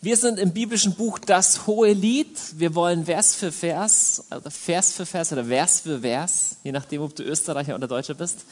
Wir 0.00 0.16
sind 0.16 0.38
im 0.38 0.52
biblischen 0.52 0.94
Buch 0.94 1.18
Das 1.18 1.66
Hohe 1.66 1.92
Lied. 1.92 2.38
Wir 2.54 2.76
wollen 2.76 3.06
Vers 3.06 3.34
für 3.34 3.50
Vers, 3.50 4.22
oder 4.30 4.48
Vers 4.48 4.92
für 4.92 5.04
Vers 5.04 5.32
oder 5.32 5.44
Vers 5.44 5.80
für 5.80 5.98
Vers, 5.98 6.54
je 6.62 6.70
nachdem, 6.70 7.02
ob 7.02 7.16
du 7.16 7.24
Österreicher 7.24 7.74
oder 7.74 7.88
Deutscher 7.88 8.14
bist. 8.14 8.44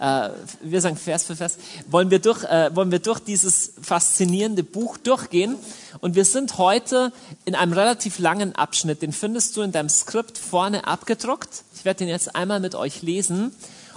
Äh, 0.00 0.30
wir 0.62 0.80
sagen 0.80 0.96
Vers 0.96 1.24
für 1.24 1.36
Vers. 1.36 1.58
Wollen 1.90 2.10
wir 2.10 2.20
durch, 2.20 2.44
äh, 2.44 2.74
wollen 2.74 2.90
wir 2.90 3.00
durch 3.00 3.18
dieses 3.18 3.72
faszinierende 3.82 4.62
Buch 4.62 4.96
durchgehen. 4.96 5.56
Und 6.00 6.14
wir 6.14 6.24
sind 6.24 6.56
heute 6.56 7.12
in 7.44 7.54
einem 7.54 7.74
relativ 7.74 8.18
langen 8.18 8.54
Abschnitt. 8.54 9.02
Den 9.02 9.12
findest 9.12 9.58
du 9.58 9.60
in 9.60 9.72
deinem 9.72 9.90
Skript 9.90 10.38
vorne 10.38 10.86
abgedruckt. 10.86 11.64
Ich 11.74 11.84
werde 11.84 11.98
den 11.98 12.08
jetzt 12.08 12.34
einmal 12.34 12.60
mit 12.60 12.74
euch 12.74 13.02
lesen. 13.02 13.54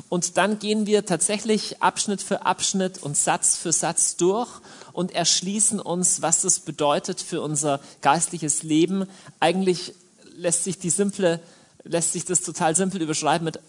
Und 0.09 0.37
dann 0.37 0.59
gehen 0.59 0.85
wir 0.85 1.05
tatsächlich 1.05 1.81
Abschnitt 1.81 2.21
für 2.21 2.45
Abschnitt 2.45 3.03
und 3.03 3.17
Satz 3.17 3.57
für 3.57 3.73
Satz 3.73 4.15
durch 4.15 4.49
und 4.93 5.11
erschließen 5.11 5.79
uns, 5.79 6.21
was 6.21 6.41
das 6.41 6.61
bedeutet 6.61 7.21
für 7.21 7.41
unser 7.41 7.81
geistliches 8.01 8.63
Leben. 8.63 9.07
Eigentlich 9.39 9.93
lässt 10.37 10.63
sich 10.63 10.79
die 10.79 10.89
simple, 10.89 11.41
lässt 11.83 12.13
sich 12.13 12.23
das 12.23 12.41
total 12.41 12.75
simpel 12.75 13.01
überschreiben 13.01 13.43
mit 13.43 13.59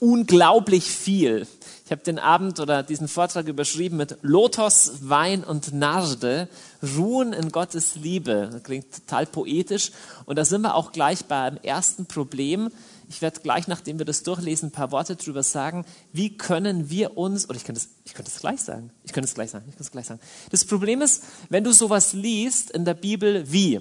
unglaublich 0.00 0.84
viel. 0.84 1.46
Ich 1.84 1.92
habe 1.92 2.02
den 2.02 2.18
Abend 2.18 2.60
oder 2.60 2.82
diesen 2.82 3.08
Vortrag 3.08 3.48
überschrieben 3.48 3.96
mit 3.96 4.16
Lotos, 4.22 4.92
Wein 5.02 5.42
und 5.42 5.72
Narde, 5.72 6.48
ruhen 6.96 7.32
in 7.32 7.50
Gottes 7.50 7.96
Liebe. 7.96 8.48
Das 8.52 8.62
klingt 8.62 8.86
total 8.94 9.26
poetisch. 9.26 9.90
Und 10.24 10.36
da 10.36 10.44
sind 10.44 10.62
wir 10.62 10.74
auch 10.74 10.92
gleich 10.92 11.24
beim 11.24 11.56
ersten 11.62 12.06
Problem, 12.06 12.70
ich 13.10 13.20
werde 13.22 13.40
gleich, 13.40 13.66
nachdem 13.66 13.98
wir 13.98 14.06
das 14.06 14.22
durchlesen, 14.22 14.68
ein 14.68 14.72
paar 14.72 14.92
Worte 14.92 15.16
darüber 15.16 15.42
sagen, 15.42 15.84
wie 16.12 16.36
können 16.36 16.90
wir 16.90 17.18
uns, 17.18 17.48
oder 17.48 17.56
ich 17.56 17.64
könnte 17.64 17.80
es, 17.80 17.88
ich 18.04 18.14
könnte 18.14 18.30
es 18.30 18.38
gleich 18.38 18.60
sagen, 18.60 18.92
ich 19.02 19.12
könnte 19.12 19.26
es 19.26 19.34
gleich 19.34 19.50
sagen, 19.50 19.64
ich 19.66 19.72
könnte 19.72 19.82
es 19.82 19.90
gleich 19.90 20.06
sagen. 20.06 20.20
Das 20.50 20.64
Problem 20.64 21.02
ist, 21.02 21.24
wenn 21.48 21.64
du 21.64 21.72
sowas 21.72 22.12
liest 22.12 22.70
in 22.70 22.84
der 22.84 22.94
Bibel 22.94 23.50
wie, 23.50 23.80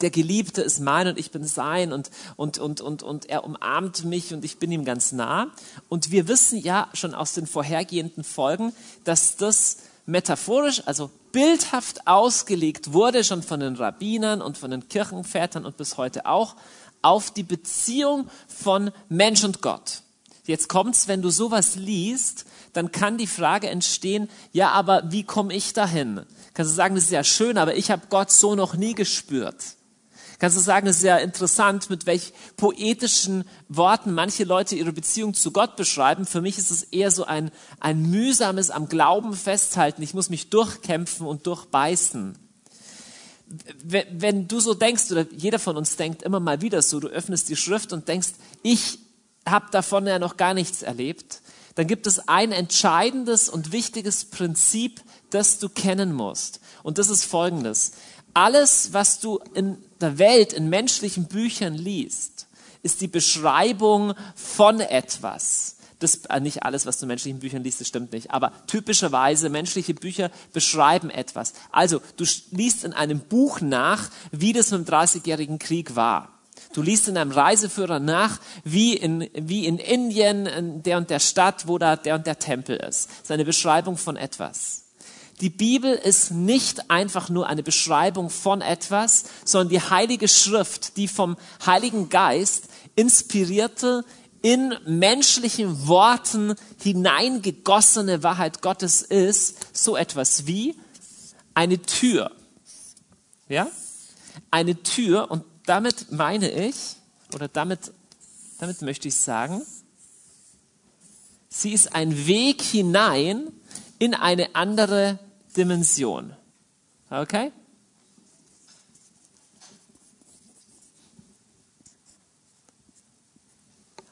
der 0.00 0.08
Geliebte 0.08 0.62
ist 0.62 0.80
mein 0.80 1.06
und 1.08 1.18
ich 1.18 1.32
bin 1.32 1.44
sein 1.44 1.92
und, 1.92 2.10
und, 2.36 2.56
und, 2.56 2.80
und, 2.80 3.02
und 3.02 3.28
er 3.28 3.44
umarmt 3.44 4.06
mich 4.06 4.32
und 4.32 4.42
ich 4.42 4.58
bin 4.58 4.72
ihm 4.72 4.86
ganz 4.86 5.12
nah. 5.12 5.48
Und 5.90 6.10
wir 6.10 6.28
wissen 6.28 6.58
ja 6.58 6.88
schon 6.94 7.14
aus 7.14 7.34
den 7.34 7.46
vorhergehenden 7.46 8.24
Folgen, 8.24 8.72
dass 9.04 9.36
das 9.36 9.78
metaphorisch, 10.06 10.82
also 10.86 11.10
bildhaft 11.32 12.06
ausgelegt 12.06 12.94
wurde, 12.94 13.22
schon 13.22 13.42
von 13.42 13.60
den 13.60 13.76
Rabbinern 13.76 14.40
und 14.40 14.56
von 14.56 14.70
den 14.70 14.88
Kirchenvätern 14.88 15.66
und 15.66 15.76
bis 15.76 15.98
heute 15.98 16.24
auch, 16.24 16.56
auf 17.02 17.30
die 17.30 17.42
Beziehung 17.42 18.28
von 18.46 18.90
Mensch 19.08 19.44
und 19.44 19.62
Gott. 19.62 20.02
Jetzt 20.44 20.68
kommt's, 20.68 21.08
wenn 21.08 21.20
du 21.20 21.28
sowas 21.28 21.76
liest, 21.76 22.46
dann 22.72 22.90
kann 22.90 23.18
die 23.18 23.26
Frage 23.26 23.68
entstehen, 23.68 24.30
ja, 24.52 24.70
aber 24.70 25.02
wie 25.10 25.22
komme 25.22 25.54
ich 25.54 25.74
dahin? 25.74 26.22
Kannst 26.54 26.72
du 26.72 26.76
sagen, 26.76 26.94
das 26.94 27.04
ist 27.04 27.10
ja 27.10 27.22
schön, 27.22 27.58
aber 27.58 27.76
ich 27.76 27.90
habe 27.90 28.06
Gott 28.08 28.30
so 28.30 28.54
noch 28.54 28.74
nie 28.74 28.94
gespürt. 28.94 29.62
Kannst 30.38 30.56
du 30.56 30.62
sagen, 30.62 30.86
es 30.86 30.98
ist 30.98 31.02
ja 31.02 31.18
interessant, 31.18 31.90
mit 31.90 32.06
welch 32.06 32.32
poetischen 32.56 33.44
Worten 33.68 34.14
manche 34.14 34.44
Leute 34.44 34.76
ihre 34.76 34.92
Beziehung 34.92 35.34
zu 35.34 35.50
Gott 35.50 35.76
beschreiben. 35.76 36.24
Für 36.24 36.40
mich 36.40 36.56
ist 36.56 36.70
es 36.70 36.84
eher 36.84 37.10
so 37.10 37.24
ein, 37.24 37.50
ein 37.80 38.08
mühsames 38.08 38.70
am 38.70 38.88
Glauben 38.88 39.34
festhalten. 39.34 40.00
Ich 40.00 40.14
muss 40.14 40.30
mich 40.30 40.48
durchkämpfen 40.48 41.26
und 41.26 41.46
durchbeißen 41.46 42.38
wenn 43.82 44.48
du 44.48 44.60
so 44.60 44.74
denkst, 44.74 45.10
oder 45.10 45.26
jeder 45.30 45.58
von 45.58 45.76
uns 45.76 45.96
denkt 45.96 46.22
immer 46.22 46.40
mal 46.40 46.60
wieder 46.60 46.82
so, 46.82 47.00
du 47.00 47.08
öffnest 47.08 47.48
die 47.48 47.56
Schrift 47.56 47.92
und 47.92 48.08
denkst, 48.08 48.30
ich 48.62 48.98
habe 49.46 49.66
davon 49.70 50.06
ja 50.06 50.18
noch 50.18 50.36
gar 50.36 50.54
nichts 50.54 50.82
erlebt, 50.82 51.40
dann 51.74 51.86
gibt 51.86 52.06
es 52.06 52.28
ein 52.28 52.52
entscheidendes 52.52 53.48
und 53.48 53.72
wichtiges 53.72 54.26
Prinzip, 54.26 55.00
das 55.30 55.58
du 55.58 55.68
kennen 55.68 56.12
musst. 56.12 56.60
Und 56.82 56.98
das 56.98 57.08
ist 57.08 57.24
folgendes. 57.24 57.92
Alles, 58.34 58.92
was 58.92 59.20
du 59.20 59.40
in 59.54 59.78
der 60.00 60.18
Welt, 60.18 60.52
in 60.52 60.68
menschlichen 60.68 61.26
Büchern 61.26 61.74
liest, 61.74 62.46
ist 62.82 63.00
die 63.00 63.08
Beschreibung 63.08 64.14
von 64.34 64.80
etwas 64.80 65.77
das 65.98 66.24
äh, 66.26 66.40
nicht 66.40 66.62
alles, 66.62 66.86
was 66.86 66.98
du 66.98 67.04
in 67.04 67.08
menschlichen 67.08 67.40
Büchern 67.40 67.64
liest, 67.64 67.80
das 67.80 67.88
stimmt 67.88 68.12
nicht. 68.12 68.30
Aber 68.30 68.52
typischerweise 68.66 69.48
menschliche 69.48 69.94
Bücher 69.94 70.30
beschreiben 70.52 71.10
etwas. 71.10 71.54
Also, 71.72 72.00
du 72.16 72.24
liest 72.50 72.84
in 72.84 72.92
einem 72.92 73.20
Buch 73.20 73.60
nach, 73.60 74.10
wie 74.30 74.52
das 74.52 74.68
dem 74.68 74.84
Dreißigjährigen 74.84 75.58
Krieg 75.58 75.96
war. 75.96 76.38
Du 76.72 76.82
liest 76.82 77.08
in 77.08 77.16
einem 77.16 77.32
Reiseführer 77.32 77.98
nach, 77.98 78.40
wie 78.64 78.94
in, 78.94 79.28
wie 79.34 79.66
in 79.66 79.78
Indien, 79.78 80.46
in 80.46 80.82
der 80.82 80.98
und 80.98 81.10
der 81.10 81.20
Stadt, 81.20 81.66
wo 81.66 81.78
da 81.78 81.96
der 81.96 82.14
und 82.14 82.26
der 82.26 82.38
Tempel 82.38 82.76
ist. 82.76 83.08
Das 83.08 83.22
ist 83.24 83.30
eine 83.30 83.44
Beschreibung 83.44 83.96
von 83.96 84.16
etwas. 84.16 84.84
Die 85.40 85.50
Bibel 85.50 85.94
ist 85.94 86.32
nicht 86.32 86.90
einfach 86.90 87.28
nur 87.28 87.46
eine 87.46 87.62
Beschreibung 87.62 88.28
von 88.28 88.60
etwas, 88.60 89.24
sondern 89.44 89.68
die 89.68 89.80
Heilige 89.80 90.26
Schrift, 90.26 90.96
die 90.96 91.06
vom 91.06 91.36
Heiligen 91.64 92.08
Geist 92.08 92.64
inspirierte, 92.96 94.04
in 94.42 94.74
menschlichen 94.86 95.88
Worten 95.88 96.54
hineingegossene 96.82 98.22
Wahrheit 98.22 98.62
Gottes 98.62 99.02
ist 99.02 99.76
so 99.76 99.96
etwas 99.96 100.46
wie 100.46 100.76
eine 101.54 101.80
Tür. 101.82 102.30
Ja? 103.48 103.68
Eine 104.50 104.82
Tür 104.82 105.30
und 105.30 105.44
damit 105.66 106.12
meine 106.12 106.50
ich, 106.50 106.96
oder 107.34 107.48
damit, 107.48 107.92
damit 108.58 108.80
möchte 108.82 109.08
ich 109.08 109.16
sagen, 109.16 109.62
sie 111.48 111.72
ist 111.72 111.94
ein 111.94 112.26
Weg 112.26 112.62
hinein 112.62 113.48
in 113.98 114.14
eine 114.14 114.54
andere 114.54 115.18
Dimension. 115.56 116.34
Okay? 117.10 117.52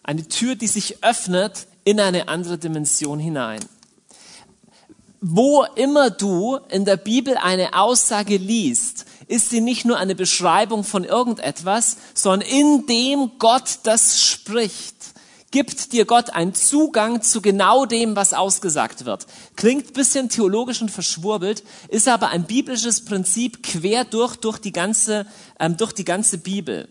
Eine 0.06 0.28
Tür, 0.28 0.54
die 0.54 0.68
sich 0.68 1.02
öffnet 1.02 1.66
in 1.82 1.98
eine 1.98 2.28
andere 2.28 2.58
Dimension 2.58 3.18
hinein. 3.18 3.58
Wo 5.20 5.64
immer 5.74 6.10
du 6.10 6.58
in 6.68 6.84
der 6.84 6.96
Bibel 6.96 7.36
eine 7.36 7.74
Aussage 7.74 8.36
liest, 8.36 9.04
ist 9.26 9.50
sie 9.50 9.60
nicht 9.60 9.84
nur 9.84 9.98
eine 9.98 10.14
Beschreibung 10.14 10.84
von 10.84 11.02
irgendetwas, 11.02 11.96
sondern 12.14 12.48
in 12.48 12.86
dem 12.86 13.32
Gott 13.40 13.80
das 13.82 14.22
spricht, 14.22 14.94
gibt 15.50 15.92
dir 15.92 16.04
Gott 16.04 16.30
einen 16.30 16.54
Zugang 16.54 17.22
zu 17.22 17.42
genau 17.42 17.84
dem, 17.84 18.14
was 18.14 18.32
ausgesagt 18.32 19.06
wird. 19.06 19.26
Klingt 19.56 19.92
bisschen 19.92 20.28
theologisch 20.28 20.82
und 20.82 20.92
verschwurbelt, 20.92 21.64
ist 21.88 22.06
aber 22.06 22.28
ein 22.28 22.44
biblisches 22.44 23.04
Prinzip 23.04 23.64
quer 23.64 24.04
durch, 24.04 24.36
durch 24.36 24.58
die 24.58 24.72
ganze, 24.72 25.26
ähm, 25.58 25.76
durch 25.76 25.90
die 25.90 26.04
ganze 26.04 26.38
Bibel. 26.38 26.88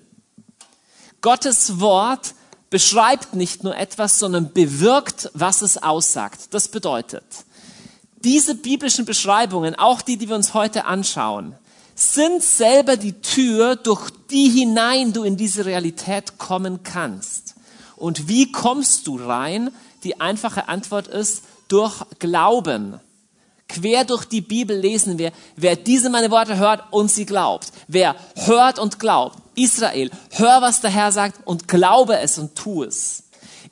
Gottes 1.22 1.80
Wort 1.80 2.36
beschreibt 2.70 3.36
nicht 3.36 3.64
nur 3.64 3.76
etwas, 3.76 4.20
sondern 4.20 4.52
bewirkt, 4.54 5.30
was 5.34 5.62
es 5.62 5.82
aussagt. 5.82 6.54
Das 6.54 6.68
bedeutet, 6.68 7.24
diese 8.24 8.56
biblischen 8.56 9.06
Beschreibungen, 9.06 9.76
auch 9.76 10.02
die, 10.02 10.18
die 10.18 10.30
wir 10.30 10.36
uns 10.36 10.54
heute 10.54 10.86
anschauen, 10.86 11.56
sind 11.94 12.44
selber 12.44 12.98
die 12.98 13.14
Tür, 13.22 13.76
durch 13.76 14.10
die 14.30 14.50
hinein 14.50 15.14
du 15.14 15.24
in 15.24 15.38
diese 15.38 15.66
Realität 15.66 16.38
kommen 16.38 16.84
kannst. 16.84 17.56
Und 17.96 18.28
wie 18.28 18.52
kommst 18.52 19.08
du 19.08 19.18
rein? 19.18 19.72
Die 20.04 20.20
einfache 20.20 20.68
Antwort 20.68 21.08
ist 21.08 21.44
durch 21.68 22.04
Glauben. 22.20 23.00
Quer 23.68 24.06
durch 24.06 24.26
die 24.26 24.42
Bibel 24.42 24.78
lesen 24.78 25.18
wir, 25.18 25.32
wer 25.56 25.76
diese 25.76 26.10
meine 26.10 26.32
Worte 26.32 26.58
hört 26.58 26.84
und 26.92 27.10
sie 27.10 27.26
glaubt. 27.26 27.72
Wer 27.88 28.16
hört 28.36 28.80
und 28.80 29.00
glaubt. 29.00 29.40
Israel, 29.56 30.12
hör, 30.32 30.62
was 30.62 30.82
der 30.82 30.92
Herr 30.92 31.12
sagt 31.12 31.46
und 31.46 31.68
glaube 31.68 32.20
es 32.20 32.38
und 32.38 32.56
tu 32.56 32.84
es. 32.84 33.24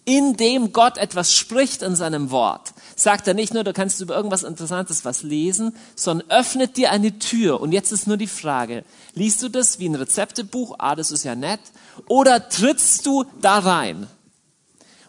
Indem 0.05 0.73
Gott 0.73 0.97
etwas 0.97 1.33
spricht 1.33 1.81
in 1.81 1.95
seinem 1.95 2.31
Wort, 2.31 2.73
sagt 2.95 3.27
er 3.27 3.33
nicht 3.33 3.53
nur, 3.53 3.63
du 3.63 3.71
kannst 3.71 4.01
über 4.01 4.15
irgendwas 4.15 4.43
Interessantes 4.43 5.05
was 5.05 5.23
lesen, 5.23 5.75
sondern 5.95 6.29
öffnet 6.29 6.75
dir 6.75 6.91
eine 6.91 7.19
Tür. 7.19 7.61
Und 7.61 7.71
jetzt 7.71 7.91
ist 7.91 8.07
nur 8.07 8.17
die 8.17 8.27
Frage, 8.27 8.83
liest 9.13 9.41
du 9.43 9.49
das 9.49 9.79
wie 9.79 9.87
ein 9.87 9.95
Rezeptebuch? 9.95 10.75
Ah, 10.79 10.95
das 10.95 11.11
ist 11.11 11.23
ja 11.23 11.35
nett. 11.35 11.61
Oder 12.07 12.49
trittst 12.49 13.05
du 13.05 13.25
da 13.41 13.59
rein? 13.59 14.07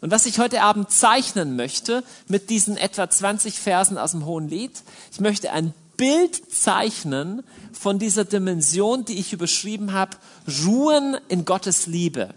Und 0.05 0.11
was 0.11 0.27
ich 0.27 0.39
heute 0.39 0.61
Abend 0.61 0.91
zeichnen 0.91 1.57
möchte 1.57 2.05
mit 2.29 2.51
diesen 2.51 2.77
etwa 2.77 3.09
20 3.09 3.59
Versen 3.59 3.97
aus 3.97 4.11
dem 4.11 4.27
Hohen 4.27 4.51
Lied, 4.51 4.83
ich 5.11 5.19
möchte 5.19 5.51
ein 5.51 5.73
Bild 5.97 6.53
zeichnen 6.53 7.43
von 7.73 7.99
dieser 7.99 8.27
Dimension, 8.27 9.07
die 9.07 9.19
ich 9.19 9.33
überschrieben 9.33 9.95
habe, 9.95 10.19
ruhen 10.63 11.17
in 11.29 11.47
Gottes 11.47 11.87
Liebe. 11.87 12.35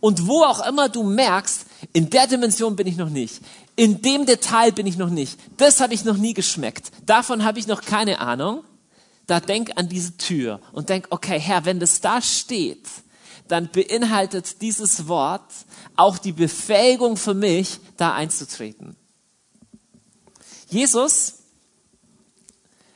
Und 0.00 0.26
wo 0.28 0.44
auch 0.44 0.66
immer 0.66 0.88
du 0.88 1.02
merkst, 1.02 1.66
in 1.92 2.08
der 2.08 2.26
Dimension 2.26 2.74
bin 2.74 2.86
ich 2.86 2.96
noch 2.96 3.10
nicht, 3.10 3.42
in 3.76 4.00
dem 4.00 4.24
Detail 4.24 4.72
bin 4.72 4.86
ich 4.86 4.96
noch 4.96 5.10
nicht, 5.10 5.38
das 5.58 5.80
habe 5.80 5.92
ich 5.92 6.06
noch 6.06 6.16
nie 6.16 6.32
geschmeckt, 6.32 6.90
davon 7.04 7.44
habe 7.44 7.58
ich 7.58 7.66
noch 7.66 7.82
keine 7.82 8.18
Ahnung, 8.20 8.64
da 9.26 9.40
denk 9.40 9.72
an 9.76 9.90
diese 9.90 10.16
Tür 10.16 10.60
und 10.72 10.88
denk, 10.88 11.08
okay, 11.10 11.38
Herr, 11.38 11.66
wenn 11.66 11.80
das 11.80 12.00
da 12.00 12.22
steht, 12.22 12.88
dann 13.48 13.70
beinhaltet 13.70 14.60
dieses 14.62 15.08
Wort 15.08 15.50
auch 15.96 16.18
die 16.18 16.32
Befähigung 16.32 17.16
für 17.16 17.34
mich, 17.34 17.78
da 17.96 18.14
einzutreten. 18.14 18.96
Jesus 20.68 21.34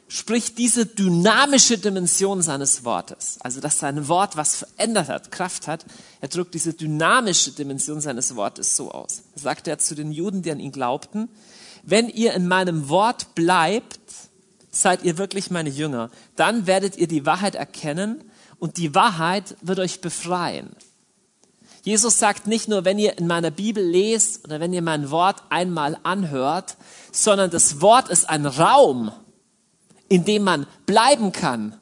spricht 0.09 0.59
diese 0.59 0.87
dynamische 0.87 1.79
Dimension 1.79 2.43
seines 2.43 2.85
Wortes, 2.85 3.39
also 3.41 3.61
dass 3.61 3.79
sein 3.79 4.09
Wort 4.09 4.37
was 4.37 4.57
verändert 4.57 5.09
hat, 5.09 5.31
Kraft 5.31 5.69
hat, 5.69 5.87
er 6.21 6.29
drückt 6.29 6.55
diese 6.55 6.75
dynamische 6.75 7.53
Dimension 7.53 8.01
seines 8.01 8.35
Wortes 8.35 8.77
so 8.77 8.91
aus. 8.91 9.23
Sagt 9.37 9.69
er 9.69 9.79
zu 9.79 9.95
den 9.95 10.11
Juden, 10.11 10.43
die 10.43 10.51
an 10.51 10.59
ihn 10.59 10.73
glaubten, 10.73 11.29
wenn 11.85 12.09
ihr 12.09 12.35
in 12.35 12.49
meinem 12.49 12.89
Wort 12.89 13.37
bleibt, 13.37 14.01
seid 14.73 15.05
ihr 15.05 15.17
wirklich 15.17 15.51
meine 15.51 15.71
Jünger. 15.71 16.11
Dann 16.37 16.67
werdet 16.67 16.97
ihr 16.97 17.07
die 17.07 17.25
Wahrheit 17.25 17.55
erkennen 17.55 18.25
und 18.61 18.77
die 18.77 18.95
Wahrheit 18.95 19.57
wird 19.63 19.81
euch 19.81 20.01
befreien. 20.01 20.71
Jesus 21.83 22.19
sagt 22.19 22.47
nicht 22.47 22.69
nur, 22.69 22.85
wenn 22.85 22.99
ihr 22.99 23.19
in 23.19 23.27
meiner 23.27 23.51
Bibel 23.51 23.83
lest 23.83 24.45
oder 24.45 24.61
wenn 24.61 24.73
ihr 24.73 24.83
mein 24.83 25.11
Wort 25.11 25.43
einmal 25.49 25.99
anhört, 26.03 26.77
sondern 27.11 27.51
das 27.51 27.81
Wort 27.81 28.11
ist 28.11 28.29
ein 28.29 28.45
Raum, 28.45 29.11
in 30.09 30.27
dem 30.27 30.45
man 30.45 30.67
bleiben 30.85 31.33
kann, 31.33 31.81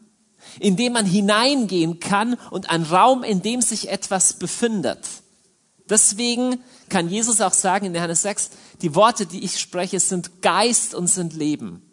in 0.61 0.77
dem 0.77 0.93
man 0.93 1.05
hineingehen 1.05 1.99
kann 1.99 2.35
und 2.51 2.71
ein 2.71 2.85
Raum, 2.85 3.25
in 3.25 3.43
dem 3.43 3.61
sich 3.61 3.89
etwas 3.89 4.35
befindet. 4.35 5.01
Deswegen 5.91 6.61
kann 6.89 7.09
Jesus 7.09 7.41
auch 7.41 7.55
sagen 7.55 7.87
in 7.87 7.95
Johannes 7.95 8.23
6, 8.23 8.51
die 8.83 8.95
Worte, 8.95 9.27
die 9.27 9.45
ich 9.45 9.59
spreche, 9.59 9.99
sind 9.99 10.43
Geist 10.43 10.95
und 10.95 11.09
sind 11.09 11.35
Leben. 11.35 11.88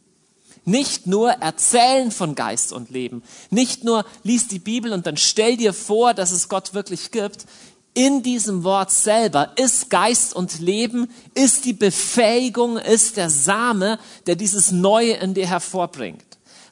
Nicht 0.65 1.05
nur 1.05 1.29
erzählen 1.29 2.11
von 2.11 2.33
Geist 2.33 2.73
und 2.73 2.89
Leben, 2.89 3.21
nicht 3.51 3.83
nur 3.83 4.03
lies 4.23 4.47
die 4.47 4.59
Bibel 4.59 4.93
und 4.93 5.05
dann 5.05 5.17
stell 5.17 5.57
dir 5.57 5.73
vor, 5.73 6.13
dass 6.13 6.31
es 6.31 6.49
Gott 6.49 6.73
wirklich 6.73 7.11
gibt. 7.11 7.45
In 7.93 8.23
diesem 8.23 8.63
Wort 8.63 8.91
selber 8.91 9.53
ist 9.55 9.89
Geist 9.89 10.35
und 10.35 10.59
Leben, 10.59 11.07
ist 11.33 11.63
die 11.63 11.73
Befähigung, 11.73 12.77
ist 12.77 13.15
der 13.15 13.29
Same, 13.29 13.99
der 14.25 14.35
dieses 14.35 14.71
Neue 14.71 15.13
in 15.13 15.33
dir 15.33 15.47
hervorbringt. 15.47 16.25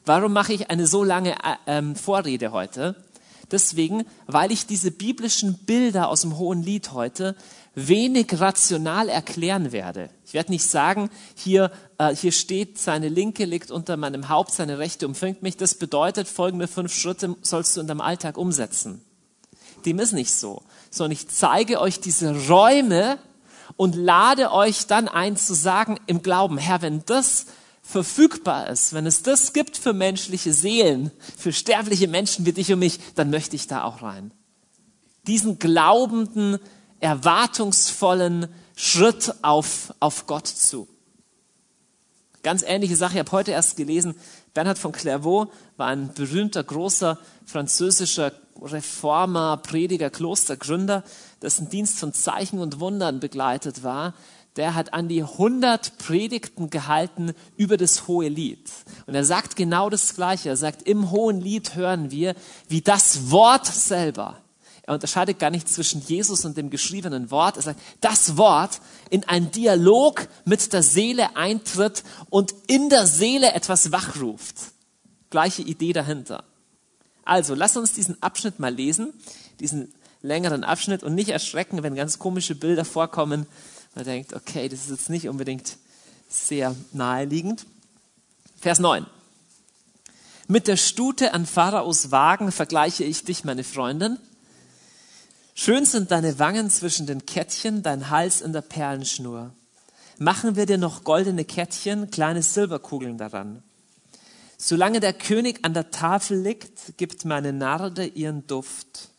Warum 0.04 0.34
mache 0.34 0.52
ich 0.52 0.70
eine 0.70 0.86
so 0.86 1.02
lange 1.02 1.32
äh, 1.32 1.56
ähm, 1.66 1.96
Vorrede 1.96 2.52
heute? 2.52 2.94
Deswegen, 3.50 4.04
weil 4.26 4.52
ich 4.52 4.66
diese 4.66 4.90
biblischen 4.90 5.58
Bilder 5.58 6.08
aus 6.08 6.22
dem 6.22 6.36
Hohen 6.36 6.62
Lied 6.62 6.92
heute 6.92 7.36
wenig 7.74 8.40
rational 8.40 9.08
erklären 9.08 9.72
werde. 9.72 10.10
Ich 10.26 10.34
werde 10.34 10.52
nicht 10.52 10.66
sagen, 10.66 11.10
hier, 11.34 11.70
äh, 11.98 12.14
hier 12.14 12.32
steht, 12.32 12.78
seine 12.78 13.08
Linke 13.08 13.44
liegt 13.44 13.70
unter 13.70 13.96
meinem 13.96 14.28
Haupt, 14.28 14.52
seine 14.52 14.78
Rechte 14.78 15.06
umfängt 15.06 15.42
mich. 15.42 15.56
Das 15.56 15.74
bedeutet, 15.74 16.28
folgende 16.28 16.68
fünf 16.68 16.94
Schritte 16.94 17.36
sollst 17.42 17.76
du 17.76 17.80
in 17.80 17.86
deinem 17.86 18.00
Alltag 18.00 18.36
umsetzen. 18.36 19.00
Dem 19.84 19.98
ist 19.98 20.12
nicht 20.12 20.32
so, 20.32 20.62
sondern 20.90 21.12
ich 21.12 21.28
zeige 21.28 21.80
euch 21.80 22.00
diese 22.00 22.48
Räume 22.48 23.18
und 23.76 23.94
lade 23.96 24.52
euch 24.52 24.86
dann 24.86 25.08
ein 25.08 25.36
zu 25.36 25.54
sagen 25.54 25.98
im 26.06 26.22
Glauben, 26.22 26.58
Herr, 26.58 26.82
wenn 26.82 27.04
das 27.06 27.46
verfügbar 27.82 28.68
ist, 28.68 28.94
wenn 28.94 29.06
es 29.06 29.22
das 29.22 29.52
gibt 29.52 29.76
für 29.76 29.92
menschliche 29.92 30.54
Seelen, 30.54 31.10
für 31.36 31.52
sterbliche 31.52 32.08
Menschen 32.08 32.46
wie 32.46 32.52
dich 32.52 32.72
und 32.72 32.78
mich, 32.78 32.98
dann 33.14 33.30
möchte 33.30 33.56
ich 33.56 33.66
da 33.66 33.84
auch 33.84 34.02
rein. 34.02 34.32
Diesen 35.26 35.58
glaubenden, 35.58 36.58
erwartungsvollen 37.00 38.48
Schritt 38.74 39.34
auf, 39.42 39.92
auf 40.00 40.26
Gott 40.26 40.46
zu. 40.46 40.88
Ganz 42.44 42.62
ähnliche 42.62 42.94
Sache, 42.94 43.14
ich 43.14 43.18
habe 43.18 43.32
heute 43.32 43.50
erst 43.50 43.76
gelesen, 43.76 44.14
Bernhard 44.52 44.78
von 44.78 44.92
Clairvaux 44.92 45.50
war 45.78 45.88
ein 45.88 46.12
berühmter, 46.14 46.62
großer 46.62 47.18
französischer 47.46 48.32
Reformer, 48.62 49.56
Prediger, 49.56 50.10
Klostergründer, 50.10 51.02
dessen 51.42 51.70
Dienst 51.70 51.98
von 51.98 52.12
Zeichen 52.12 52.60
und 52.60 52.78
Wundern 52.78 53.18
begleitet 53.18 53.82
war 53.82 54.14
der 54.56 54.74
hat 54.74 54.94
an 54.94 55.08
die 55.08 55.22
100 55.22 55.98
Predigten 55.98 56.70
gehalten 56.70 57.32
über 57.56 57.76
das 57.76 58.06
hohe 58.06 58.28
Lied. 58.28 58.70
Und 59.06 59.14
er 59.14 59.24
sagt 59.24 59.56
genau 59.56 59.90
das 59.90 60.14
Gleiche. 60.14 60.50
Er 60.50 60.56
sagt, 60.56 60.82
im 60.82 61.10
hohen 61.10 61.40
Lied 61.40 61.74
hören 61.74 62.10
wir, 62.10 62.34
wie 62.68 62.80
das 62.80 63.30
Wort 63.30 63.66
selber, 63.66 64.38
er 64.86 64.94
unterscheidet 64.94 65.38
gar 65.38 65.50
nicht 65.50 65.68
zwischen 65.68 66.02
Jesus 66.02 66.44
und 66.44 66.56
dem 66.56 66.70
geschriebenen 66.70 67.30
Wort. 67.30 67.56
Er 67.56 67.62
sagt, 67.62 67.80
das 68.00 68.36
Wort 68.36 68.80
in 69.10 69.24
einen 69.24 69.50
Dialog 69.50 70.28
mit 70.44 70.72
der 70.72 70.82
Seele 70.82 71.36
eintritt 71.36 72.04
und 72.30 72.54
in 72.66 72.90
der 72.90 73.06
Seele 73.06 73.52
etwas 73.52 73.92
wachruft. 73.92 74.56
Gleiche 75.30 75.62
Idee 75.62 75.92
dahinter. 75.92 76.44
Also, 77.24 77.54
lass 77.54 77.76
uns 77.76 77.94
diesen 77.94 78.22
Abschnitt 78.22 78.58
mal 78.58 78.74
lesen, 78.74 79.14
diesen 79.58 79.92
längeren 80.20 80.64
Abschnitt 80.64 81.02
und 81.02 81.14
nicht 81.14 81.30
erschrecken, 81.30 81.82
wenn 81.82 81.94
ganz 81.94 82.18
komische 82.18 82.54
Bilder 82.54 82.84
vorkommen 82.84 83.46
man 83.94 84.04
denkt, 84.04 84.34
okay, 84.34 84.68
das 84.68 84.80
ist 84.80 84.90
jetzt 84.90 85.10
nicht 85.10 85.28
unbedingt 85.28 85.76
sehr 86.28 86.74
naheliegend. 86.92 87.64
Vers 88.60 88.80
9. 88.80 89.06
Mit 90.48 90.66
der 90.66 90.76
Stute 90.76 91.32
an 91.32 91.46
Pharaos 91.46 92.10
Wagen 92.10 92.50
vergleiche 92.50 93.04
ich 93.04 93.24
dich, 93.24 93.44
meine 93.44 93.62
Freundin. 93.62 94.18
Schön 95.56 95.84
sind 95.84 96.10
deine 96.10 96.40
Wangen 96.40 96.68
zwischen 96.68 97.06
den 97.06 97.26
Kettchen, 97.26 97.84
dein 97.84 98.10
Hals 98.10 98.40
in 98.40 98.52
der 98.52 98.60
Perlenschnur. 98.60 99.54
Machen 100.18 100.56
wir 100.56 100.66
dir 100.66 100.78
noch 100.78 101.04
goldene 101.04 101.44
Kettchen, 101.44 102.10
kleine 102.10 102.42
Silberkugeln 102.42 103.18
daran. 103.18 103.62
Solange 104.58 104.98
der 104.98 105.12
König 105.12 105.64
an 105.64 105.72
der 105.72 105.92
Tafel 105.92 106.40
liegt, 106.40 106.96
gibt 106.96 107.24
meine 107.24 107.52
Narde 107.52 108.04
ihren 108.04 108.44
Duft. 108.48 109.10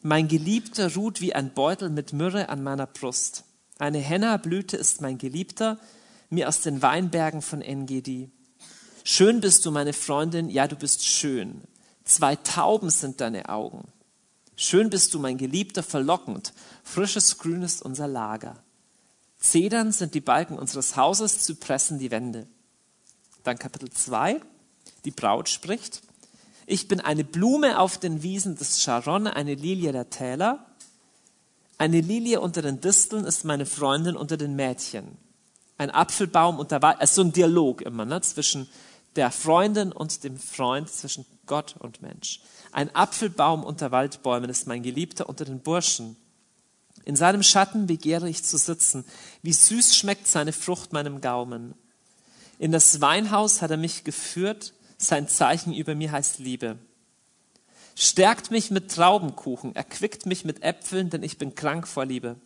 Mein 0.00 0.28
Geliebter 0.28 0.94
ruht 0.94 1.20
wie 1.20 1.34
ein 1.34 1.52
Beutel 1.52 1.90
mit 1.90 2.14
Myrrhe 2.14 2.48
an 2.48 2.62
meiner 2.62 2.86
Brust. 2.86 3.44
Eine 3.78 3.98
Henna-Blüte 3.98 4.78
ist 4.78 5.02
mein 5.02 5.18
Geliebter, 5.18 5.78
mir 6.30 6.48
aus 6.48 6.62
den 6.62 6.80
Weinbergen 6.80 7.42
von 7.42 7.60
Engedi. 7.60 8.30
Schön 9.02 9.42
bist 9.42 9.66
du, 9.66 9.70
meine 9.70 9.92
Freundin, 9.92 10.48
ja, 10.48 10.66
du 10.68 10.76
bist 10.76 11.04
schön. 11.04 11.60
Zwei 12.04 12.34
Tauben 12.36 12.88
sind 12.88 13.20
deine 13.20 13.50
Augen. 13.50 13.84
Schön 14.56 14.90
bist 14.90 15.12
du, 15.14 15.18
mein 15.18 15.36
Geliebter, 15.36 15.82
verlockend. 15.82 16.52
Frisches 16.82 17.38
Grün 17.38 17.62
ist 17.62 17.82
unser 17.82 18.06
Lager. 18.06 18.62
Zedern 19.38 19.92
sind 19.92 20.14
die 20.14 20.20
Balken 20.20 20.58
unseres 20.58 20.96
Hauses, 20.96 21.40
zu 21.44 21.56
pressen 21.56 21.98
die 21.98 22.10
Wände. 22.10 22.46
Dann 23.42 23.58
Kapitel 23.58 23.90
2. 23.90 24.40
Die 25.04 25.10
Braut 25.10 25.48
spricht. 25.48 26.02
Ich 26.66 26.88
bin 26.88 27.00
eine 27.00 27.24
Blume 27.24 27.78
auf 27.78 27.98
den 27.98 28.22
Wiesen 28.22 28.56
des 28.56 28.82
Sharon, 28.82 29.26
eine 29.26 29.54
Lilie 29.54 29.92
der 29.92 30.08
Täler. 30.08 30.64
Eine 31.76 32.00
Lilie 32.00 32.40
unter 32.40 32.62
den 32.62 32.80
Disteln 32.80 33.24
ist 33.24 33.44
meine 33.44 33.66
Freundin 33.66 34.16
unter 34.16 34.36
den 34.36 34.56
Mädchen. 34.56 35.18
Ein 35.76 35.90
Apfelbaum 35.90 36.58
unter 36.58 36.80
Wald, 36.80 37.00
also 37.00 37.16
so 37.16 37.28
ein 37.28 37.32
Dialog 37.32 37.82
immer, 37.82 38.04
ne, 38.04 38.20
zwischen 38.22 38.68
der 39.16 39.30
Freundin 39.30 39.92
und 39.92 40.24
dem 40.24 40.38
Freund, 40.38 40.90
zwischen 40.90 41.24
Gott 41.46 41.76
und 41.78 42.02
Mensch. 42.02 42.40
Ein 42.72 42.94
Apfelbaum 42.94 43.64
unter 43.64 43.90
Waldbäumen 43.92 44.50
ist 44.50 44.66
mein 44.66 44.82
Geliebter 44.82 45.28
unter 45.28 45.44
den 45.44 45.60
Burschen. 45.60 46.16
In 47.04 47.16
seinem 47.16 47.42
Schatten 47.42 47.86
begehre 47.86 48.28
ich 48.28 48.44
zu 48.44 48.56
sitzen. 48.56 49.04
Wie 49.42 49.52
süß 49.52 49.96
schmeckt 49.96 50.26
seine 50.26 50.52
Frucht 50.52 50.92
meinem 50.92 51.20
Gaumen. 51.20 51.74
In 52.58 52.72
das 52.72 53.00
Weinhaus 53.00 53.62
hat 53.62 53.70
er 53.70 53.76
mich 53.76 54.04
geführt. 54.04 54.72
Sein 54.96 55.28
Zeichen 55.28 55.72
über 55.74 55.94
mir 55.94 56.12
heißt 56.12 56.38
Liebe. 56.38 56.78
Stärkt 57.96 58.50
mich 58.50 58.70
mit 58.70 58.90
Traubenkuchen, 58.90 59.76
erquickt 59.76 60.26
mich 60.26 60.44
mit 60.44 60.62
Äpfeln, 60.62 61.10
denn 61.10 61.22
ich 61.22 61.38
bin 61.38 61.54
krank 61.54 61.86
vor 61.86 62.04
Liebe. 62.04 62.36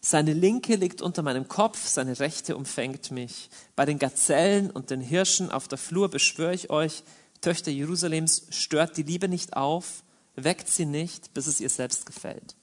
Seine 0.00 0.32
linke 0.32 0.76
liegt 0.76 1.02
unter 1.02 1.22
meinem 1.22 1.48
Kopf, 1.48 1.86
seine 1.86 2.18
rechte 2.20 2.56
umfängt 2.56 3.10
mich. 3.10 3.50
Bei 3.74 3.84
den 3.84 3.98
Gazellen 3.98 4.70
und 4.70 4.90
den 4.90 5.00
Hirschen 5.00 5.50
auf 5.50 5.66
der 5.66 5.78
Flur 5.78 6.08
beschwöre 6.08 6.54
ich 6.54 6.70
euch, 6.70 7.02
Töchter 7.40 7.70
Jerusalems, 7.70 8.46
stört 8.50 8.96
die 8.96 9.02
Liebe 9.02 9.28
nicht 9.28 9.56
auf, 9.56 10.02
weckt 10.34 10.68
sie 10.68 10.86
nicht, 10.86 11.34
bis 11.34 11.46
es 11.46 11.60
ihr 11.60 11.70
selbst 11.70 12.06
gefällt. 12.06 12.56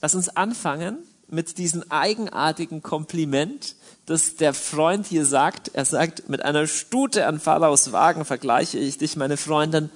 Lass 0.00 0.14
uns 0.14 0.28
anfangen 0.28 0.98
mit 1.28 1.58
diesem 1.58 1.84
eigenartigen 1.90 2.82
Kompliment, 2.82 3.76
das 4.06 4.36
der 4.36 4.54
Freund 4.54 5.06
hier 5.06 5.26
sagt. 5.26 5.68
Er 5.74 5.84
sagt, 5.84 6.28
mit 6.28 6.42
einer 6.42 6.66
Stute 6.66 7.26
an 7.26 7.40
Pharaos 7.40 7.92
Wagen 7.92 8.24
vergleiche 8.24 8.78
ich 8.78 8.98
dich, 8.98 9.16
meine 9.16 9.36
Freundin, 9.36 9.90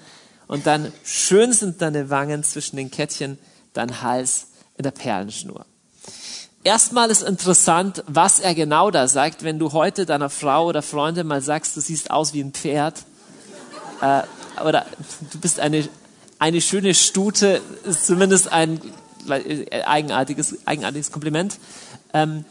und 0.46 0.66
dann 0.66 0.92
schön 1.04 1.52
sind 1.52 1.80
deine 1.80 2.10
Wangen 2.10 2.44
zwischen 2.44 2.76
den 2.76 2.90
Kettchen, 2.90 3.38
dein 3.72 4.02
Hals 4.02 4.48
in 4.76 4.82
der 4.82 4.90
Perlenschnur. 4.90 5.64
Erstmal 6.64 7.10
ist 7.10 7.22
interessant, 7.22 8.04
was 8.06 8.38
er 8.38 8.54
genau 8.54 8.92
da 8.92 9.08
sagt. 9.08 9.42
Wenn 9.42 9.58
du 9.58 9.72
heute 9.72 10.06
deiner 10.06 10.30
Frau 10.30 10.68
oder 10.68 10.80
Freundin 10.80 11.26
mal 11.26 11.42
sagst, 11.42 11.76
du 11.76 11.80
siehst 11.80 12.12
aus 12.12 12.34
wie 12.34 12.40
ein 12.40 12.52
Pferd, 12.52 13.04
äh, 14.00 14.22
oder 14.64 14.86
du 15.32 15.38
bist 15.40 15.58
eine, 15.58 15.88
eine 16.38 16.60
schöne 16.60 16.94
Stute, 16.94 17.60
ist 17.84 18.06
zumindest 18.06 18.52
ein 18.52 18.80
äh, 19.28 19.82
eigenartiges, 19.82 20.64
eigenartiges 20.64 21.10
Kompliment. 21.10 21.58
Ähm, 22.14 22.44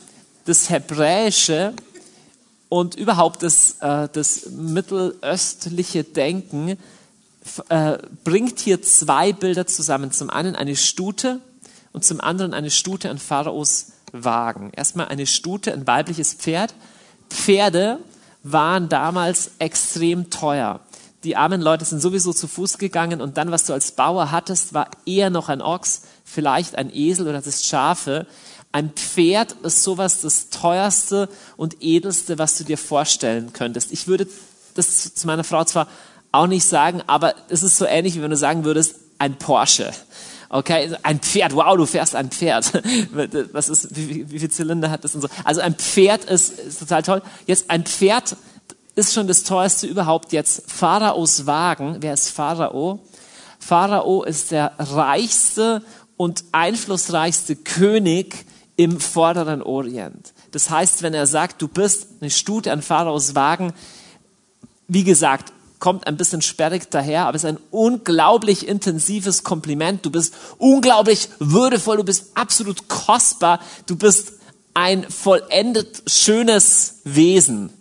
das 0.43 0.69
Hebräische 0.69 1.73
und 2.67 2.95
überhaupt 2.95 3.43
das, 3.43 3.77
äh, 3.79 4.09
das 4.11 4.47
mittelöstliche 4.47 6.03
Denken 6.03 6.77
äh, 7.69 7.97
bringt 8.25 8.59
hier 8.59 8.81
zwei 8.81 9.31
Bilder 9.31 9.67
zusammen. 9.67 10.11
Zum 10.11 10.29
einen 10.29 10.57
eine 10.57 10.75
Stute 10.75 11.39
und 11.93 12.03
zum 12.03 12.19
anderen 12.19 12.53
eine 12.53 12.71
Stute 12.71 13.09
an 13.09 13.17
Pharaos 13.17 13.87
Wagen. 14.11 14.71
Erstmal 14.73 15.07
eine 15.07 15.25
Stute, 15.25 15.73
ein 15.73 15.87
weibliches 15.87 16.33
Pferd. 16.33 16.73
Pferde 17.29 17.99
waren 18.43 18.89
damals 18.89 19.51
extrem 19.59 20.29
teuer. 20.29 20.79
Die 21.23 21.35
armen 21.35 21.61
Leute 21.61 21.85
sind 21.85 22.01
sowieso 22.01 22.33
zu 22.33 22.47
Fuß 22.47 22.79
gegangen 22.79 23.21
und 23.21 23.37
dann, 23.37 23.51
was 23.51 23.65
du 23.65 23.73
als 23.73 23.91
Bauer 23.91 24.31
hattest, 24.31 24.73
war 24.73 24.89
eher 25.05 25.29
noch 25.29 25.49
ein 25.49 25.61
Ochs, 25.61 26.01
vielleicht 26.25 26.75
ein 26.75 26.93
Esel 26.93 27.27
oder 27.27 27.41
das 27.41 27.65
Schafe. 27.65 28.25
Ein 28.71 28.91
Pferd 28.91 29.53
ist 29.63 29.83
sowas 29.83 30.21
das 30.21 30.49
teuerste 30.49 31.29
und 31.57 31.77
edelste, 31.81 32.39
was 32.39 32.57
du 32.57 32.63
dir 32.63 32.77
vorstellen 32.77 33.53
könntest. 33.53 33.91
Ich 33.91 34.07
würde 34.07 34.27
das 34.73 35.13
zu 35.13 35.27
meiner 35.27 35.43
Frau 35.43 35.63
zwar 35.63 35.87
auch 36.31 36.47
nicht 36.47 36.65
sagen, 36.65 37.03
aber 37.05 37.35
es 37.49 37.61
ist 37.61 37.77
so 37.77 37.85
ähnlich, 37.85 38.15
wie 38.15 38.21
wenn 38.21 38.31
du 38.31 38.37
sagen 38.37 38.63
würdest, 38.63 38.95
ein 39.19 39.37
Porsche. 39.37 39.91
Okay, 40.53 40.93
ein 41.03 41.21
Pferd, 41.21 41.55
wow, 41.55 41.77
du 41.77 41.85
fährst 41.85 42.13
ein 42.13 42.29
Pferd. 42.29 42.73
Was 43.53 43.69
ist, 43.69 43.95
wie, 43.95 44.29
wie 44.29 44.39
viel 44.39 44.51
Zylinder 44.51 44.91
hat 44.91 45.05
das 45.05 45.15
und 45.15 45.21
so? 45.21 45.29
Also 45.45 45.61
ein 45.61 45.75
Pferd 45.75 46.25
ist, 46.25 46.59
ist 46.59 46.79
total 46.79 47.03
toll. 47.03 47.21
Jetzt 47.47 47.69
ein 47.69 47.85
Pferd 47.85 48.35
ist 48.95 49.13
schon 49.13 49.27
das 49.27 49.43
teuerste 49.43 49.87
überhaupt 49.87 50.33
jetzt. 50.33 50.69
Pharaos 50.69 51.45
Wagen, 51.45 51.97
wer 52.01 52.13
ist 52.13 52.31
Pharao? 52.31 52.99
Pharao 53.59 54.23
ist 54.23 54.51
der 54.51 54.73
reichste 54.77 55.83
und 56.17 56.43
einflussreichste 56.51 57.55
König 57.55 58.45
im 58.75 58.99
vorderen 58.99 59.61
Orient. 59.61 60.33
Das 60.51 60.69
heißt, 60.69 61.01
wenn 61.01 61.13
er 61.13 61.27
sagt, 61.27 61.61
du 61.61 61.69
bist 61.69 62.07
eine 62.19 62.29
Stute 62.29 62.73
an 62.73 62.81
Pharaos 62.81 63.35
Wagen, 63.35 63.71
wie 64.89 65.05
gesagt, 65.05 65.53
kommt 65.81 66.07
ein 66.07 66.15
bisschen 66.15 66.41
sperrig 66.41 66.89
daher, 66.91 67.25
aber 67.25 67.35
es 67.35 67.43
ist 67.43 67.49
ein 67.49 67.59
unglaublich 67.71 68.67
intensives 68.67 69.43
Kompliment. 69.43 70.05
Du 70.05 70.11
bist 70.11 70.33
unglaublich 70.59 71.27
würdevoll, 71.39 71.97
du 71.97 72.03
bist 72.05 72.27
absolut 72.35 72.87
kostbar, 72.87 73.59
du 73.87 73.97
bist 73.97 74.33
ein 74.73 75.03
vollendet 75.09 76.03
schönes 76.07 76.99
Wesen. 77.03 77.73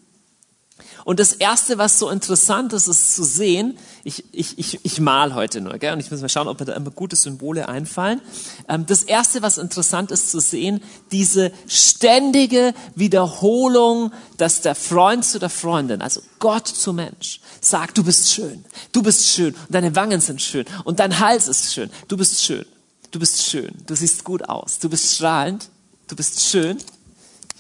Und 1.05 1.21
das 1.21 1.33
Erste, 1.33 1.79
was 1.79 1.99
so 1.99 2.11
interessant 2.11 2.73
ist, 2.73 2.89
ist 2.89 3.15
zu 3.15 3.25
sehen, 3.25 3.77
ich, 4.05 4.25
ich, 4.33 4.59
ich, 4.59 4.81
ich 4.83 5.01
mal 5.01 5.35
heute 5.35 5.61
nur, 5.61 5.77
gell? 5.79 5.93
und 5.93 6.01
ich 6.01 6.11
muss 6.11 6.21
mal 6.21 6.29
schauen, 6.29 6.49
ob 6.49 6.61
mir 6.61 6.67
da 6.67 6.75
immer 6.75 6.91
gute 6.91 7.17
Symbole 7.17 7.69
einfallen. 7.69 8.21
Ähm, 8.69 8.87
das 8.87 9.03
Erste, 9.03 9.43
was 9.43 9.59
interessant 9.59 10.11
ist 10.11 10.31
zu 10.31 10.41
sehen, 10.41 10.83
diese 11.11 11.53
ständige 11.67 12.75
Wiederholung, 12.95 14.13
dass 14.37 14.63
der 14.63 14.75
Freund 14.75 15.25
zu 15.25 15.39
der 15.39 15.51
Freundin, 15.51 16.01
also 16.01 16.23
Gott 16.39 16.69
zu 16.69 16.93
Mensch, 16.93 17.41
sagt, 17.61 17.99
du 17.99 18.05
bist 18.05 18.33
schön, 18.33 18.65
du 18.93 19.03
bist 19.03 19.27
schön, 19.27 19.55
und 19.55 19.75
deine 19.75 19.95
Wangen 19.97 20.21
sind 20.21 20.41
schön, 20.41 20.65
und 20.85 21.01
dein 21.01 21.19
Hals 21.19 21.49
ist 21.49 21.73
schön, 21.73 21.91
du 22.09 22.17
bist 22.17 22.43
schön, 22.43 22.65
du 23.11 23.19
bist 23.19 23.43
schön, 23.43 23.75
du 23.87 23.95
siehst 23.95 24.25
gut 24.25 24.49
aus, 24.49 24.79
du 24.79 24.89
bist 24.89 25.15
strahlend, 25.15 25.69
du 26.09 26.17
bist 26.17 26.41
schön, 26.41 26.79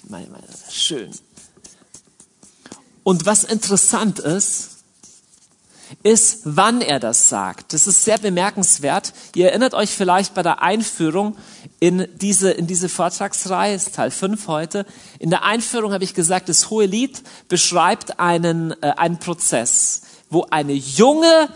ich 0.02 0.10
meine, 0.10 0.28
meine 0.28 0.46
schön, 0.70 1.10
und 3.02 3.26
was 3.26 3.44
interessant 3.44 4.18
ist, 4.18 4.79
ist, 6.02 6.42
wann 6.44 6.80
er 6.80 7.00
das 7.00 7.28
sagt. 7.28 7.72
Das 7.72 7.86
ist 7.86 8.04
sehr 8.04 8.18
bemerkenswert. 8.18 9.12
Ihr 9.34 9.48
erinnert 9.48 9.74
euch 9.74 9.90
vielleicht 9.90 10.34
bei 10.34 10.42
der 10.42 10.62
Einführung 10.62 11.36
in 11.78 12.06
diese, 12.16 12.50
in 12.50 12.66
diese 12.66 12.88
Vortragsreihe, 12.88 13.74
ist 13.74 13.94
Teil 13.94 14.10
5 14.10 14.46
heute. 14.48 14.86
In 15.18 15.30
der 15.30 15.44
Einführung 15.44 15.92
habe 15.92 16.04
ich 16.04 16.14
gesagt, 16.14 16.48
das 16.48 16.70
Hohe 16.70 16.86
Lied 16.86 17.22
beschreibt 17.48 18.20
einen, 18.20 18.72
äh, 18.82 18.92
einen 18.96 19.18
Prozess, 19.18 20.02
wo 20.28 20.46
eine 20.50 20.72
junge, 20.72 21.48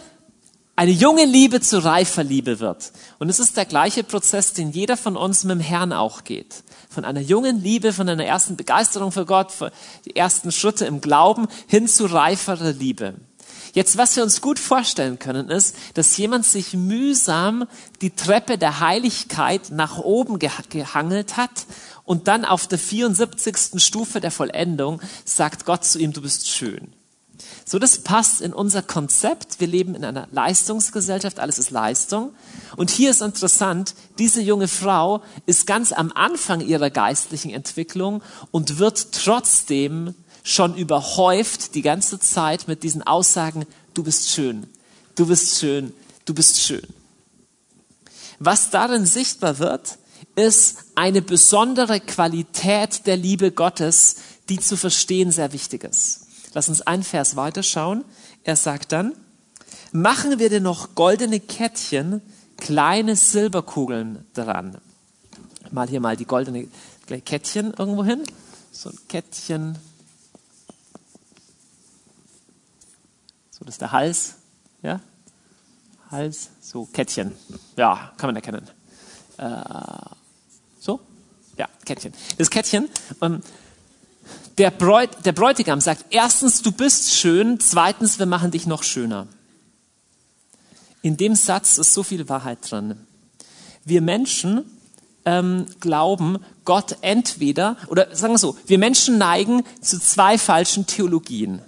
eine 0.77 0.91
junge 0.91 1.25
Liebe 1.25 1.61
zu 1.61 1.85
reifer 1.85 2.25
Liebe 2.25 2.61
wird. 2.61 2.93
Und 3.19 3.29
es 3.29 3.39
ist 3.39 3.57
der 3.57 3.65
gleiche 3.65 4.03
Prozess, 4.05 4.53
den 4.53 4.73
jeder 4.73 4.97
von 4.97 5.17
uns 5.17 5.45
mit 5.45 5.59
dem 5.59 5.61
Herrn 5.61 5.93
auch 5.93 6.25
geht 6.25 6.65
von 6.95 7.05
einer 7.05 7.21
jungen 7.21 7.61
Liebe, 7.61 7.93
von 7.93 8.09
einer 8.09 8.25
ersten 8.25 8.57
Begeisterung 8.57 9.13
für 9.13 9.27
Gott, 9.27 9.51
für 9.51 9.73
die 10.07 10.17
ersten 10.17 10.53
Schritte 10.53 10.87
im 10.87 11.01
Glauben 11.01 11.49
hin 11.67 11.89
zu 11.89 12.07
reiferer 12.07 12.73
Liebe. 12.73 13.15
Jetzt, 13.75 13.99
was 13.99 14.15
wir 14.15 14.23
uns 14.23 14.41
gut 14.41 14.61
vorstellen 14.61 15.19
können, 15.19 15.51
ist, 15.51 15.75
dass 15.95 16.17
jemand 16.17 16.47
sich 16.47 16.75
mühsam 16.75 17.67
die 18.01 18.11
Treppe 18.11 18.57
der 18.57 18.79
Heiligkeit 18.79 19.71
nach 19.71 19.99
oben 19.99 20.39
gehangelt 20.39 21.37
hat 21.37 21.67
und 22.05 22.29
dann 22.29 22.45
auf 22.45 22.69
der 22.69 22.79
74. 22.79 23.83
Stufe 23.83 24.21
der 24.21 24.31
Vollendung 24.31 25.01
sagt 25.25 25.65
Gott 25.65 25.85
zu 25.85 25.99
ihm, 25.99 26.13
du 26.13 26.23
bist 26.23 26.49
schön. 26.49 26.93
So, 27.65 27.81
das 27.81 27.99
passt 27.99 28.41
in 28.41 28.53
unser 28.53 28.83
Konzept. 28.83 29.59
Wir 29.59 29.67
leben 29.67 29.97
in 29.97 30.05
einer 30.05 30.29
Leistungsgesellschaft, 30.31 31.41
alles 31.41 31.59
ist 31.59 31.71
Leistung. 31.71 32.33
Und 32.77 32.91
hier 32.91 33.11
ist 33.11 33.23
interessant, 33.23 33.95
diese 34.19 34.41
junge 34.41 34.69
Frau 34.69 35.23
ist 35.47 35.67
ganz 35.67 35.93
am 35.93 36.13
Anfang 36.13 36.61
ihrer 36.61 36.91
geistlichen 36.91 37.51
Entwicklung 37.51 38.23
und 38.53 38.79
wird 38.79 39.13
trotzdem 39.13 40.15
schon 40.45 40.77
überhäuft 40.77 41.75
die 41.75 41.83
ganze 41.83 42.21
Zeit 42.21 42.69
mit 42.69 42.85
diesen 42.85 43.03
Aussagen, 43.03 43.67
du 43.95 44.05
bist 44.05 44.29
schön, 44.29 44.69
du 45.17 45.27
bist 45.27 45.59
schön, 45.59 45.93
du 46.27 46.35
bist 46.35 46.61
schön. 46.61 46.87
Was 48.39 48.71
darin 48.71 49.07
sichtbar 49.07 49.59
wird, 49.59 49.99
ist 50.37 50.85
eine 50.95 51.23
besondere 51.23 51.99
Qualität 51.99 53.07
der 53.07 53.17
Liebe 53.17 53.53
Gottes, 53.53 54.17
die 54.49 54.61
zu 54.61 54.77
verstehen 54.77 55.33
sehr 55.33 55.53
wichtig 55.53 55.83
ist. 55.85 56.27
Lass 56.53 56.69
uns 56.69 56.83
einen 56.83 57.03
Vers 57.03 57.37
weiterschauen. 57.37 58.05
Er 58.45 58.57
sagt 58.57 58.93
dann, 58.93 59.15
machen 59.93 60.39
wir 60.39 60.51
denn 60.51 60.63
noch 60.63 60.95
goldene 60.95 61.41
Kettchen, 61.41 62.21
kleine 62.59 63.17
Silberkugeln 63.17 64.27
dran. 64.35 64.79
Mal 65.71 65.89
hier 65.89 66.01
mal 66.01 66.17
die 66.17 66.27
goldene 66.27 66.69
Kettchen 67.25 67.73
irgendwo 67.73 68.05
hin. 68.05 68.23
So 68.71 68.91
ein 68.91 68.99
Kettchen. 69.09 69.79
Das 73.65 73.75
ist 73.75 73.81
der 73.81 73.93
Hals. 73.93 74.35
Ja? 74.83 75.01
Hals, 76.11 76.51
so 76.61 76.87
Kettchen. 76.87 77.33
Ja, 77.77 78.13
kann 78.17 78.29
man 78.29 78.37
erkennen. 78.37 78.69
Äh, 79.39 79.51
so? 80.79 81.01
Ja, 81.57 81.69
Kettchen. 81.85 82.13
Das 82.39 82.51
Kettchen. 82.51 82.89
Ähm, 83.23 83.43
der, 84.59 84.71
Bräut, 84.71 85.11
der 85.25 85.33
Bräutigam 85.33 85.81
sagt, 85.81 86.07
erstens, 86.11 86.63
du 86.63 86.73
bist 86.73 87.15
schön, 87.15 87.59
zweitens, 87.59 88.19
wir 88.19 88.27
machen 88.27 88.51
dich 88.51 88.67
noch 88.67 88.83
schöner. 88.83 89.27
In 91.03 91.17
dem 91.17 91.35
Satz 91.35 91.79
ist 91.79 91.93
so 91.93 92.03
viel 92.03 92.29
Wahrheit 92.29 92.59
drin. 92.71 93.07
Wir 93.85 94.01
Menschen 94.01 94.65
ähm, 95.25 95.67
glauben, 95.81 96.39
Gott 96.65 96.99
entweder, 97.01 97.77
oder 97.89 98.15
sagen 98.15 98.35
wir 98.35 98.39
so, 98.39 98.57
wir 98.67 98.79
Menschen 98.79 99.19
neigen 99.19 99.65
zu 99.81 99.99
zwei 99.99 100.39
falschen 100.39 100.87
Theologien. 100.87 101.61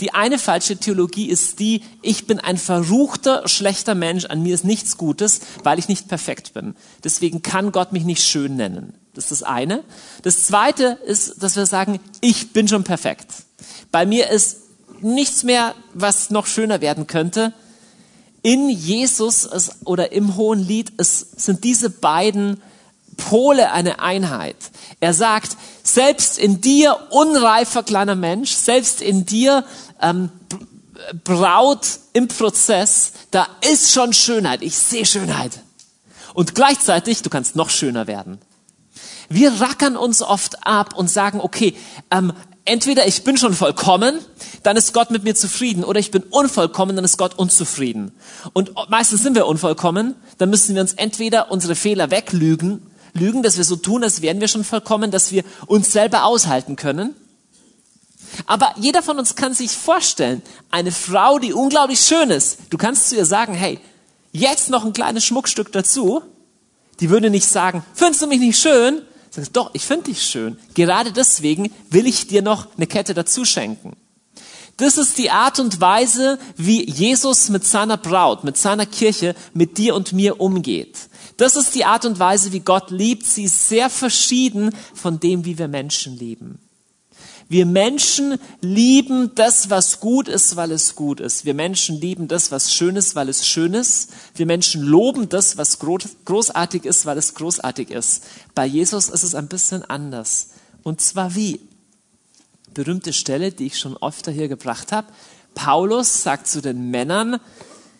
Die 0.00 0.12
eine 0.12 0.38
falsche 0.38 0.76
Theologie 0.76 1.26
ist 1.26 1.58
die, 1.58 1.82
ich 2.02 2.26
bin 2.26 2.38
ein 2.38 2.58
verruchter, 2.58 3.48
schlechter 3.48 3.94
Mensch, 3.94 4.26
an 4.26 4.42
mir 4.42 4.54
ist 4.54 4.64
nichts 4.64 4.98
Gutes, 4.98 5.40
weil 5.62 5.78
ich 5.78 5.88
nicht 5.88 6.08
perfekt 6.08 6.52
bin. 6.52 6.74
Deswegen 7.02 7.42
kann 7.42 7.72
Gott 7.72 7.92
mich 7.92 8.04
nicht 8.04 8.22
schön 8.22 8.56
nennen. 8.56 8.94
Das 9.14 9.32
ist 9.32 9.40
das 9.40 9.42
eine. 9.44 9.82
Das 10.22 10.46
zweite 10.46 10.98
ist, 11.06 11.42
dass 11.42 11.56
wir 11.56 11.64
sagen, 11.64 12.00
ich 12.20 12.52
bin 12.52 12.68
schon 12.68 12.84
perfekt. 12.84 13.28
Bei 13.90 14.04
mir 14.04 14.28
ist 14.30 14.58
nichts 15.00 15.42
mehr, 15.42 15.74
was 15.94 16.30
noch 16.30 16.46
schöner 16.46 16.82
werden 16.82 17.06
könnte. 17.06 17.54
In 18.42 18.68
Jesus 18.68 19.44
ist, 19.44 19.86
oder 19.86 20.12
im 20.12 20.36
Hohen 20.36 20.60
Lied 20.60 20.90
ist, 20.98 21.40
sind 21.40 21.64
diese 21.64 21.88
beiden 21.88 22.62
Pole 23.16 23.72
eine 23.72 24.00
Einheit. 24.00 24.56
Er 25.00 25.14
sagt, 25.14 25.56
selbst 25.82 26.38
in 26.38 26.60
dir 26.60 26.96
unreifer 27.10 27.82
kleiner 27.82 28.14
Mensch, 28.14 28.52
selbst 28.52 29.00
in 29.00 29.26
dir 29.26 29.64
ähm, 30.00 30.30
Braut 31.24 31.86
im 32.12 32.28
Prozess, 32.28 33.12
da 33.30 33.46
ist 33.70 33.92
schon 33.92 34.12
Schönheit. 34.12 34.62
Ich 34.62 34.76
sehe 34.76 35.04
Schönheit. 35.04 35.60
Und 36.34 36.54
gleichzeitig, 36.54 37.22
du 37.22 37.30
kannst 37.30 37.56
noch 37.56 37.70
schöner 37.70 38.06
werden. 38.06 38.38
Wir 39.28 39.60
rackern 39.60 39.96
uns 39.96 40.22
oft 40.22 40.66
ab 40.66 40.96
und 40.96 41.10
sagen, 41.10 41.40
okay, 41.40 41.74
ähm, 42.10 42.32
entweder 42.64 43.06
ich 43.06 43.24
bin 43.24 43.36
schon 43.36 43.54
vollkommen, 43.54 44.18
dann 44.62 44.76
ist 44.76 44.92
Gott 44.92 45.10
mit 45.10 45.24
mir 45.24 45.34
zufrieden, 45.34 45.84
oder 45.84 45.98
ich 45.98 46.10
bin 46.10 46.22
unvollkommen, 46.22 46.96
dann 46.96 47.04
ist 47.04 47.16
Gott 47.16 47.38
unzufrieden. 47.38 48.12
Und 48.52 48.72
meistens 48.88 49.22
sind 49.22 49.34
wir 49.34 49.46
unvollkommen, 49.46 50.14
dann 50.38 50.50
müssen 50.50 50.74
wir 50.74 50.82
uns 50.82 50.92
entweder 50.94 51.50
unsere 51.50 51.74
Fehler 51.74 52.10
weglügen, 52.10 52.82
lügen, 53.14 53.42
dass 53.42 53.56
wir 53.56 53.64
so 53.64 53.76
tun, 53.76 54.04
als 54.04 54.22
wären 54.22 54.40
wir 54.40 54.48
schon 54.48 54.64
vollkommen, 54.64 55.10
dass 55.10 55.32
wir 55.32 55.42
uns 55.66 55.92
selber 55.92 56.24
aushalten 56.24 56.76
können. 56.76 57.14
Aber 58.46 58.74
jeder 58.76 59.02
von 59.02 59.18
uns 59.18 59.36
kann 59.36 59.54
sich 59.54 59.72
vorstellen, 59.72 60.42
eine 60.70 60.92
Frau, 60.92 61.38
die 61.38 61.52
unglaublich 61.52 62.00
schön 62.00 62.30
ist, 62.30 62.58
du 62.70 62.78
kannst 62.78 63.08
zu 63.08 63.16
ihr 63.16 63.26
sagen, 63.26 63.54
hey, 63.54 63.78
jetzt 64.32 64.70
noch 64.70 64.84
ein 64.84 64.92
kleines 64.92 65.24
Schmuckstück 65.24 65.72
dazu, 65.72 66.22
die 67.00 67.10
würde 67.10 67.30
nicht 67.30 67.46
sagen, 67.46 67.84
findest 67.94 68.22
du 68.22 68.26
mich 68.26 68.40
nicht 68.40 68.58
schön? 68.58 69.02
Sagst, 69.30 69.54
doch, 69.54 69.70
ich 69.74 69.84
finde 69.84 70.04
dich 70.04 70.22
schön. 70.22 70.58
Gerade 70.74 71.12
deswegen 71.12 71.70
will 71.90 72.06
ich 72.06 72.26
dir 72.26 72.42
noch 72.42 72.68
eine 72.76 72.86
Kette 72.86 73.12
dazu 73.12 73.44
schenken. 73.44 73.96
Das 74.78 74.98
ist 74.98 75.16
die 75.16 75.30
Art 75.30 75.58
und 75.58 75.80
Weise, 75.80 76.38
wie 76.56 76.84
Jesus 76.84 77.48
mit 77.48 77.64
seiner 77.64 77.96
Braut, 77.96 78.44
mit 78.44 78.58
seiner 78.58 78.84
Kirche, 78.84 79.34
mit 79.54 79.78
dir 79.78 79.94
und 79.94 80.12
mir 80.12 80.40
umgeht. 80.40 81.08
Das 81.38 81.56
ist 81.56 81.74
die 81.74 81.84
Art 81.84 82.04
und 82.04 82.18
Weise, 82.18 82.52
wie 82.52 82.60
Gott 82.60 82.90
liebt. 82.90 83.24
Sie 83.24 83.44
ist 83.44 83.68
sehr 83.68 83.88
verschieden 83.90 84.74
von 84.94 85.18
dem, 85.18 85.44
wie 85.44 85.58
wir 85.58 85.68
Menschen 85.68 86.16
lieben. 86.16 86.58
Wir 87.48 87.64
Menschen 87.64 88.38
lieben 88.60 89.32
das, 89.36 89.70
was 89.70 90.00
gut 90.00 90.28
ist, 90.28 90.56
weil 90.56 90.72
es 90.72 90.96
gut 90.96 91.20
ist. 91.20 91.44
Wir 91.44 91.54
Menschen 91.54 92.00
lieben 92.00 92.26
das, 92.26 92.50
was 92.50 92.74
schön 92.74 92.96
ist, 92.96 93.14
weil 93.14 93.28
es 93.28 93.46
schön 93.46 93.74
ist. 93.74 94.10
Wir 94.34 94.46
Menschen 94.46 94.82
loben 94.82 95.28
das, 95.28 95.56
was 95.56 95.78
großartig 95.78 96.84
ist, 96.84 97.06
weil 97.06 97.18
es 97.18 97.34
großartig 97.34 97.90
ist. 97.90 98.24
Bei 98.54 98.66
Jesus 98.66 99.08
ist 99.08 99.22
es 99.22 99.36
ein 99.36 99.46
bisschen 99.46 99.84
anders. 99.84 100.48
Und 100.82 101.00
zwar 101.00 101.36
wie? 101.36 101.60
Berühmte 102.74 103.12
Stelle, 103.12 103.52
die 103.52 103.66
ich 103.66 103.78
schon 103.78 103.96
öfter 104.02 104.32
hier 104.32 104.48
gebracht 104.48 104.90
habe. 104.90 105.06
Paulus 105.54 106.24
sagt 106.24 106.48
zu 106.48 106.60
den 106.60 106.90
Männern, 106.90 107.38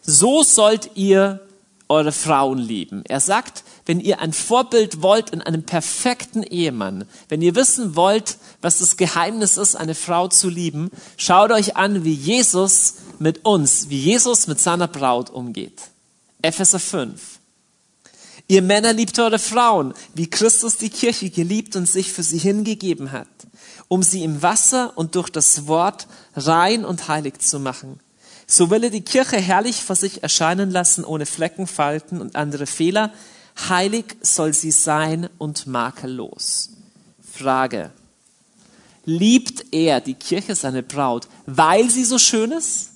so 0.02 0.42
sollt 0.42 0.90
ihr 0.96 1.40
eure 1.88 2.12
Frauen 2.12 2.58
lieben. 2.58 3.04
Er 3.06 3.20
sagt, 3.20 3.62
wenn 3.86 4.00
ihr 4.00 4.20
ein 4.20 4.32
Vorbild 4.32 5.00
wollt 5.00 5.30
in 5.30 5.40
einem 5.40 5.62
perfekten 5.62 6.42
Ehemann, 6.42 7.04
wenn 7.28 7.40
ihr 7.40 7.54
wissen 7.54 7.94
wollt, 7.94 8.36
was 8.60 8.80
das 8.80 8.96
Geheimnis 8.96 9.56
ist, 9.56 9.76
eine 9.76 9.94
Frau 9.94 10.26
zu 10.28 10.50
lieben, 10.50 10.90
schaut 11.16 11.52
euch 11.52 11.76
an, 11.76 12.04
wie 12.04 12.12
Jesus 12.12 12.94
mit 13.20 13.44
uns, 13.44 13.88
wie 13.88 14.00
Jesus 14.00 14.48
mit 14.48 14.60
seiner 14.60 14.88
Braut 14.88 15.30
umgeht. 15.30 15.80
Epheser 16.42 16.80
5. 16.80 17.20
Ihr 18.48 18.62
Männer 18.62 18.92
liebt 18.92 19.18
eure 19.18 19.38
Frauen, 19.38 19.94
wie 20.14 20.28
Christus 20.28 20.76
die 20.76 20.90
Kirche 20.90 21.30
geliebt 21.30 21.74
und 21.76 21.88
sich 21.88 22.12
für 22.12 22.22
sie 22.22 22.38
hingegeben 22.38 23.12
hat, 23.12 23.28
um 23.88 24.02
sie 24.02 24.22
im 24.22 24.42
Wasser 24.42 24.92
und 24.96 25.14
durch 25.14 25.30
das 25.30 25.66
Wort 25.66 26.06
rein 26.34 26.84
und 26.84 27.08
heilig 27.08 27.38
zu 27.38 27.58
machen. 27.58 28.00
So 28.48 28.70
will 28.70 28.84
er 28.84 28.90
die 28.90 29.02
Kirche 29.02 29.38
herrlich 29.38 29.82
vor 29.82 29.96
sich 29.96 30.22
erscheinen 30.22 30.70
lassen, 30.70 31.04
ohne 31.04 31.26
Flecken, 31.26 31.66
Falten 31.66 32.20
und 32.20 32.36
andere 32.36 32.66
Fehler, 32.66 33.12
heilig 33.68 34.16
soll 34.20 34.52
sie 34.52 34.70
sein 34.70 35.28
und 35.38 35.66
makellos. 35.66 36.70
Frage. 37.32 37.90
Liebt 39.04 39.66
er, 39.72 40.00
die 40.00 40.14
Kirche, 40.14 40.54
seine 40.54 40.82
Braut, 40.82 41.28
weil 41.46 41.90
sie 41.90 42.04
so 42.04 42.18
schön 42.18 42.50
ist? 42.50 42.90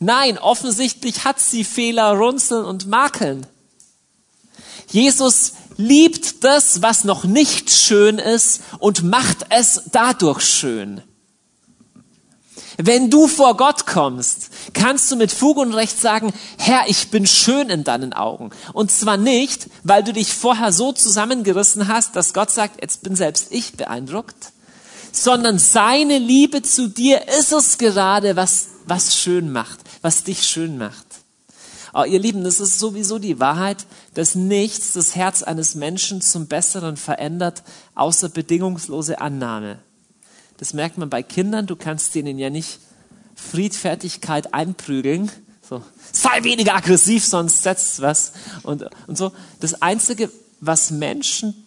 Nein, 0.00 0.38
offensichtlich 0.38 1.24
hat 1.24 1.40
sie 1.40 1.64
Fehler, 1.64 2.12
Runzeln 2.12 2.64
und 2.64 2.86
Makeln. 2.86 3.46
Jesus 4.90 5.52
liebt 5.76 6.44
das, 6.44 6.82
was 6.82 7.04
noch 7.04 7.24
nicht 7.24 7.70
schön 7.70 8.18
ist 8.18 8.62
und 8.78 9.02
macht 9.02 9.46
es 9.50 9.82
dadurch 9.92 10.42
schön. 10.42 11.02
Wenn 12.80 13.10
du 13.10 13.26
vor 13.26 13.56
Gott 13.56 13.86
kommst, 13.86 14.50
kannst 14.72 15.10
du 15.10 15.16
mit 15.16 15.32
Fug 15.32 15.56
und 15.56 15.74
Recht 15.74 16.00
sagen, 16.00 16.32
Herr, 16.58 16.82
ich 16.86 17.10
bin 17.10 17.26
schön 17.26 17.70
in 17.70 17.82
deinen 17.82 18.12
Augen. 18.12 18.50
Und 18.72 18.92
zwar 18.92 19.16
nicht, 19.16 19.68
weil 19.82 20.04
du 20.04 20.12
dich 20.12 20.32
vorher 20.32 20.70
so 20.72 20.92
zusammengerissen 20.92 21.88
hast, 21.88 22.14
dass 22.14 22.32
Gott 22.32 22.52
sagt, 22.52 22.80
jetzt 22.80 23.02
bin 23.02 23.16
selbst 23.16 23.48
ich 23.50 23.72
beeindruckt, 23.72 24.52
sondern 25.10 25.58
seine 25.58 26.18
Liebe 26.18 26.62
zu 26.62 26.88
dir 26.88 27.26
ist 27.26 27.52
es 27.52 27.78
gerade, 27.78 28.36
was, 28.36 28.68
was 28.86 29.16
schön 29.16 29.50
macht, 29.50 29.80
was 30.02 30.22
dich 30.22 30.46
schön 30.46 30.78
macht. 30.78 31.04
Oh, 31.92 32.04
ihr 32.04 32.20
Lieben, 32.20 32.44
das 32.44 32.60
ist 32.60 32.78
sowieso 32.78 33.18
die 33.18 33.40
Wahrheit, 33.40 33.86
dass 34.14 34.36
nichts 34.36 34.92
das 34.92 35.16
Herz 35.16 35.42
eines 35.42 35.74
Menschen 35.74 36.20
zum 36.20 36.46
Besseren 36.46 36.96
verändert, 36.96 37.64
außer 37.96 38.28
bedingungslose 38.28 39.20
Annahme. 39.20 39.80
Das 40.58 40.74
merkt 40.74 40.98
man 40.98 41.08
bei 41.08 41.22
Kindern. 41.22 41.66
Du 41.66 41.76
kannst 41.76 42.14
denen 42.14 42.38
ja 42.38 42.50
nicht 42.50 42.78
Friedfertigkeit 43.34 44.52
einprügeln. 44.52 45.30
So, 45.68 45.82
sei 46.12 46.44
weniger 46.44 46.74
aggressiv, 46.74 47.24
sonst 47.24 47.62
setzt 47.62 48.00
was. 48.02 48.32
Und, 48.62 48.84
und 49.06 49.16
so. 49.16 49.32
Das 49.60 49.80
Einzige, 49.82 50.30
was 50.60 50.90
Menschen 50.90 51.64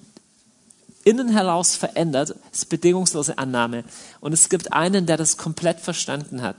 innen 1.04 1.30
heraus 1.30 1.76
verändert, 1.76 2.36
ist 2.52 2.70
bedingungslose 2.70 3.38
Annahme. 3.38 3.84
Und 4.20 4.34
es 4.34 4.50
gibt 4.50 4.74
einen, 4.74 5.06
der 5.06 5.18
das 5.18 5.38
komplett 5.38 5.80
verstanden 5.80 6.42
hat. 6.42 6.58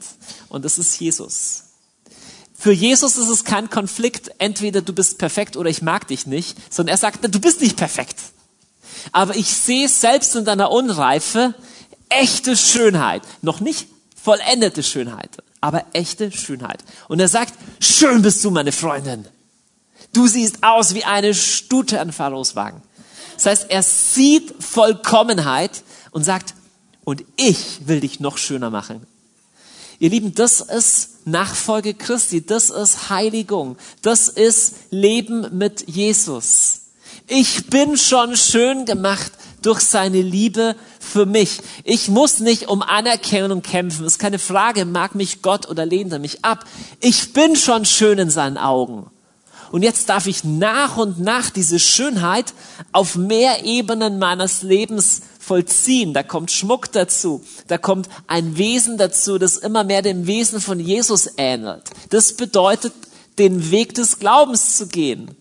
Und 0.48 0.64
das 0.64 0.78
ist 0.78 0.98
Jesus. 0.98 1.64
Für 2.54 2.72
Jesus 2.72 3.16
ist 3.16 3.28
es 3.28 3.44
kein 3.44 3.70
Konflikt, 3.70 4.30
entweder 4.38 4.82
du 4.82 4.92
bist 4.92 5.18
perfekt 5.18 5.56
oder 5.56 5.68
ich 5.68 5.82
mag 5.82 6.06
dich 6.06 6.26
nicht, 6.26 6.56
sondern 6.72 6.94
er 6.94 6.98
sagt, 6.98 7.22
du 7.22 7.40
bist 7.40 7.60
nicht 7.60 7.76
perfekt. 7.76 8.16
Aber 9.10 9.34
ich 9.34 9.52
sehe 9.52 9.88
selbst 9.88 10.36
in 10.36 10.44
deiner 10.44 10.70
Unreife, 10.70 11.54
echte 12.20 12.56
Schönheit. 12.56 13.22
Noch 13.42 13.60
nicht 13.60 13.86
vollendete 14.22 14.82
Schönheit, 14.82 15.30
aber 15.60 15.84
echte 15.92 16.30
Schönheit. 16.30 16.84
Und 17.08 17.20
er 17.20 17.28
sagt, 17.28 17.54
schön 17.80 18.22
bist 18.22 18.44
du, 18.44 18.50
meine 18.50 18.72
Freundin. 18.72 19.26
Du 20.12 20.26
siehst 20.26 20.62
aus 20.62 20.94
wie 20.94 21.04
eine 21.04 21.34
Stute 21.34 22.00
an 22.00 22.12
Pharaos 22.12 22.54
Wagen. 22.54 22.82
Das 23.34 23.46
heißt, 23.46 23.70
er 23.70 23.82
sieht 23.82 24.54
Vollkommenheit 24.62 25.82
und 26.10 26.22
sagt, 26.22 26.54
und 27.04 27.24
ich 27.36 27.86
will 27.86 28.00
dich 28.00 28.20
noch 28.20 28.38
schöner 28.38 28.70
machen. 28.70 29.06
Ihr 29.98 30.10
Lieben, 30.10 30.34
das 30.34 30.60
ist 30.60 31.26
Nachfolge 31.26 31.94
Christi, 31.94 32.44
das 32.44 32.70
ist 32.70 33.08
Heiligung, 33.10 33.76
das 34.02 34.28
ist 34.28 34.74
Leben 34.90 35.56
mit 35.56 35.88
Jesus. 35.88 36.80
Ich 37.28 37.66
bin 37.66 37.96
schon 37.96 38.36
schön 38.36 38.84
gemacht 38.84 39.32
durch 39.62 39.80
seine 39.80 40.20
Liebe 40.20 40.76
für 41.00 41.26
mich. 41.26 41.60
Ich 41.84 42.08
muss 42.08 42.40
nicht 42.40 42.68
um 42.68 42.82
Anerkennung 42.82 43.62
kämpfen. 43.62 44.04
ist 44.04 44.18
keine 44.18 44.38
Frage, 44.38 44.84
mag 44.84 45.14
mich 45.14 45.42
Gott 45.42 45.68
oder 45.68 45.86
lehnt 45.86 46.12
er 46.12 46.18
mich 46.18 46.44
ab. 46.44 46.64
Ich 47.00 47.32
bin 47.32 47.56
schon 47.56 47.84
schön 47.84 48.18
in 48.18 48.30
seinen 48.30 48.58
Augen. 48.58 49.10
Und 49.70 49.82
jetzt 49.82 50.10
darf 50.10 50.26
ich 50.26 50.44
nach 50.44 50.98
und 50.98 51.18
nach 51.18 51.48
diese 51.48 51.78
Schönheit 51.78 52.52
auf 52.92 53.16
mehr 53.16 53.64
Ebenen 53.64 54.18
meines 54.18 54.62
Lebens 54.62 55.22
vollziehen. 55.40 56.12
Da 56.12 56.22
kommt 56.22 56.50
Schmuck 56.50 56.92
dazu. 56.92 57.42
Da 57.68 57.78
kommt 57.78 58.08
ein 58.26 58.58
Wesen 58.58 58.98
dazu, 58.98 59.38
das 59.38 59.56
immer 59.56 59.82
mehr 59.82 60.02
dem 60.02 60.26
Wesen 60.26 60.60
von 60.60 60.78
Jesus 60.78 61.30
ähnelt. 61.38 61.84
Das 62.10 62.36
bedeutet, 62.36 62.92
den 63.38 63.70
Weg 63.70 63.94
des 63.94 64.18
Glaubens 64.18 64.76
zu 64.76 64.88
gehen 64.88 65.34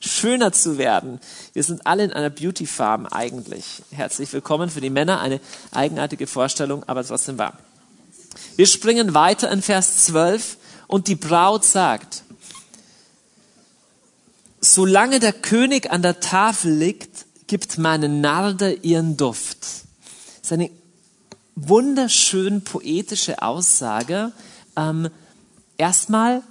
schöner 0.00 0.52
zu 0.52 0.78
werden. 0.78 1.20
Wir 1.52 1.62
sind 1.62 1.86
alle 1.86 2.04
in 2.04 2.12
einer 2.12 2.30
Beauty 2.30 2.66
Farm 2.66 3.06
eigentlich. 3.06 3.82
Herzlich 3.90 4.32
willkommen 4.32 4.70
für 4.70 4.80
die 4.80 4.90
Männer, 4.90 5.20
eine 5.20 5.40
eigenartige 5.72 6.26
Vorstellung, 6.26 6.84
aber 6.84 7.04
trotzdem 7.04 7.38
wahr. 7.38 7.58
Wir 8.56 8.66
springen 8.66 9.14
weiter 9.14 9.50
in 9.50 9.62
Vers 9.62 10.06
12 10.06 10.56
und 10.86 11.08
die 11.08 11.16
Braut 11.16 11.64
sagt, 11.64 12.22
solange 14.60 15.20
der 15.20 15.32
König 15.32 15.90
an 15.90 16.02
der 16.02 16.20
Tafel 16.20 16.72
liegt, 16.72 17.26
gibt 17.46 17.78
meine 17.78 18.08
Narde 18.08 18.72
ihren 18.72 19.16
Duft. 19.16 19.58
Das 19.60 20.42
ist 20.42 20.52
eine 20.52 20.70
wunderschön 21.56 22.62
poetische 22.62 23.42
Aussage. 23.42 24.32
Ähm, 24.76 25.10
erstmal, 25.76 26.42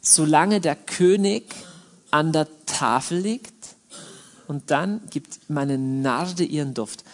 solange 0.00 0.60
der 0.60 0.76
König 0.76 1.54
an 2.10 2.32
der 2.32 2.48
Tafel 2.66 3.18
liegt 3.18 3.76
und 4.48 4.70
dann 4.70 5.00
gibt 5.10 5.48
meine 5.48 5.78
Narde 5.78 6.44
ihren 6.44 6.74
Duft. 6.74 7.04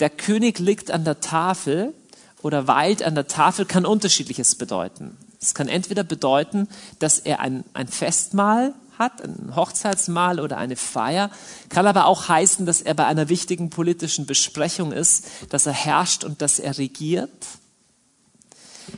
Der 0.00 0.10
König 0.10 0.58
liegt 0.58 0.90
an 0.90 1.04
der 1.04 1.20
Tafel 1.20 1.94
oder 2.42 2.66
weilt 2.66 3.02
an 3.02 3.14
der 3.14 3.28
Tafel 3.28 3.66
kann 3.66 3.86
unterschiedliches 3.86 4.56
bedeuten. 4.56 5.16
Es 5.40 5.54
kann 5.54 5.68
entweder 5.68 6.04
bedeuten, 6.04 6.68
dass 6.98 7.18
er 7.18 7.40
ein, 7.40 7.64
ein 7.74 7.88
Festmahl 7.88 8.74
hat, 8.98 9.22
ein 9.22 9.54
Hochzeitsmahl 9.56 10.40
oder 10.40 10.56
eine 10.58 10.76
Feier, 10.76 11.30
kann 11.68 11.86
aber 11.86 12.06
auch 12.06 12.28
heißen, 12.28 12.66
dass 12.66 12.80
er 12.80 12.94
bei 12.94 13.06
einer 13.06 13.28
wichtigen 13.28 13.70
politischen 13.70 14.26
Besprechung 14.26 14.92
ist, 14.92 15.26
dass 15.50 15.66
er 15.66 15.72
herrscht 15.72 16.24
und 16.24 16.42
dass 16.42 16.58
er 16.58 16.78
regiert. 16.78 17.30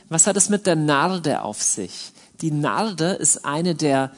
Was 0.09 0.27
hat 0.27 0.37
es 0.37 0.49
mit 0.49 0.65
der 0.65 0.75
Narde 0.75 1.41
auf 1.41 1.61
sich? 1.61 2.11
Die 2.41 2.51
Narde 2.51 3.13
ist 3.13 3.45
eine 3.45 3.75
der 3.75 4.11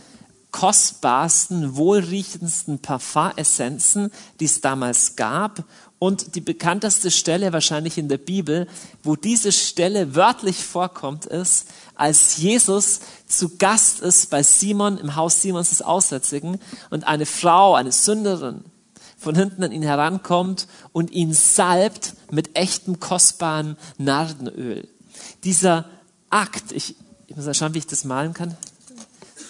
kostbarsten, 0.52 1.76
wohlriechendsten 1.76 2.80
Parfumessenzen, 2.80 4.12
die 4.40 4.46
es 4.46 4.62
damals 4.62 5.16
gab. 5.16 5.64
Und 6.00 6.36
die 6.36 6.42
bekannteste 6.42 7.10
Stelle 7.10 7.54
wahrscheinlich 7.54 7.98
in 7.98 8.08
der 8.08 8.20
Bibel, 8.20 8.68
wo 9.04 9.16
diese 9.16 9.52
Stelle 9.52 10.16
wörtlich 10.16 10.64
vorkommt, 10.64 11.26
ist, 11.26 11.68
als 11.96 12.38
Jesus 12.38 13.00
zu 13.28 13.58
Gast 13.58 14.02
ist 14.02 14.30
bei 14.30 14.44
Simon 14.44 15.00
im 15.00 15.16
Haus 15.16 15.42
Simons 15.42 15.70
des 15.70 15.82
Aussätzigen 15.82 16.60
und 16.92 17.08
eine 17.08 17.26
Frau, 17.26 17.74
eine 17.74 17.92
Sünderin, 17.92 18.64
von 19.18 19.34
hinten 19.36 19.64
an 19.64 19.72
ihn 19.72 19.82
herankommt 19.82 20.68
und 20.94 21.12
ihn 21.12 21.34
salbt 21.34 22.14
mit 22.32 22.56
echtem 22.56 23.00
kostbaren 23.00 23.76
Nardenöl. 23.98 24.88
Dieser 25.44 25.86
Akt, 26.30 26.72
ich, 26.72 26.96
ich 27.26 27.36
muss 27.36 27.46
mal 27.46 27.56
schauen, 27.56 27.74
wie 27.74 27.80
ich 27.80 27.88
das 27.88 28.04
malen 28.04 28.34
kann. 28.34 28.56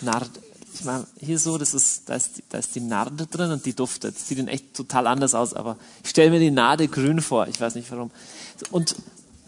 Nard, 0.01 0.29
ich 0.79 0.85
meine, 0.85 1.07
hier 1.19 1.39
so, 1.39 1.57
das 1.57 1.73
ist, 1.73 2.09
da, 2.09 2.15
ist, 2.15 2.43
da 2.49 2.57
ist 2.57 2.75
die 2.75 2.79
Narde 2.79 3.27
drin 3.27 3.51
und 3.51 3.65
die 3.65 3.73
duftet. 3.73 4.17
Sieht 4.17 4.39
dann 4.39 4.47
echt 4.47 4.73
total 4.73 5.07
anders 5.07 5.35
aus, 5.35 5.53
aber 5.53 5.77
ich 6.03 6.09
stelle 6.09 6.31
mir 6.31 6.39
die 6.39 6.51
Narde 6.51 6.87
grün 6.87 7.21
vor. 7.21 7.47
Ich 7.47 7.59
weiß 7.59 7.75
nicht 7.75 7.91
warum. 7.91 8.11
Und 8.71 8.95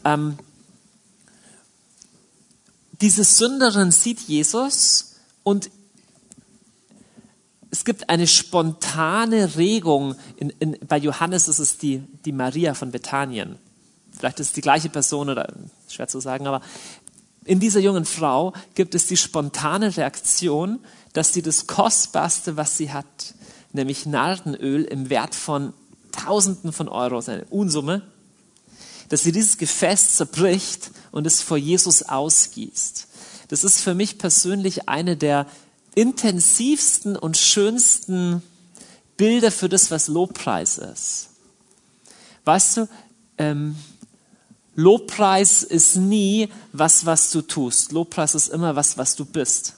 ähm, 0.06 0.38
diese 3.02 3.24
Sünderin 3.24 3.92
sieht 3.92 4.20
Jesus 4.22 5.15
und 5.44 5.70
es 7.72 7.86
gibt 7.86 8.10
eine 8.10 8.28
spontane 8.28 9.56
Regung. 9.56 10.15
In, 10.38 10.50
in, 10.60 10.78
bei 10.88 10.98
Johannes 10.98 11.48
ist 11.48 11.60
es 11.60 11.78
die, 11.78 12.04
die 12.26 12.32
Maria 12.32 12.74
von 12.74 12.92
Bethanien 12.92 13.58
vielleicht 14.20 14.39
ist 14.39 14.48
es 14.48 14.54
die 14.54 14.62
gleiche 14.62 14.89
Person 14.89 15.30
oder 15.30 15.52
schwer 15.88 16.08
zu 16.08 16.20
sagen, 16.20 16.46
aber 16.46 16.62
in 17.46 17.60
dieser 17.60 17.80
jungen 17.80 18.06
Frau 18.06 18.54
gibt 18.76 18.94
es 18.94 19.08
die 19.08 19.18
spontane 19.18 19.96
Reaktion, 19.96 20.80
dass 21.13 21.34
sie 21.34 21.41
das 21.41 21.67
Kostbarste, 21.67 22.58
was 22.58 22.78
sie 22.78 22.91
hat, 22.91 23.34
nämlich 23.74 24.06
Nardenöl 24.06 24.84
im 24.84 25.10
Wert 25.10 25.36
von 25.36 25.74
Tausenden 26.12 26.74
von 26.74 26.88
Euro, 26.88 27.19
eine 27.26 27.45
Unsumme, 27.45 28.02
dass 29.10 29.24
sie 29.24 29.32
dieses 29.32 29.58
Gefäß 29.58 30.17
zerbricht 30.17 30.91
und 31.12 31.26
es 31.26 31.41
vor 31.41 31.58
Jesus 31.58 32.04
ausgießt. 32.04 33.08
Das 33.48 33.63
ist 33.63 33.80
für 33.82 33.95
mich 33.95 34.17
persönlich 34.17 34.88
eine 34.88 35.17
der 35.17 35.48
intensivsten 35.95 37.15
und 37.15 37.38
schönsten 37.38 38.43
Bilder 39.17 39.52
für 39.52 39.69
das, 39.69 39.91
was 39.91 40.08
Lobpreis 40.08 40.78
ist. 40.78 41.30
Weißt 42.45 42.78
du, 42.78 42.88
ähm, 43.38 43.76
Lobpreis 44.76 45.63
ist 45.63 45.98
nie 45.98 46.50
was, 46.72 47.06
was 47.06 47.32
du 47.32 47.41
tust. 47.41 47.91
Lobpreis 47.91 48.36
ist 48.36 48.48
immer 48.48 48.76
was, 48.76 48.98
was 48.98 49.15
du 49.15 49.26
bist. 49.26 49.74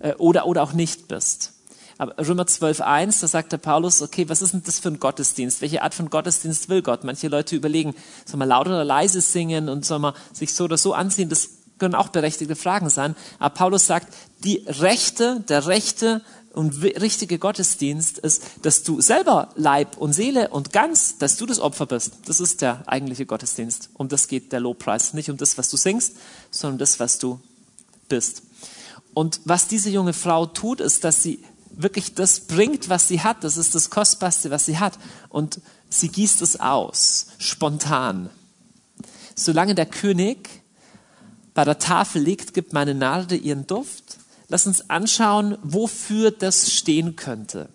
Äh, 0.00 0.14
oder, 0.14 0.46
oder 0.46 0.62
auch 0.62 0.72
nicht 0.72 1.08
bist. 1.08 1.52
Aber 1.98 2.14
Römer 2.18 2.44
12.1, 2.44 3.20
da 3.22 3.26
sagt 3.26 3.52
der 3.52 3.58
Paulus, 3.58 4.02
okay, 4.02 4.28
was 4.28 4.42
ist 4.42 4.52
denn 4.52 4.62
das 4.64 4.78
für 4.78 4.88
ein 4.88 5.00
Gottesdienst? 5.00 5.62
Welche 5.62 5.82
Art 5.82 5.94
von 5.94 6.10
Gottesdienst 6.10 6.68
will 6.68 6.82
Gott? 6.82 7.04
Manche 7.04 7.28
Leute 7.28 7.56
überlegen, 7.56 7.94
soll 8.26 8.38
man 8.38 8.48
laut 8.48 8.66
oder 8.66 8.84
leise 8.84 9.22
singen 9.22 9.68
und 9.70 9.86
soll 9.86 10.00
man 10.00 10.14
sich 10.32 10.52
so 10.52 10.64
oder 10.64 10.76
so 10.76 10.92
anziehen? 10.92 11.30
Das 11.30 11.48
können 11.78 11.94
auch 11.94 12.08
berechtigte 12.08 12.56
Fragen 12.56 12.90
sein. 12.90 13.16
Aber 13.38 13.54
Paulus 13.54 13.86
sagt, 13.86 14.12
die 14.44 14.62
Rechte, 14.66 15.40
der 15.48 15.66
rechte 15.66 16.22
und 16.52 16.82
richtige 16.82 17.38
Gottesdienst 17.38 18.18
ist, 18.18 18.42
dass 18.62 18.82
du 18.82 19.00
selber 19.02 19.50
Leib 19.56 19.98
und 19.98 20.14
Seele 20.14 20.48
und 20.48 20.72
ganz, 20.72 21.18
dass 21.18 21.36
du 21.36 21.44
das 21.44 21.60
Opfer 21.60 21.86
bist. 21.86 22.12
Das 22.26 22.40
ist 22.40 22.62
der 22.62 22.82
eigentliche 22.86 23.26
Gottesdienst. 23.26 23.90
Um 23.94 24.08
das 24.08 24.28
geht 24.28 24.52
der 24.52 24.60
Lobpreis. 24.60 25.12
Nicht 25.12 25.28
um 25.28 25.36
das, 25.36 25.58
was 25.58 25.68
du 25.70 25.76
singst, 25.76 26.16
sondern 26.50 26.78
das, 26.78 26.98
was 26.98 27.18
du 27.18 27.40
bist. 28.08 28.42
Und 29.16 29.40
was 29.46 29.66
diese 29.66 29.88
junge 29.88 30.12
Frau 30.12 30.44
tut, 30.44 30.78
ist, 30.78 31.02
dass 31.02 31.22
sie 31.22 31.42
wirklich 31.70 32.12
das 32.12 32.40
bringt, 32.40 32.90
was 32.90 33.08
sie 33.08 33.22
hat. 33.22 33.44
Das 33.44 33.56
ist 33.56 33.74
das 33.74 33.88
Kostbarste, 33.88 34.50
was 34.50 34.66
sie 34.66 34.78
hat. 34.78 34.98
Und 35.30 35.62
sie 35.88 36.08
gießt 36.08 36.42
es 36.42 36.60
aus, 36.60 37.28
spontan. 37.38 38.28
Solange 39.34 39.74
der 39.74 39.86
König 39.86 40.50
bei 41.54 41.64
der 41.64 41.78
Tafel 41.78 42.20
liegt, 42.20 42.52
gibt 42.52 42.74
meine 42.74 42.94
Narde 42.94 43.36
ihren 43.36 43.66
Duft. 43.66 44.18
Lass 44.48 44.66
uns 44.66 44.90
anschauen, 44.90 45.56
wofür 45.62 46.30
das 46.30 46.70
stehen 46.70 47.16
könnte. 47.16 47.70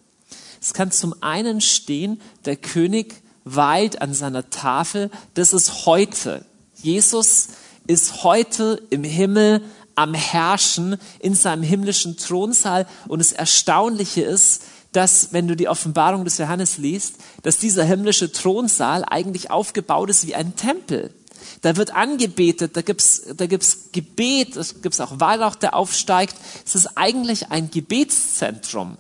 Es 0.61 0.75
kann 0.75 0.91
zum 0.91 1.23
einen 1.23 1.59
stehen, 1.59 2.21
der 2.45 2.55
König 2.55 3.23
weilt 3.45 3.99
an 3.99 4.13
seiner 4.13 4.51
Tafel. 4.51 5.09
Das 5.33 5.53
ist 5.53 5.87
heute. 5.87 6.45
Jesus 6.83 7.47
ist 7.87 8.23
heute 8.23 8.79
im 8.91 9.03
Himmel 9.03 9.63
am 9.95 10.13
Herrschen 10.13 10.97
in 11.19 11.35
seinem 11.35 11.63
himmlischen 11.63 12.17
Thronsaal. 12.17 12.87
Und 13.07 13.19
das 13.19 13.31
Erstaunliche 13.31 14.21
ist, 14.21 14.63
dass, 14.91 15.31
wenn 15.31 15.47
du 15.47 15.55
die 15.55 15.69
Offenbarung 15.69 16.25
des 16.25 16.37
Johannes 16.37 16.77
liest, 16.77 17.15
dass 17.43 17.57
dieser 17.57 17.83
himmlische 17.83 18.31
Thronsaal 18.31 19.05
eigentlich 19.05 19.49
aufgebaut 19.49 20.09
ist 20.09 20.27
wie 20.27 20.35
ein 20.35 20.55
Tempel. 20.55 21.13
Da 21.61 21.75
wird 21.75 21.95
angebetet, 21.95 22.75
da 22.75 22.81
gibt's, 22.81 23.23
da 23.35 23.45
gibt's 23.45 23.89
Gebet, 23.91 24.55
da 24.55 24.63
gibt's 24.81 24.99
auch 24.99 25.19
Weihrauch, 25.19 25.55
der 25.55 25.75
aufsteigt. 25.75 26.35
Es 26.65 26.75
ist 26.75 26.97
eigentlich 26.97 27.51
ein 27.51 27.71
Gebetszentrum. 27.71 28.97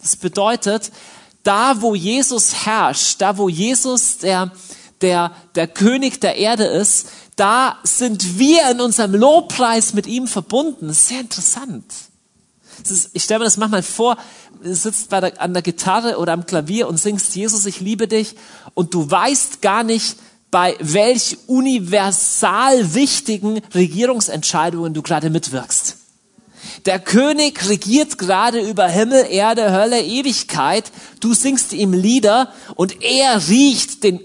Das 0.00 0.16
bedeutet, 0.16 0.90
da 1.42 1.80
wo 1.80 1.94
Jesus 1.94 2.66
herrscht, 2.66 3.20
da 3.20 3.38
wo 3.38 3.48
Jesus 3.48 4.18
der, 4.18 4.50
der, 5.00 5.32
der 5.54 5.66
König 5.66 6.20
der 6.20 6.36
Erde 6.36 6.64
ist, 6.64 7.08
da 7.36 7.78
sind 7.84 8.38
wir 8.38 8.70
in 8.70 8.80
unserem 8.80 9.14
Lobpreis 9.14 9.94
mit 9.94 10.06
ihm 10.06 10.26
verbunden. 10.26 10.88
Das 10.88 10.98
ist 10.98 11.08
sehr 11.08 11.20
interessant. 11.20 11.84
Ist, 12.82 13.10
ich 13.12 13.22
stelle 13.22 13.40
mir 13.40 13.44
das 13.44 13.56
manchmal 13.56 13.82
vor, 13.82 14.16
du 14.62 14.74
sitzt 14.74 15.10
bei 15.10 15.20
der, 15.20 15.40
an 15.40 15.52
der 15.52 15.62
Gitarre 15.62 16.18
oder 16.18 16.32
am 16.32 16.46
Klavier 16.46 16.88
und 16.88 16.98
singst 16.98 17.34
Jesus, 17.34 17.66
ich 17.66 17.80
liebe 17.80 18.08
dich 18.08 18.36
und 18.74 18.94
du 18.94 19.10
weißt 19.10 19.62
gar 19.62 19.84
nicht, 19.84 20.16
bei 20.50 20.76
welch 20.80 21.38
universal 21.46 22.94
wichtigen 22.94 23.60
Regierungsentscheidungen 23.74 24.94
du 24.94 25.02
gerade 25.02 25.30
mitwirkst. 25.30 25.96
Der 26.86 26.98
König 26.98 27.68
regiert 27.68 28.18
gerade 28.18 28.60
über 28.60 28.88
Himmel, 28.88 29.26
Erde, 29.30 29.72
Hölle, 29.72 30.02
Ewigkeit. 30.02 30.90
Du 31.20 31.34
singst 31.34 31.72
ihm 31.72 31.92
Lieder 31.92 32.52
und 32.74 33.02
er 33.02 33.48
riecht 33.48 34.02
den 34.02 34.20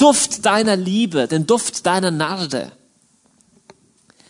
Duft 0.00 0.46
deiner 0.46 0.76
Liebe, 0.76 1.28
den 1.28 1.46
Duft 1.46 1.84
deiner 1.84 2.10
Narde. 2.10 2.72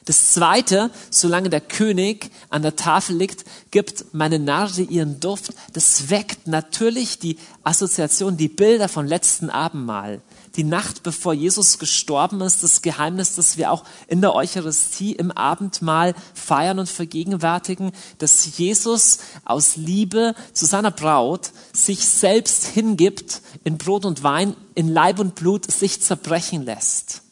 Das 0.05 0.33
zweite, 0.33 0.91
solange 1.11 1.49
der 1.49 1.61
König 1.61 2.33
an 2.49 2.63
der 2.63 2.75
Tafel 2.75 3.17
liegt, 3.17 3.45
gibt 3.71 4.07
meine 4.13 4.41
Narde 4.41 4.83
ihren 4.83 5.21
Duft. 5.21 5.55
Das 5.73 6.11
weckt 6.11 6.49
natürlich 6.49 7.21
die 7.21 7.39
Assoziation, 7.63 8.37
die 8.37 8.49
Bilder 8.49 8.89
von 8.89 9.07
letzten 9.07 9.49
Abendmahl. 9.49 10.21
Die 10.61 10.65
Nacht, 10.65 11.03
bevor 11.03 11.33
Jesus 11.33 11.79
gestorben 11.79 12.43
ist, 12.43 12.63
das 12.63 12.83
Geheimnis, 12.83 13.35
das 13.35 13.57
wir 13.57 13.73
auch 13.73 13.83
in 14.09 14.21
der 14.21 14.35
Eucharistie 14.35 15.13
im 15.13 15.31
Abendmahl 15.31 16.15
feiern 16.35 16.79
und 16.79 16.87
vergegenwärtigen, 16.87 17.93
dass 18.19 18.59
Jesus 18.59 19.21
aus 19.47 19.77
Liebe 19.77 20.35
zu 20.53 20.67
seiner 20.67 20.91
Braut 20.91 21.53
sich 21.73 22.07
selbst 22.07 22.67
hingibt 22.67 23.41
in 23.65 23.79
Brot 23.79 24.05
und 24.05 24.23
Wein, 24.23 24.55
in 24.75 24.89
Leib 24.89 25.19
und 25.19 25.35
Blut 25.35 25.71
sich 25.71 26.03
zerbrechen 26.03 26.67
lässt. 26.67 27.23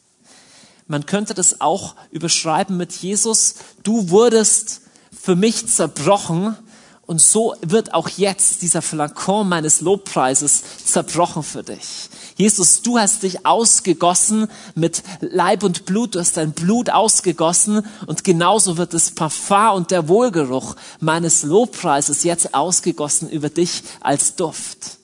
Man 0.87 1.05
könnte 1.05 1.35
das 1.35 1.61
auch 1.61 1.93
überschreiben 2.09 2.77
mit 2.77 2.93
Jesus, 2.93 3.57
du 3.83 4.09
wurdest 4.09 4.81
für 5.11 5.35
mich 5.35 5.67
zerbrochen 5.67 6.57
und 7.05 7.21
so 7.21 7.53
wird 7.61 7.93
auch 7.93 8.09
jetzt 8.09 8.63
dieser 8.63 8.81
Flakon 8.81 9.49
meines 9.49 9.81
Lobpreises 9.81 10.63
zerbrochen 10.83 11.43
für 11.43 11.61
dich. 11.61 12.09
Jesus, 12.39 12.81
du 12.83 12.97
hast 12.97 13.23
dich 13.23 13.45
ausgegossen 13.45 14.47
mit 14.73 15.03
Leib 15.19 15.61
und 15.61 15.85
Blut, 15.85 16.15
du 16.15 16.19
hast 16.19 16.37
dein 16.37 16.53
Blut 16.53 16.89
ausgegossen 16.89 17.85
und 18.07 18.23
genauso 18.23 18.77
wird 18.77 18.93
das 18.93 19.11
Parfum 19.11 19.71
und 19.75 19.91
der 19.91 20.07
Wohlgeruch 20.07 20.77
meines 21.01 21.43
Lobpreises 21.43 22.23
jetzt 22.23 22.53
ausgegossen 22.53 23.29
über 23.29 23.49
dich 23.49 23.83
als 23.99 24.37
Duft. 24.37 24.99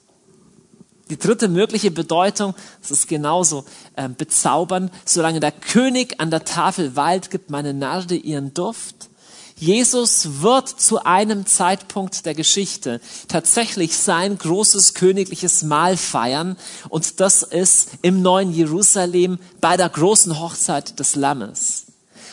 Die 1.09 1.19
dritte 1.19 1.49
mögliche 1.49 1.91
Bedeutung, 1.91 2.55
das 2.79 2.91
ist 2.91 3.09
genauso 3.09 3.65
äh, 3.97 4.07
bezaubernd, 4.07 4.89
solange 5.03 5.41
der 5.41 5.51
König 5.51 6.21
an 6.21 6.31
der 6.31 6.45
Tafel 6.45 6.95
weilt, 6.95 7.31
gibt 7.31 7.49
meine 7.49 7.73
Narde 7.73 8.15
ihren 8.15 8.53
Duft. 8.53 9.09
Jesus 9.57 10.41
wird 10.41 10.67
zu 10.67 11.05
einem 11.05 11.45
Zeitpunkt 11.45 12.25
der 12.25 12.35
Geschichte 12.35 12.99
tatsächlich 13.29 13.97
sein 13.97 14.37
großes 14.37 14.95
königliches 14.95 15.63
Mahl 15.63 15.95
feiern 15.95 16.57
und 16.89 17.21
das 17.21 17.41
ist 17.41 17.91
im 18.01 18.21
neuen 18.21 18.53
Jerusalem 18.53 19.39
bei 19.61 19.77
der 19.77 19.87
großen 19.87 20.39
Hochzeit 20.39 20.99
des 20.99 21.15
Lammes. 21.15 21.85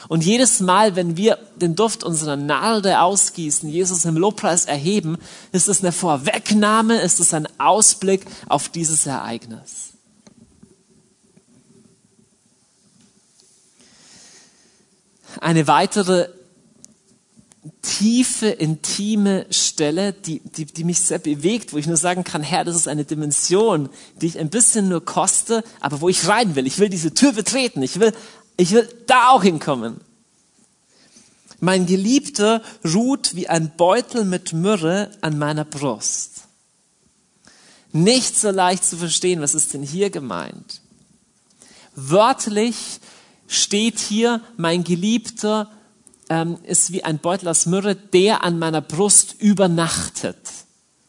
Und 0.09 0.25
jedes 0.25 0.59
Mal, 0.59 0.97
wenn 0.97 1.17
wir 1.17 1.39
den 1.55 1.77
Duft 1.77 2.03
unserer 2.03 2.35
Narde 2.35 3.01
ausgießen, 3.01 3.69
Jesus 3.69 4.05
im 4.05 4.17
Lobpreis 4.17 4.65
erheben, 4.65 5.17
ist 5.53 5.69
es 5.69 5.81
eine 5.81 5.93
Vorwegnahme, 5.93 7.01
ist 7.01 7.21
es 7.21 7.33
ein 7.33 7.47
Ausblick 7.61 8.27
auf 8.49 8.69
dieses 8.69 9.07
Ereignis. 9.07 9.93
Eine 15.41 15.69
weitere 15.69 16.29
tiefe, 17.81 18.49
intime 18.49 19.47
Stelle, 19.51 20.13
die, 20.13 20.41
die, 20.41 20.65
die 20.65 20.85
mich 20.85 21.01
sehr 21.01 21.19
bewegt, 21.19 21.73
wo 21.73 21.79
ich 21.79 21.87
nur 21.87 21.97
sagen 21.97 22.25
kann, 22.25 22.43
Herr, 22.43 22.65
das 22.65 22.75
ist 22.75 22.89
eine 22.89 23.05
Dimension, 23.05 23.89
die 24.21 24.27
ich 24.27 24.39
ein 24.39 24.51
bisschen 24.51 24.89
nur 24.89 25.05
koste, 25.05 25.63
aber 25.81 26.01
wo 26.01 26.09
ich 26.09 26.27
rein 26.27 26.57
will. 26.57 26.67
Ich 26.67 26.79
will 26.79 26.89
diese 26.89 27.15
Tür 27.15 27.33
betreten. 27.33 27.83
Ich 27.83 28.01
will 28.01 28.13
ich 28.57 28.73
will 28.73 28.89
da 29.07 29.31
auch 29.31 29.43
hinkommen. 29.43 30.01
Mein 31.61 31.87
Geliebter 31.87 32.63
ruht 32.85 33.35
wie 33.35 33.49
ein 33.49 33.73
Beutel 33.77 34.25
mit 34.25 34.53
Myrrhe 34.53 35.11
an 35.21 35.39
meiner 35.39 35.65
Brust. 35.65 36.43
Nicht 37.93 38.39
so 38.39 38.51
leicht 38.51 38.85
zu 38.85 38.97
verstehen, 38.97 39.41
was 39.41 39.55
ist 39.55 39.75
denn 39.75 39.83
hier 39.83 40.11
gemeint? 40.11 40.81
Wörtlich 41.95 43.01
steht 43.47 43.99
hier, 43.99 44.41
mein 44.57 44.83
Geliebter 44.83 45.71
ähm, 46.33 46.57
ist 46.63 46.93
wie 46.93 47.05
ein 47.05 47.19
Beutel 47.19 47.47
aus 47.49 47.67
Myrrhe, 47.67 47.95
der 47.95 48.43
an 48.43 48.59
meiner 48.59 48.81
Brust 48.81 49.37
übernachtet. 49.39 50.39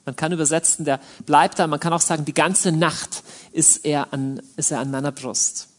Man 0.03 0.17
kann 0.17 0.33
übersetzen, 0.33 0.83
der 0.83 0.99
bleibt 1.25 1.59
da. 1.59 1.67
Man 1.67 1.79
kann 1.79 1.93
auch 1.93 2.01
sagen, 2.01 2.25
die 2.25 2.33
ganze 2.33 2.73
Nacht 2.73 3.23
ist 3.53 3.85
er 3.85 4.11
an, 4.11 4.41
ist 4.57 4.71
er 4.71 4.81
an 4.81 4.91
meiner 4.91 5.13
Brust. 5.13 5.69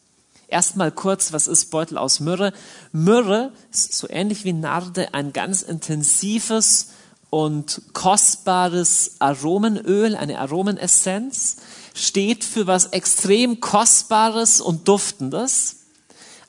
Erstmal 0.49 0.91
kurz, 0.93 1.35
was 1.35 1.47
ist 1.47 1.71
Beutel 1.71 1.99
aus 1.99 2.21
Myrrhe? 2.21 2.55
Myrrhe 2.93 3.53
ist 3.71 3.93
so 3.93 4.09
ähnlich 4.09 4.45
wie 4.45 4.55
Narde 4.55 5.13
ein 5.13 5.35
ganz 5.35 5.61
intensives 5.61 6.93
und 7.29 7.83
kostbares 7.93 9.17
Aromenöl, 9.19 10.17
eine 10.17 10.39
Aromenessenz, 10.39 11.57
steht 11.93 12.45
für 12.45 12.67
was 12.67 12.87
extrem 12.87 13.61
Kostbares 13.61 14.63
und 14.63 14.89
Duftendes, 14.89 15.84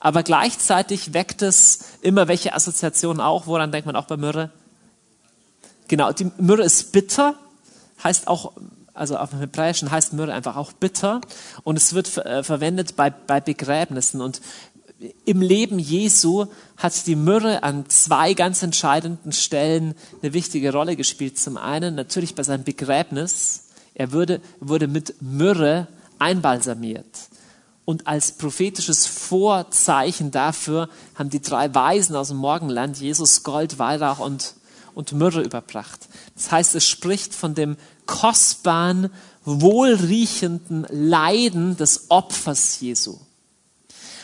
aber 0.06 0.22
gleichzeitig 0.22 1.16
weckt 1.16 1.42
es 1.42 1.80
immer 2.04 2.28
welche 2.28 2.54
Assoziationen 2.54 3.20
auch. 3.20 3.48
Woran 3.48 3.72
denkt 3.72 3.88
man 3.88 3.96
auch 3.96 4.06
bei 4.06 4.18
Myrrhe? 4.18 4.52
Genau, 5.88 6.12
die 6.12 6.30
Myrrhe 6.38 6.62
ist 6.62 6.92
bitter, 6.92 7.34
heißt 8.04 8.28
auch, 8.28 8.52
also 8.94 9.18
auf 9.18 9.32
dem 9.32 9.40
Hebräischen 9.40 9.90
heißt 9.90 10.14
Myrrhe 10.14 10.32
einfach 10.32 10.58
auch 10.58 10.74
bitter 10.74 11.22
und 11.64 11.76
es 11.76 11.96
wird 11.96 12.18
äh, 12.18 12.44
verwendet 12.44 12.96
bei, 12.96 13.10
bei 13.10 13.42
Begräbnissen 13.42 14.22
und 14.22 14.42
im 15.26 15.42
Leben 15.42 15.80
Jesu 15.80 16.46
hat 16.78 17.08
die 17.08 17.16
Myrrhe 17.16 17.64
an 17.64 17.90
zwei 17.90 18.36
ganz 18.36 18.62
entscheidenden 18.62 19.32
Stellen 19.32 19.96
eine 20.22 20.34
wichtige 20.34 20.72
Rolle 20.72 20.96
gespielt. 20.96 21.40
Zum 21.40 21.58
einen 21.58 21.96
natürlich 21.96 22.36
bei 22.36 22.44
seinem 22.44 22.64
Begräbnis. 22.64 23.70
Er 23.96 24.12
wurde, 24.12 24.40
wurde 24.60 24.88
mit 24.88 25.16
Myrrhe 25.20 25.88
einbalsamiert. 26.20 27.08
Und 27.86 28.08
als 28.08 28.32
prophetisches 28.32 29.06
Vorzeichen 29.06 30.32
dafür 30.32 30.90
haben 31.14 31.30
die 31.30 31.42
drei 31.42 31.74
Weisen 31.74 32.16
aus 32.16 32.30
dem 32.30 32.38
Morgenland 32.38 33.00
Jesus 33.00 33.44
Gold, 33.44 33.78
Weihrauch 33.78 34.20
und, 34.20 34.56
und 34.96 35.12
Myrrhe 35.14 35.42
überbracht. 35.42 36.08
Das 36.34 36.52
heißt, 36.52 36.74
es 36.74 36.88
spricht 36.88 37.36
von 37.36 37.54
dem 37.54 37.78
kostbaren, 38.08 39.12
wohlriechenden 39.44 40.88
Leiden 40.90 41.78
des 41.78 42.10
Opfers 42.10 42.80
Jesu. 42.80 43.20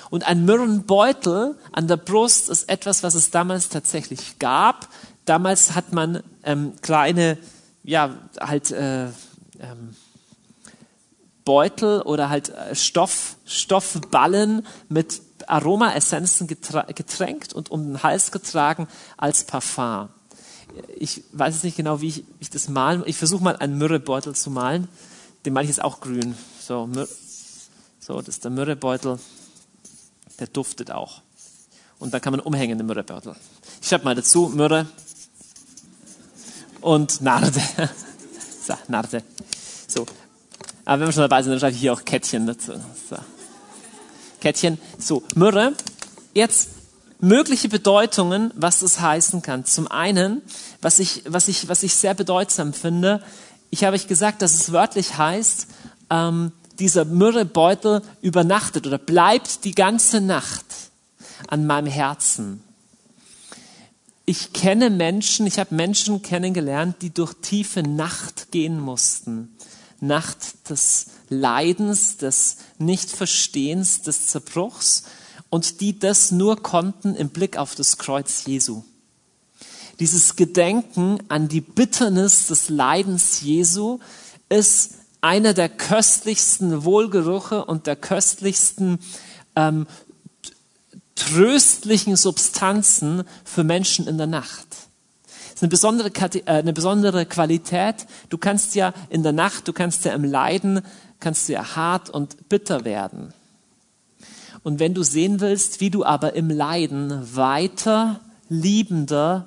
Und 0.09 0.27
ein 0.27 0.43
Myrrenbeutel 0.43 1.55
an 1.71 1.87
der 1.87 1.97
Brust 1.97 2.49
ist 2.49 2.67
etwas, 2.67 3.03
was 3.03 3.13
es 3.13 3.29
damals 3.29 3.69
tatsächlich 3.69 4.39
gab. 4.39 4.89
Damals 5.25 5.75
hat 5.75 5.93
man 5.93 6.23
ähm, 6.43 6.73
kleine, 6.81 7.37
ja, 7.83 8.17
halt 8.39 8.71
äh, 8.71 9.05
ähm, 9.05 9.95
Beutel 11.45 12.01
oder 12.01 12.29
halt 12.29 12.49
äh, 12.49 12.75
Stoff, 12.75 13.37
Stoffballen 13.45 14.65
mit 14.89 15.21
Aromaessenzen 15.47 16.47
getränkt 16.47 17.53
und 17.53 17.71
um 17.71 17.83
den 17.83 18.03
Hals 18.03 18.31
getragen 18.31 18.87
als 19.17 19.43
Parfum. 19.43 20.09
Ich 20.97 21.23
weiß 21.33 21.55
jetzt 21.55 21.63
nicht 21.63 21.77
genau, 21.77 21.99
wie 21.99 22.07
ich, 22.07 22.23
ich 22.39 22.49
das 22.49 22.69
malen. 22.69 23.03
Ich 23.05 23.17
versuche 23.17 23.43
mal 23.43 23.57
einen 23.57 23.77
Myrrhebeutel 23.77 24.35
zu 24.35 24.51
malen. 24.51 24.87
Den 25.45 25.53
male 25.53 25.65
ich 25.65 25.69
jetzt 25.69 25.83
auch 25.83 25.99
grün. 25.99 26.37
So, 26.61 26.87
so 27.99 28.17
das 28.19 28.29
ist 28.29 28.43
der 28.43 28.51
Myrrhebeutel 28.51 29.19
der 30.41 30.47
duftet 30.47 30.91
auch. 30.91 31.21
Und 31.99 32.13
da 32.15 32.19
kann 32.19 32.31
man 32.31 32.39
umhängen 32.39 32.77
den 32.77 32.87
Myrrhebeutel. 32.87 33.35
Ich 33.79 33.87
schreibe 33.87 34.05
mal 34.05 34.15
dazu, 34.15 34.51
Myrrhe 34.53 34.87
und 36.81 37.21
Narde. 37.21 37.61
so, 38.67 38.73
Narde. 38.87 39.23
So. 39.87 40.05
Aber 40.85 40.99
wenn 40.99 41.07
wir 41.07 41.13
schon 41.13 41.21
dabei 41.21 41.41
sind, 41.41 41.51
dann 41.51 41.59
schreibe 41.59 41.73
ich 41.73 41.81
hier 41.81 41.93
auch 41.93 42.05
Kettchen 42.05 42.47
dazu. 42.47 42.73
So. 43.09 43.17
Kettchen. 44.39 44.79
So, 44.97 45.23
Myrrhe. 45.35 45.73
Jetzt 46.33 46.69
mögliche 47.19 47.69
Bedeutungen, 47.69 48.51
was 48.55 48.79
das 48.79 48.99
heißen 48.99 49.41
kann. 49.41 49.65
Zum 49.65 49.87
einen, 49.87 50.41
was 50.81 50.99
ich, 50.99 51.23
was 51.27 51.47
ich, 51.47 51.69
was 51.69 51.83
ich 51.83 51.93
sehr 51.93 52.13
bedeutsam 52.13 52.73
finde, 52.73 53.23
ich 53.69 53.83
habe 53.83 53.95
euch 53.95 54.07
gesagt, 54.07 54.41
dass 54.41 54.55
es 54.55 54.71
wörtlich 54.71 55.17
heißt, 55.17 55.67
ähm, 56.09 56.51
dieser 56.79 57.05
Myrrhebeutel 57.05 58.01
übernachtet 58.21 58.87
oder 58.87 58.97
bleibt 58.97 59.63
die 59.63 59.73
ganze 59.73 60.19
Nacht 60.19 60.65
an 61.47 61.65
meinem 61.65 61.87
Herzen. 61.87 62.63
Ich 64.25 64.53
kenne 64.53 64.89
Menschen, 64.89 65.45
ich 65.45 65.59
habe 65.59 65.75
Menschen 65.75 66.21
kennengelernt, 66.21 66.97
die 67.01 67.13
durch 67.13 67.33
tiefe 67.41 67.83
Nacht 67.83 68.51
gehen 68.51 68.79
mussten. 68.79 69.55
Nacht 70.01 70.69
des 70.69 71.05
Leidens, 71.29 72.17
des 72.17 72.57
Nichtverstehens, 72.79 74.01
des 74.01 74.27
Zerbruchs 74.27 75.03
und 75.49 75.79
die 75.79 75.97
das 75.97 76.31
nur 76.31 76.61
konnten 76.61 77.15
im 77.15 77.29
Blick 77.29 77.57
auf 77.57 77.75
das 77.75 77.97
Kreuz 77.97 78.45
Jesu. 78.45 78.83
Dieses 79.99 80.35
Gedenken 80.35 81.19
an 81.29 81.47
die 81.47 81.61
Bitternis 81.61 82.47
des 82.47 82.69
Leidens 82.69 83.41
Jesu 83.41 83.99
ist 84.49 84.95
einer 85.21 85.53
der 85.53 85.69
köstlichsten 85.69 86.83
Wohlgerüche 86.83 87.63
und 87.63 87.85
der 87.85 87.95
köstlichsten 87.95 88.97
ähm, 89.55 89.85
tröstlichen 91.13 92.15
Substanzen 92.15 93.23
für 93.45 93.63
Menschen 93.63 94.07
in 94.07 94.17
der 94.17 94.27
Nacht. 94.27 94.67
Ist 95.61 95.65
eine 95.65 95.69
besondere, 95.69 96.09
äh, 96.09 96.41
eine 96.47 96.73
besondere 96.73 97.25
Qualität. 97.27 98.07
Du 98.29 98.39
kannst 98.39 98.73
ja 98.73 98.95
in 99.11 99.21
der 99.21 99.31
Nacht, 99.31 99.67
du 99.67 99.73
kannst 99.73 100.03
ja 100.05 100.13
im 100.13 100.23
Leiden, 100.23 100.81
kannst 101.19 101.47
du 101.47 101.53
ja 101.53 101.75
hart 101.75 102.09
und 102.09 102.49
bitter 102.49 102.83
werden. 102.83 103.31
Und 104.63 104.79
wenn 104.79 104.95
du 104.95 105.03
sehen 105.03 105.39
willst, 105.39 105.79
wie 105.79 105.91
du 105.91 106.03
aber 106.03 106.33
im 106.33 106.49
Leiden 106.49 107.35
weiter 107.35 108.21
liebender 108.49 109.45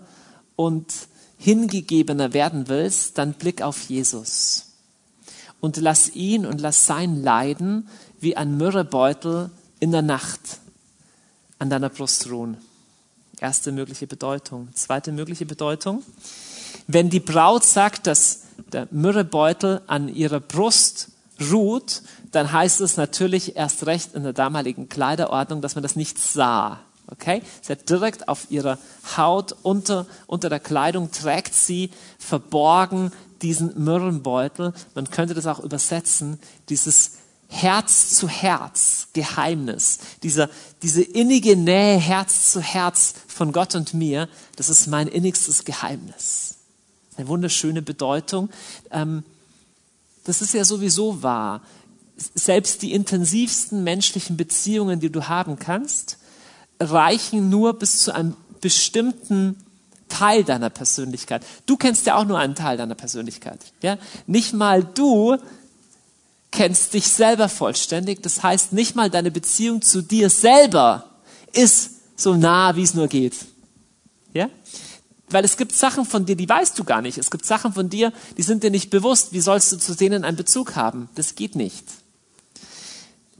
und 0.55 0.87
hingegebener 1.37 2.33
werden 2.33 2.69
willst, 2.69 3.19
dann 3.19 3.33
blick 3.33 3.61
auf 3.61 3.83
Jesus 3.83 4.67
und 5.59 5.79
lass 5.79 6.15
ihn 6.15 6.47
und 6.47 6.61
lass 6.61 6.87
sein 6.87 7.25
Leiden 7.25 7.89
wie 8.21 8.37
ein 8.37 8.57
Myrrhebeutel 8.57 9.51
in 9.81 9.91
der 9.91 10.03
Nacht 10.03 10.61
an 11.59 11.71
deiner 11.71 11.89
Brust 11.89 12.31
ruhen. 12.31 12.57
Erste 13.45 13.73
mögliche 13.73 14.07
Bedeutung. 14.07 14.69
Zweite 14.73 15.13
mögliche 15.13 15.45
Bedeutung. 15.45 16.03
Wenn 16.87 17.11
die 17.11 17.21
Braut 17.21 17.63
sagt, 17.63 18.07
dass 18.07 18.45
der 18.73 18.89
Myrrhebeutel 18.91 19.83
an 19.87 20.09
ihrer 20.09 20.41
Brust 20.41 21.11
ruht, 21.53 22.01
dann 22.33 22.53
heißt 22.53 22.81
es 22.81 22.97
natürlich 22.97 23.55
erst 23.55 23.85
recht 23.85 24.15
in 24.15 24.23
der 24.23 24.33
damaligen 24.33 24.89
Kleiderordnung, 24.89 25.61
dass 25.61 25.75
man 25.75 25.83
das 25.83 25.95
nicht 25.95 26.19
sah. 26.19 26.81
Okay? 27.09 27.43
Sie 27.61 27.71
hat 27.71 27.87
direkt 27.91 28.29
auf 28.29 28.51
ihrer 28.51 28.79
Haut 29.15 29.55
unter, 29.63 30.07
unter 30.27 30.49
der 30.49 30.61
Kleidung 30.61 31.11
trägt 31.11 31.53
sie 31.53 31.91
verborgen 32.19 33.13
diesen 33.43 33.85
Myrrenbeutel. 33.85 34.73
Man 34.95 35.11
könnte 35.11 35.35
das 35.35 35.47
auch 35.47 35.61
übersetzen, 35.61 36.41
dieses 36.71 37.14
Herz 37.55 38.11
zu 38.11 38.29
Herz 38.29 39.09
Geheimnis, 39.13 39.99
dieser, 40.25 40.51
diese 40.83 41.03
innige 41.03 41.57
Nähe 41.57 41.99
Herz 41.99 42.51
zu 42.51 42.61
Herz 42.61 43.15
von 43.29 43.53
Gott 43.53 43.77
und 43.77 43.95
mir, 43.95 44.29
das 44.57 44.69
ist 44.69 44.89
mein 44.89 45.07
innigstes 45.07 45.65
Geheimnis. 45.65 46.57
Eine 47.17 47.29
wunderschöne 47.29 47.81
Bedeutung. 47.81 48.51
Ähm, 48.91 49.23
das 50.25 50.43
ist 50.43 50.53
ja 50.53 50.65
sowieso 50.65 51.23
wahr. 51.23 51.63
Selbst 52.17 52.83
die 52.83 52.93
intensivsten 52.93 53.85
menschlichen 53.85 54.37
Beziehungen, 54.37 54.99
die 54.99 55.11
du 55.11 55.29
haben 55.29 55.57
kannst, 55.57 56.19
reichen 56.81 57.51
nur 57.51 57.79
bis 57.79 58.01
zu 58.01 58.13
einem 58.13 58.37
bestimmten 58.61 59.57
Teil 60.09 60.43
deiner 60.43 60.71
Persönlichkeit. 60.71 61.45
Du 61.67 61.77
kennst 61.77 62.07
ja 62.07 62.17
auch 62.17 62.25
nur 62.25 62.39
einen 62.39 62.57
Teil 62.57 62.77
deiner 62.77 62.97
Persönlichkeit. 62.97 63.61
Ja? 63.81 63.97
Nicht 64.27 64.55
mal 64.55 64.83
du 64.83 65.39
kennst 66.55 66.95
dich 66.95 67.09
selber 67.09 67.49
vollständig. 67.49 68.23
Das 68.23 68.43
heißt, 68.43 68.73
nicht 68.73 68.97
mal 68.97 69.11
deine 69.11 69.31
Beziehung 69.31 69.83
zu 69.83 70.01
dir 70.01 70.31
selber 70.31 71.11
ist 71.53 71.91
so 72.17 72.35
nah, 72.35 72.77
wie 72.77 72.83
es 72.83 72.95
nur 72.95 73.09
geht. 73.09 73.35
Ja? 74.33 74.49
Weil 75.29 75.45
es 75.45 75.57
gibt 75.57 75.73
Sachen 75.73 76.05
von 76.05 76.27
dir, 76.27 76.37
die 76.37 76.49
weißt 76.49 76.79
du 76.79 76.85
gar 76.85 77.03
nicht. 77.03 77.19
Es 77.19 77.31
gibt 77.31 77.45
Sachen 77.45 77.73
von 77.73 77.91
dir, 77.91 78.13
die 78.37 78.43
sind 78.43 78.63
dir 78.63 78.71
nicht 78.71 78.91
bewusst. 78.91 79.33
Wie 79.33 79.41
sollst 79.41 79.73
du 79.73 79.79
zu 79.79 79.95
denen 79.95 80.25
einen 80.25 80.37
Bezug 80.37 80.77
haben? 80.77 81.09
Das 81.17 81.35
geht 81.35 81.57
nicht. 81.57 81.85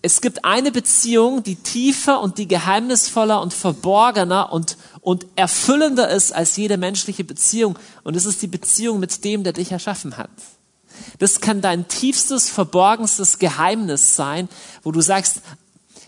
Es 0.03 0.21
gibt 0.21 0.45
eine 0.45 0.71
Beziehung, 0.71 1.43
die 1.43 1.57
tiefer 1.57 2.21
und 2.21 2.37
die 2.37 2.49
geheimnisvoller 2.49 3.41
und 3.41 3.55
verborgener 3.55 4.53
und, 4.53 4.77
und 5.01 5.27
erfüllender 5.35 6.11
ist 6.11 6.33
als 6.33 6.57
jede 6.57 6.77
menschliche 6.77 7.25
Beziehung. 7.25 7.79
Und 8.03 8.17
es 8.17 8.27
ist 8.27 8.43
die 8.43 8.49
Beziehung 8.49 9.01
mit 9.01 9.25
dem, 9.25 9.45
der 9.45 9.55
dich 9.55 9.73
erschaffen 9.73 10.19
hat. 10.19 10.31
Das 11.19 11.41
kann 11.41 11.61
dein 11.61 11.89
tiefstes, 11.89 12.49
verborgenstes 12.49 13.39
Geheimnis 13.39 14.17
sein, 14.17 14.49
wo 14.83 14.93
du 14.93 15.01
sagst, 15.01 15.41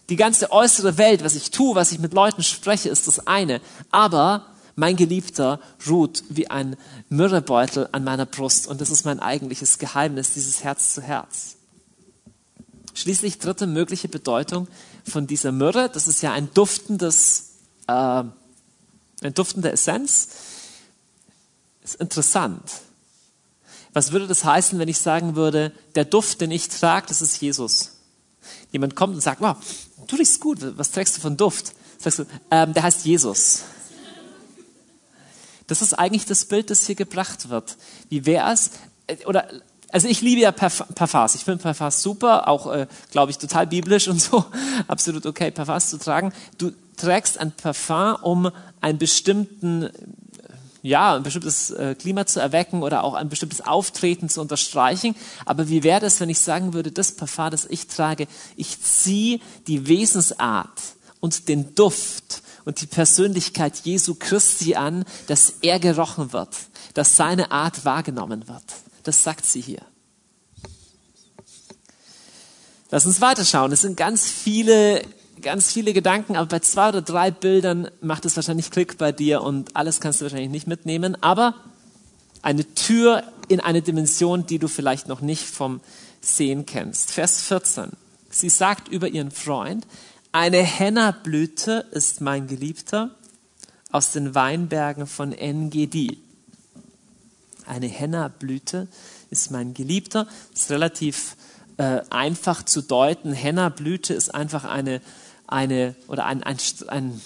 die 0.08 0.16
ganze 0.16 0.52
äußere 0.52 0.98
Welt, 0.98 1.24
was 1.24 1.34
ich 1.34 1.50
tue, 1.50 1.74
was 1.74 1.92
ich 1.92 1.98
mit 1.98 2.14
Leuten 2.14 2.42
spreche, 2.42 2.88
ist 2.88 3.08
das 3.08 3.26
eine. 3.26 3.60
Aber 3.90 4.46
mein 4.76 4.96
Geliebter 4.96 5.58
ruht 5.88 6.22
wie 6.28 6.48
ein 6.48 6.76
Myrrhebeutel 7.08 7.88
an 7.92 8.04
meiner 8.04 8.26
Brust 8.26 8.66
und 8.66 8.80
das 8.80 8.90
ist 8.90 9.04
mein 9.04 9.20
eigentliches 9.20 9.78
Geheimnis, 9.78 10.34
dieses 10.34 10.62
Herz 10.62 10.94
zu 10.94 11.02
Herz. 11.02 11.56
Schließlich 12.94 13.38
dritte 13.38 13.66
mögliche 13.66 14.08
Bedeutung 14.08 14.68
von 15.04 15.26
dieser 15.26 15.50
Myrrhe, 15.50 15.90
das 15.92 16.08
ist 16.08 16.22
ja 16.22 16.32
ein 16.32 16.52
duftendes, 16.54 17.52
äh, 17.88 17.92
eine 17.92 19.32
duftende 19.34 19.72
Essenz, 19.72 20.28
ist 21.82 21.96
interessant. 21.96 22.62
Was 23.96 24.12
würde 24.12 24.26
das 24.26 24.44
heißen, 24.44 24.78
wenn 24.78 24.88
ich 24.88 24.98
sagen 24.98 25.36
würde, 25.36 25.72
der 25.94 26.04
Duft, 26.04 26.42
den 26.42 26.50
ich 26.50 26.68
trage, 26.68 27.06
das 27.08 27.22
ist 27.22 27.40
Jesus? 27.40 27.92
Jemand 28.70 28.94
kommt 28.94 29.14
und 29.14 29.22
sagt, 29.22 29.40
wow, 29.40 29.56
du 30.06 30.16
riechst 30.16 30.38
gut, 30.38 30.58
was 30.76 30.90
trägst 30.90 31.16
du 31.16 31.22
von 31.22 31.38
Duft? 31.38 31.72
Sagst 31.96 32.18
du, 32.18 32.26
ähm, 32.50 32.74
der 32.74 32.82
heißt 32.82 33.06
Jesus. 33.06 33.62
Das 35.66 35.80
ist 35.80 35.94
eigentlich 35.94 36.26
das 36.26 36.44
Bild, 36.44 36.68
das 36.68 36.84
hier 36.84 36.94
gebracht 36.94 37.48
wird. 37.48 37.78
Wie 38.10 38.26
wäre 38.26 38.52
es, 38.52 38.72
äh, 39.06 39.24
oder 39.24 39.48
also 39.90 40.08
ich 40.08 40.20
liebe 40.20 40.42
ja 40.42 40.52
Parfums. 40.52 41.34
Ich 41.34 41.44
finde 41.44 41.62
Parfums 41.62 42.02
super, 42.02 42.48
auch, 42.48 42.70
äh, 42.70 42.86
glaube 43.12 43.30
ich, 43.30 43.38
total 43.38 43.66
biblisch 43.66 44.08
und 44.08 44.20
so. 44.20 44.44
Absolut 44.88 45.24
okay, 45.24 45.50
Parfums 45.50 45.88
zu 45.88 45.98
tragen. 45.98 46.34
Du 46.58 46.70
trägst 46.98 47.38
ein 47.38 47.50
Parfum, 47.50 48.16
um 48.20 48.50
einen 48.82 48.98
bestimmten 48.98 49.88
ja, 50.86 51.16
ein 51.16 51.22
bestimmtes 51.22 51.70
äh, 51.70 51.94
Klima 51.94 52.26
zu 52.26 52.40
erwecken 52.40 52.82
oder 52.82 53.04
auch 53.04 53.14
ein 53.14 53.28
bestimmtes 53.28 53.60
Auftreten 53.60 54.28
zu 54.28 54.40
unterstreichen. 54.40 55.14
Aber 55.44 55.68
wie 55.68 55.82
wäre 55.82 56.06
es, 56.06 56.20
wenn 56.20 56.30
ich 56.30 56.38
sagen 56.38 56.72
würde, 56.72 56.92
das 56.92 57.12
Parfum, 57.12 57.50
das 57.50 57.66
ich 57.66 57.86
trage, 57.88 58.28
ich 58.56 58.80
ziehe 58.80 59.40
die 59.66 59.88
Wesensart 59.88 60.80
und 61.20 61.48
den 61.48 61.74
Duft 61.74 62.42
und 62.64 62.80
die 62.80 62.86
Persönlichkeit 62.86 63.80
Jesu 63.84 64.14
Christi 64.14 64.74
an, 64.76 65.04
dass 65.26 65.54
er 65.62 65.78
gerochen 65.78 66.32
wird, 66.32 66.54
dass 66.94 67.16
seine 67.16 67.50
Art 67.50 67.84
wahrgenommen 67.84 68.48
wird. 68.48 68.64
Das 69.02 69.22
sagt 69.22 69.44
sie 69.44 69.60
hier. 69.60 69.82
Lass 72.90 73.06
uns 73.06 73.20
weiterschauen. 73.20 73.72
Es 73.72 73.82
sind 73.82 73.96
ganz 73.96 74.26
viele 74.26 75.02
ganz 75.46 75.72
viele 75.72 75.92
Gedanken, 75.92 76.34
aber 76.34 76.46
bei 76.46 76.58
zwei 76.58 76.88
oder 76.88 77.02
drei 77.02 77.30
Bildern 77.30 77.88
macht 78.00 78.24
es 78.24 78.34
wahrscheinlich 78.34 78.72
Klick 78.72 78.98
bei 78.98 79.12
dir 79.12 79.42
und 79.42 79.76
alles 79.76 80.00
kannst 80.00 80.20
du 80.20 80.24
wahrscheinlich 80.24 80.50
nicht 80.50 80.66
mitnehmen. 80.66 81.16
Aber 81.22 81.54
eine 82.42 82.64
Tür 82.74 83.22
in 83.46 83.60
eine 83.60 83.80
Dimension, 83.80 84.46
die 84.46 84.58
du 84.58 84.66
vielleicht 84.66 85.06
noch 85.06 85.20
nicht 85.20 85.44
vom 85.44 85.80
Sehen 86.20 86.66
kennst. 86.66 87.12
Vers 87.12 87.42
14. 87.42 87.92
Sie 88.28 88.48
sagt 88.48 88.88
über 88.88 89.06
ihren 89.06 89.30
Freund, 89.30 89.86
eine 90.32 90.64
Hennablüte 90.64 91.86
ist 91.92 92.20
mein 92.20 92.48
Geliebter 92.48 93.10
aus 93.92 94.10
den 94.10 94.34
Weinbergen 94.34 95.06
von 95.06 95.30
Engedi. 95.30 96.18
Eine 97.66 97.86
Hennablüte 97.86 98.88
ist 99.30 99.52
mein 99.52 99.74
Geliebter. 99.74 100.26
Das 100.50 100.62
ist 100.62 100.70
relativ 100.72 101.36
äh, 101.76 102.00
einfach 102.10 102.64
zu 102.64 102.82
deuten. 102.82 103.32
Hennablüte 103.32 104.12
ist 104.12 104.34
einfach 104.34 104.64
eine 104.64 105.00
eine, 105.46 105.94
oder 106.08 106.26
ein, 106.26 106.42
ein, 106.42 106.56
ein 106.88 107.20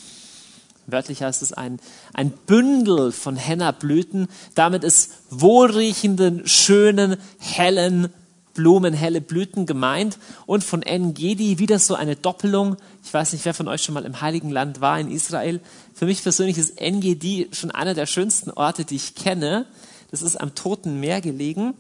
wörtlich 0.87 1.23
heißt 1.23 1.43
es 1.43 1.53
ein, 1.53 1.81
ein 2.13 2.31
Bündel 2.31 3.13
von 3.13 3.37
Hennablüten. 3.37 4.29
Damit 4.55 4.85
ist 4.85 5.13
wohlriechenden, 5.31 6.47
schönen, 6.47 7.17
hellen 7.39 8.13
Blumen, 8.55 8.95
helle 8.95 9.21
Blüten 9.21 9.67
gemeint. 9.67 10.19
Und 10.47 10.65
von 10.65 10.83
En-Gedi 10.83 11.59
wieder 11.59 11.79
so 11.79 11.95
eine 11.95 12.17
Doppelung. 12.17 12.77
Ich 13.05 13.13
weiß 13.13 13.33
nicht, 13.33 13.45
wer 13.45 13.55
von 13.55 13.69
euch 13.69 13.83
schon 13.83 13.95
mal 13.95 14.05
im 14.05 14.21
Heiligen 14.21 14.51
Land 14.51 14.81
war, 14.81 14.99
in 14.99 15.11
Israel. 15.11 15.61
Für 15.95 16.07
mich 16.07 16.23
persönlich 16.23 16.59
ist 16.59 16.81
En-Gedi 16.81 17.49
schon 17.53 17.71
einer 17.71 17.95
der 17.95 18.07
schönsten 18.07 18.51
Orte, 18.51 18.85
die 18.85 18.97
ich 18.97 19.15
kenne. 19.15 19.67
Das 20.11 20.23
ist 20.23 20.37
am 20.37 20.55
Toten 20.55 21.01
Meer 21.01 21.21
gelegen. 21.21 21.75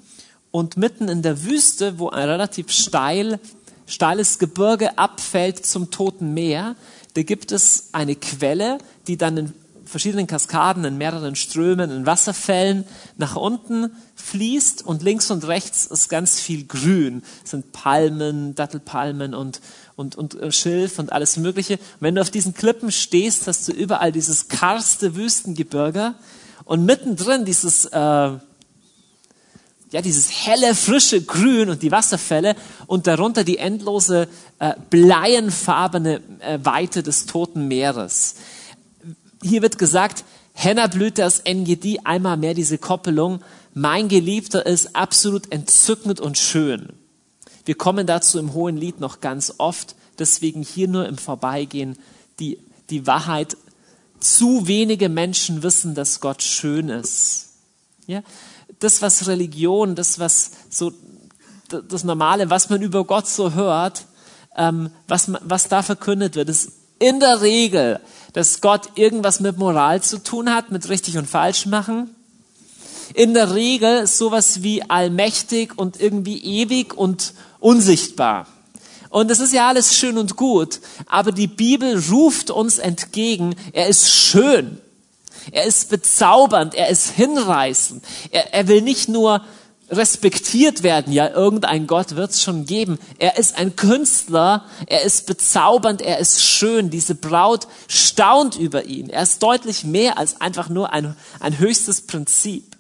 Und 0.53 0.76
mitten 0.76 1.09
in 1.09 1.22
der 1.22 1.44
Wüste, 1.44 1.98
wo 1.98 2.09
ein 2.09 2.29
relativ 2.29 2.70
steil 2.72 3.38
steiles 3.90 4.38
Gebirge 4.38 4.96
abfällt 4.98 5.66
zum 5.66 5.90
Toten 5.90 6.33
Meer, 6.33 6.76
da 7.14 7.22
gibt 7.22 7.53
es 7.53 7.88
eine 7.92 8.14
Quelle, 8.14 8.79
die 9.07 9.16
dann 9.16 9.37
in 9.37 9.53
verschiedenen 9.85 10.29
Kaskaden, 10.29 10.85
in 10.85 10.98
mehreren 10.98 11.35
Strömen, 11.35 11.90
in 11.90 12.07
Wasserfällen 12.07 12.85
nach 13.16 13.35
unten 13.35 13.90
fließt 14.14 14.87
und 14.87 15.03
links 15.03 15.33
und 15.33 15.46
rechts 15.48 15.87
ist 15.87 16.09
ganz 16.09 16.38
viel 16.38 16.64
Grün. 16.64 17.22
Es 17.44 17.50
sind 17.50 17.72
Palmen, 17.72 18.55
Dattelpalmen 18.55 19.35
und, 19.35 19.61
und, 19.96 20.14
und 20.14 20.38
Schilf 20.55 21.00
und 21.00 21.11
alles 21.11 21.37
Mögliche. 21.37 21.74
Und 21.74 22.00
wenn 22.00 22.14
du 22.14 22.20
auf 22.20 22.31
diesen 22.31 22.55
Klippen 22.55 22.92
stehst, 22.92 23.48
hast 23.48 23.66
du 23.66 23.72
überall 23.72 24.12
dieses 24.12 24.46
karste 24.46 25.16
Wüstengebirge 25.16 26.14
und 26.64 26.85
mittendrin 26.85 27.44
dieses 27.44 27.87
äh, 27.87 28.31
ja, 29.90 30.03
dieses 30.03 30.46
helle, 30.46 30.74
frische 30.74 31.22
Grün 31.22 31.68
und 31.68 31.83
die 31.83 31.90
Wasserfälle 31.90 32.55
und 32.87 33.07
darunter 33.07 33.42
die 33.42 33.59
endlose 33.59 34.29
äh, 34.59 34.74
bleienfarbene 34.88 36.20
äh, 36.40 36.59
Weite 36.62 37.03
des 37.03 37.26
Toten 37.26 37.66
Meeres. 37.66 38.37
Hier 39.42 39.62
wird 39.62 39.79
gesagt, 39.79 40.24
Henna-Blüte 40.53 41.26
aus 41.26 41.40
NGD, 41.40 42.00
einmal 42.05 42.37
mehr 42.37 42.55
diese 42.55 42.79
Koppelung. 42.79 43.40
Mein 43.74 44.09
Geliebter 44.09 44.64
ist 44.64 44.94
absolut 44.94 45.50
entzückend 45.50 46.20
und 46.20 46.38
schön. 46.38 46.90
Wir 47.64 47.74
kommen 47.74 48.07
dazu 48.07 48.38
im 48.38 48.53
Hohen 48.53 48.76
Lied 48.76 49.00
noch 49.00 49.20
ganz 49.20 49.55
oft, 49.59 49.94
deswegen 50.18 50.62
hier 50.62 50.88
nur 50.88 51.07
im 51.09 51.18
Vorbeigehen 51.18 51.98
die, 52.38 52.59
die 52.90 53.07
Wahrheit. 53.07 53.57
Zu 54.20 54.66
wenige 54.66 55.09
Menschen 55.09 55.62
wissen, 55.62 55.94
dass 55.94 56.20
Gott 56.20 56.42
schön 56.42 56.90
ist. 56.90 57.55
Ja? 58.07 58.22
Das, 58.81 59.01
was 59.03 59.29
Religion, 59.29 59.95
das, 59.95 60.19
was 60.19 60.51
so 60.69 60.93
das 61.69 62.05
Normale, 62.05 62.51
was 62.51 62.69
man 62.69 62.83
über 62.83 63.05
Gott 63.05 63.29
so 63.29 63.53
hört, 63.53 64.07
ähm, 64.57 64.90
was, 65.07 65.31
was 65.43 65.69
da 65.69 65.83
verkündet 65.83 66.35
wird, 66.35 66.49
ist 66.49 66.73
in 66.99 67.21
der 67.21 67.40
Regel, 67.40 68.01
dass 68.33 68.61
Gott 68.61 68.90
irgendwas 68.97 69.40
mit 69.40 69.57
Moral 69.57 70.03
zu 70.03 70.23
tun 70.23 70.53
hat, 70.53 70.71
mit 70.71 70.88
richtig 70.88 71.16
und 71.16 71.29
falsch 71.29 71.66
machen. 71.66 72.14
In 73.14 73.35
der 73.35 73.55
Regel 73.55 74.07
sowas 74.07 74.62
wie 74.62 74.83
allmächtig 74.83 75.77
und 75.77 76.01
irgendwie 76.01 76.38
ewig 76.38 76.97
und 76.97 77.35
unsichtbar. 77.59 78.47
Und 79.09 79.29
das 79.29 79.40
ist 79.40 79.53
ja 79.53 79.69
alles 79.69 79.97
schön 79.97 80.19
und 80.19 80.37
gut, 80.37 80.81
aber 81.07 81.33
die 81.33 81.49
Bibel 81.49 82.01
ruft 82.11 82.51
uns 82.51 82.79
entgegen, 82.79 83.57
er 83.73 83.88
ist 83.88 84.12
schön. 84.12 84.79
Er 85.53 85.64
ist 85.64 85.90
bezaubernd, 85.90 86.74
er 86.74 86.88
ist 86.88 87.11
hinreißend. 87.11 88.05
Er, 88.31 88.55
er 88.55 88.68
will 88.68 88.83
nicht 88.83 89.09
nur 89.09 89.42
respektiert 89.90 90.83
werden, 90.83 91.12
ja, 91.12 91.29
irgendein 91.29 91.87
Gott 91.87 92.14
wird 92.14 92.31
es 92.31 92.42
schon 92.42 92.64
geben. 92.64 92.98
Er 93.18 93.38
ist 93.38 93.59
ein 93.59 93.74
Künstler, 93.74 94.64
er 94.87 95.03
ist 95.03 95.26
bezaubernd, 95.26 96.00
er 96.00 96.18
ist 96.18 96.44
schön. 96.44 96.90
Diese 96.90 97.16
Braut 97.16 97.66
staunt 97.88 98.57
über 98.57 98.85
ihn. 98.85 99.11
Er 99.11 99.24
ist 99.24 99.42
deutlich 99.42 99.85
mehr 99.85 100.16
als 100.16 100.40
einfach 100.40 100.68
nur 100.68 100.92
ein, 100.92 101.16
ein 101.40 101.59
höchstes 101.59 102.03
Prinzip. 102.03 102.76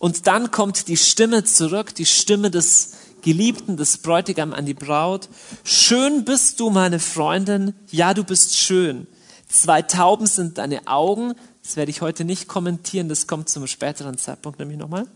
Und 0.00 0.26
dann 0.26 0.50
kommt 0.50 0.88
die 0.88 0.96
Stimme 0.96 1.44
zurück, 1.44 1.94
die 1.94 2.06
Stimme 2.06 2.50
des 2.50 2.92
Geliebten, 3.22 3.76
des 3.76 3.98
Bräutigam 3.98 4.52
an 4.52 4.66
die 4.66 4.74
Braut. 4.74 5.28
Schön 5.62 6.24
bist 6.24 6.60
du, 6.60 6.70
meine 6.70 6.98
Freundin, 6.98 7.74
ja, 7.90 8.12
du 8.12 8.24
bist 8.24 8.56
schön. 8.56 9.06
Zwei 9.54 9.82
Tauben 9.82 10.26
sind 10.26 10.58
deine 10.58 10.88
Augen. 10.88 11.34
Das 11.62 11.76
werde 11.76 11.88
ich 11.92 12.00
heute 12.00 12.24
nicht 12.24 12.48
kommentieren, 12.48 13.08
das 13.08 13.28
kommt 13.28 13.48
zum 13.48 13.68
späteren 13.68 14.18
Zeitpunkt 14.18 14.58
nämlich 14.58 14.76
nochmal. 14.76 15.06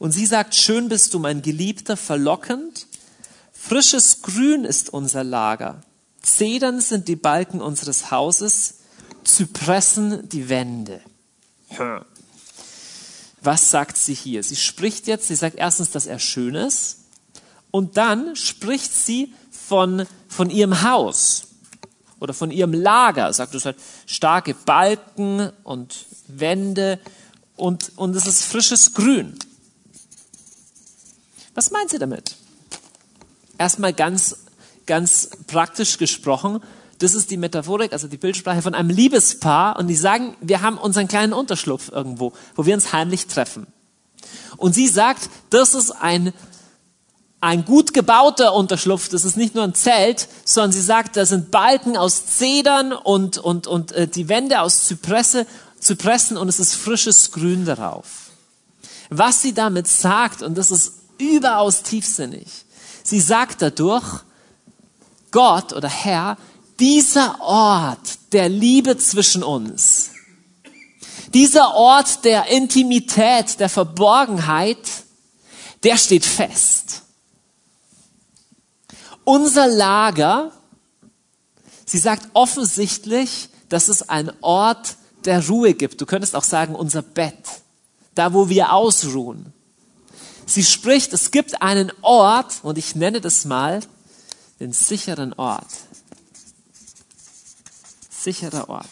Und 0.00 0.10
sie 0.10 0.26
sagt, 0.26 0.56
schön 0.56 0.88
bist 0.88 1.14
du, 1.14 1.20
mein 1.20 1.40
Geliebter, 1.40 1.96
verlockend. 1.96 2.88
Frisches 3.52 4.22
Grün 4.22 4.64
ist 4.64 4.92
unser 4.92 5.22
Lager. 5.22 5.84
Zedern 6.20 6.80
sind 6.80 7.06
die 7.06 7.14
Balken 7.14 7.62
unseres 7.62 8.10
Hauses. 8.10 8.78
Zypressen 9.22 10.28
die 10.28 10.48
Wände. 10.48 11.00
Was 13.40 13.70
sagt 13.70 13.96
sie 13.96 14.14
hier? 14.14 14.42
Sie 14.42 14.56
spricht 14.56 15.06
jetzt, 15.06 15.28
sie 15.28 15.36
sagt 15.36 15.56
erstens, 15.58 15.92
dass 15.92 16.06
er 16.06 16.18
schön 16.18 16.56
ist. 16.56 17.04
Und 17.70 17.98
dann 17.98 18.34
spricht 18.34 18.92
sie 18.92 19.32
von, 19.52 20.06
von 20.26 20.50
ihrem 20.50 20.82
Haus 20.82 21.53
oder 22.24 22.34
von 22.34 22.50
ihrem 22.50 22.72
Lager. 22.72 23.32
Sagt 23.32 23.54
es 23.54 23.64
halt 23.64 23.76
starke 24.06 24.54
Balken 24.54 25.50
und 25.62 26.06
Wände 26.26 26.98
und, 27.56 27.92
und 27.96 28.16
es 28.16 28.26
ist 28.26 28.44
frisches 28.44 28.94
Grün. 28.94 29.38
Was 31.54 31.70
meint 31.70 31.90
sie 31.90 31.98
damit? 31.98 32.34
Erstmal 33.58 33.92
ganz, 33.92 34.36
ganz 34.86 35.30
praktisch 35.46 35.98
gesprochen, 35.98 36.60
das 36.98 37.14
ist 37.14 37.30
die 37.30 37.36
Metaphorik, 37.36 37.92
also 37.92 38.08
die 38.08 38.16
Bildsprache 38.16 38.62
von 38.62 38.74
einem 38.74 38.88
Liebespaar 38.88 39.78
und 39.78 39.88
die 39.88 39.96
sagen, 39.96 40.36
wir 40.40 40.62
haben 40.62 40.78
unseren 40.78 41.08
kleinen 41.08 41.32
Unterschlupf 41.32 41.90
irgendwo, 41.92 42.32
wo 42.54 42.66
wir 42.66 42.74
uns 42.74 42.92
heimlich 42.92 43.26
treffen. 43.26 43.66
Und 44.56 44.74
sie 44.74 44.88
sagt, 44.88 45.28
das 45.50 45.74
ist 45.74 45.90
ein 45.90 46.32
ein 47.44 47.66
gut 47.66 47.92
gebauter 47.92 48.54
Unterschlupf, 48.54 49.10
das 49.10 49.26
ist 49.26 49.36
nicht 49.36 49.54
nur 49.54 49.64
ein 49.64 49.74
Zelt, 49.74 50.28
sondern 50.46 50.72
sie 50.72 50.80
sagt, 50.80 51.18
da 51.18 51.26
sind 51.26 51.50
Balken 51.50 51.94
aus 51.94 52.24
Zedern 52.24 52.94
und, 52.94 53.36
und, 53.36 53.66
und 53.66 53.92
äh, 53.92 54.08
die 54.08 54.30
Wände 54.30 54.62
aus 54.62 54.86
Zypresse, 54.86 55.46
Zypressen 55.78 56.38
und 56.38 56.48
es 56.48 56.58
ist 56.58 56.74
frisches 56.74 57.32
Grün 57.32 57.66
darauf. 57.66 58.06
Was 59.10 59.42
sie 59.42 59.52
damit 59.52 59.86
sagt, 59.86 60.42
und 60.42 60.56
das 60.56 60.70
ist 60.70 60.94
überaus 61.18 61.82
tiefsinnig, 61.82 62.46
sie 63.02 63.20
sagt 63.20 63.60
dadurch, 63.60 64.22
Gott 65.30 65.74
oder 65.74 65.90
Herr, 65.90 66.38
dieser 66.80 67.42
Ort 67.42 68.32
der 68.32 68.48
Liebe 68.48 68.96
zwischen 68.96 69.42
uns, 69.42 70.08
dieser 71.34 71.74
Ort 71.74 72.24
der 72.24 72.46
Intimität, 72.46 73.60
der 73.60 73.68
Verborgenheit, 73.68 74.78
der 75.82 75.98
steht 75.98 76.24
fest 76.24 77.03
unser 79.24 79.66
Lager, 79.66 80.52
sie 81.84 81.98
sagt 81.98 82.28
offensichtlich, 82.34 83.48
dass 83.68 83.88
es 83.88 84.08
ein 84.08 84.30
Ort 84.40 84.96
der 85.24 85.46
Ruhe 85.48 85.74
gibt. 85.74 86.00
Du 86.00 86.06
könntest 86.06 86.36
auch 86.36 86.44
sagen, 86.44 86.74
unser 86.74 87.02
Bett, 87.02 87.62
da 88.14 88.32
wo 88.32 88.48
wir 88.48 88.72
ausruhen. 88.72 89.52
Sie 90.46 90.64
spricht, 90.64 91.12
es 91.12 91.30
gibt 91.30 91.62
einen 91.62 91.90
Ort, 92.02 92.60
und 92.62 92.76
ich 92.76 92.94
nenne 92.94 93.20
das 93.20 93.44
mal 93.44 93.80
den 94.60 94.72
sicheren 94.72 95.32
Ort. 95.32 95.66
Sicherer 98.10 98.68
Ort. 98.68 98.88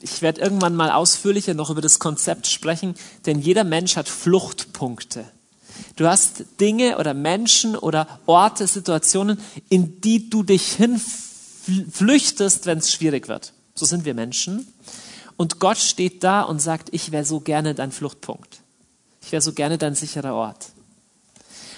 Ich 0.00 0.22
werde 0.22 0.40
irgendwann 0.40 0.76
mal 0.76 0.90
ausführlicher 0.90 1.54
noch 1.54 1.70
über 1.70 1.80
das 1.80 1.98
Konzept 1.98 2.46
sprechen, 2.46 2.94
denn 3.26 3.40
jeder 3.40 3.64
Mensch 3.64 3.96
hat 3.96 4.08
Fluchtpunkte. 4.08 5.30
Du 5.96 6.06
hast 6.06 6.44
Dinge 6.60 6.98
oder 6.98 7.14
Menschen 7.14 7.76
oder 7.76 8.20
Orte, 8.26 8.66
Situationen, 8.66 9.40
in 9.68 10.00
die 10.00 10.30
du 10.30 10.42
dich 10.42 10.72
hinflüchtest, 10.72 12.66
wenn 12.66 12.78
es 12.78 12.92
schwierig 12.92 13.28
wird. 13.28 13.52
So 13.74 13.84
sind 13.84 14.04
wir 14.04 14.14
Menschen. 14.14 14.66
Und 15.36 15.60
Gott 15.60 15.78
steht 15.78 16.24
da 16.24 16.42
und 16.42 16.60
sagt, 16.60 16.88
ich 16.92 17.12
wäre 17.12 17.24
so 17.24 17.40
gerne 17.40 17.74
dein 17.74 17.92
Fluchtpunkt. 17.92 18.60
Ich 19.22 19.32
wäre 19.32 19.42
so 19.42 19.52
gerne 19.52 19.78
dein 19.78 19.94
sicherer 19.94 20.34
Ort. 20.34 20.70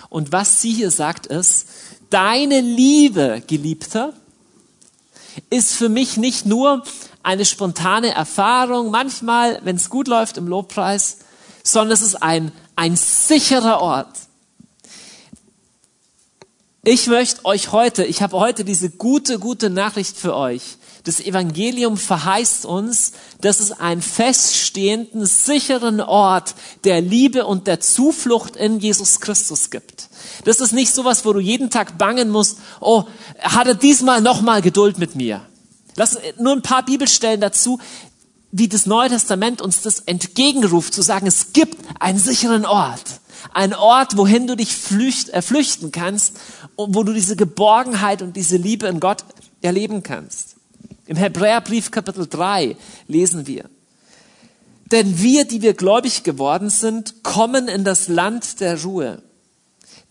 Und 0.09 0.33
was 0.33 0.61
sie 0.61 0.73
hier 0.73 0.91
sagt 0.91 1.27
ist, 1.27 1.69
deine 2.11 2.61
Liebe, 2.61 3.43
Geliebter, 3.47 4.13
ist 5.51 5.75
für 5.75 5.89
mich 5.89 6.17
nicht 6.17 6.47
nur 6.47 6.83
eine 7.23 7.45
spontane 7.45 8.15
Erfahrung, 8.15 8.91
manchmal, 8.91 9.61
wenn 9.65 9.77
es 9.77 9.91
gut 9.91 10.09
läuft 10.09 10.37
im 10.37 10.49
Lobpreis, 10.49 11.19
sondern 11.63 11.93
es 11.93 12.03
ist 12.03 12.23
ein, 12.23 12.53
ein 12.77 12.97
sicherer 12.97 13.81
Ort. 13.81 14.16
Ich 16.83 17.09
möchte 17.09 17.45
euch 17.45 17.73
heute, 17.73 18.05
ich 18.05 18.23
habe 18.23 18.39
heute 18.39 18.64
diese 18.64 18.89
gute, 18.89 19.39
gute 19.39 19.68
Nachricht 19.68 20.16
für 20.16 20.35
euch. 20.35 20.62
Das 21.05 21.21
Evangelium 21.21 21.97
verheißt 21.97 22.64
uns, 22.64 23.12
dass 23.41 23.61
es 23.61 23.73
einen 23.73 24.01
feststehenden, 24.03 25.27
sicheren 25.27 26.01
Ort 26.01 26.55
der 26.85 27.01
Liebe 27.01 27.47
und 27.47 27.66
der 27.66 27.81
Zuflucht 27.81 28.57
in 28.57 28.81
Jesus 28.81 29.21
Christus 29.21 29.71
gibt. 29.71 30.09
Das 30.45 30.61
ist 30.61 30.73
nicht 30.73 30.95
sowas, 30.95 31.25
wo 31.25 31.33
du 31.33 31.41
jeden 31.41 31.71
Tag 31.71 31.99
bangen 31.99 32.31
musst, 32.31 32.59
oh, 32.81 33.05
hat 33.41 33.66
er 33.66 33.75
diesmal 33.75 34.21
nochmal 34.21 34.62
Geduld 34.62 34.99
mit 34.99 35.14
mir. 35.14 35.43
Lass 35.97 36.18
nur 36.39 36.53
ein 36.53 36.62
paar 36.62 36.85
Bibelstellen 36.85 37.41
dazu, 37.41 37.79
wie 38.53 38.69
das 38.69 38.87
Neue 38.87 39.09
Testament 39.09 39.63
uns 39.63 39.83
das 39.83 40.01
entgegenruft, 40.01 40.93
zu 40.93 41.03
sagen, 41.03 41.27
es 41.27 41.53
gibt 41.53 41.79
einen 42.01 42.19
sicheren 42.19 42.67
Ort. 42.67 43.21
Ein 43.53 43.75
Ort, 43.75 44.17
wohin 44.17 44.47
du 44.47 44.57
dich 44.57 44.77
flücht, 44.77 45.31
äh, 45.31 45.43
flüchten 45.43 45.93
kannst 45.93 46.37
und 46.77 46.95
wo 46.95 47.05
du 47.05 47.13
diese 47.13 47.37
Geborgenheit 47.37 48.23
und 48.23 48.37
diese 48.37 48.57
Liebe 48.57 48.87
in 48.87 49.01
Gott 49.01 49.25
erleben 49.63 50.03
kannst. 50.03 50.57
Im 51.07 51.17
Hebräerbrief 51.17 51.91
Kapitel 51.91 52.27
3 52.29 52.77
lesen 53.09 53.47
wir, 53.47 53.69
denn 54.93 55.21
wir, 55.21 55.45
die 55.45 55.63
wir 55.63 55.75
gläubig 55.75 56.25
geworden 56.25 56.71
sind, 56.71 57.23
kommen 57.23 57.69
in 57.69 57.85
das 57.85 58.09
Land 58.09 58.61
der 58.61 58.83
Ruhe. 58.83 59.23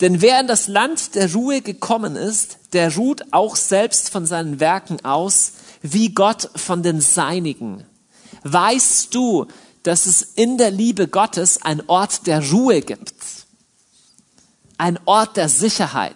Denn 0.01 0.21
wer 0.21 0.39
in 0.39 0.47
das 0.47 0.67
Land 0.67 1.15
der 1.15 1.33
Ruhe 1.33 1.61
gekommen 1.61 2.15
ist, 2.15 2.57
der 2.71 2.95
ruht 2.95 3.25
auch 3.31 3.57
selbst 3.57 4.09
von 4.09 4.25
seinen 4.25 4.61
Werken 4.61 5.03
aus, 5.03 5.53
wie 5.81 6.13
Gott 6.13 6.49
von 6.55 6.83
den 6.83 7.01
Seinigen. 7.01 7.83
Weißt 8.43 9.13
du, 9.13 9.47
dass 9.83 10.05
es 10.05 10.21
in 10.21 10.57
der 10.57 10.71
Liebe 10.71 11.07
Gottes 11.07 11.61
ein 11.61 11.81
Ort 11.87 12.27
der 12.27 12.51
Ruhe 12.51 12.81
gibt? 12.81 13.13
Ein 14.77 14.99
Ort 15.05 15.37
der 15.37 15.49
Sicherheit. 15.49 16.15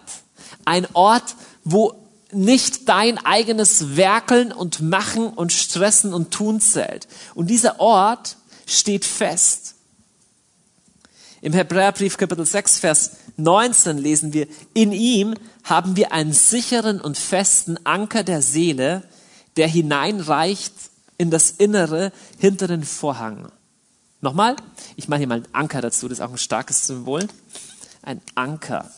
Ein 0.64 0.86
Ort, 0.94 1.36
wo 1.64 1.94
nicht 2.32 2.88
dein 2.88 3.18
eigenes 3.18 3.96
Werkeln 3.96 4.52
und 4.52 4.80
Machen 4.80 5.28
und 5.28 5.52
Stressen 5.52 6.12
und 6.12 6.32
Tun 6.32 6.60
zählt. 6.60 7.06
Und 7.34 7.48
dieser 7.48 7.80
Ort 7.80 8.36
steht 8.66 9.04
fest. 9.04 9.74
Im 11.40 11.52
Hebräerbrief 11.52 12.16
Kapitel 12.16 12.46
6, 12.46 12.78
Vers 12.78 13.10
19 13.36 13.98
lesen 13.98 14.32
wir, 14.32 14.48
in 14.72 14.92
ihm 14.92 15.34
haben 15.62 15.96
wir 15.96 16.12
einen 16.12 16.32
sicheren 16.32 17.00
und 17.00 17.18
festen 17.18 17.78
Anker 17.84 18.22
der 18.22 18.40
Seele, 18.40 19.02
der 19.56 19.68
hineinreicht 19.68 20.72
in 21.18 21.30
das 21.30 21.50
Innere 21.52 22.12
hinter 22.38 22.68
den 22.68 22.82
Vorhang. 22.82 23.50
Nochmal, 24.20 24.56
ich 24.96 25.08
mache 25.08 25.18
hier 25.18 25.28
mal 25.28 25.36
einen 25.36 25.54
Anker 25.54 25.80
dazu, 25.80 26.08
das 26.08 26.18
ist 26.18 26.24
auch 26.24 26.30
ein 26.30 26.38
starkes 26.38 26.86
Symbol. 26.86 27.28
Ein 28.02 28.20
Anker. 28.34 28.90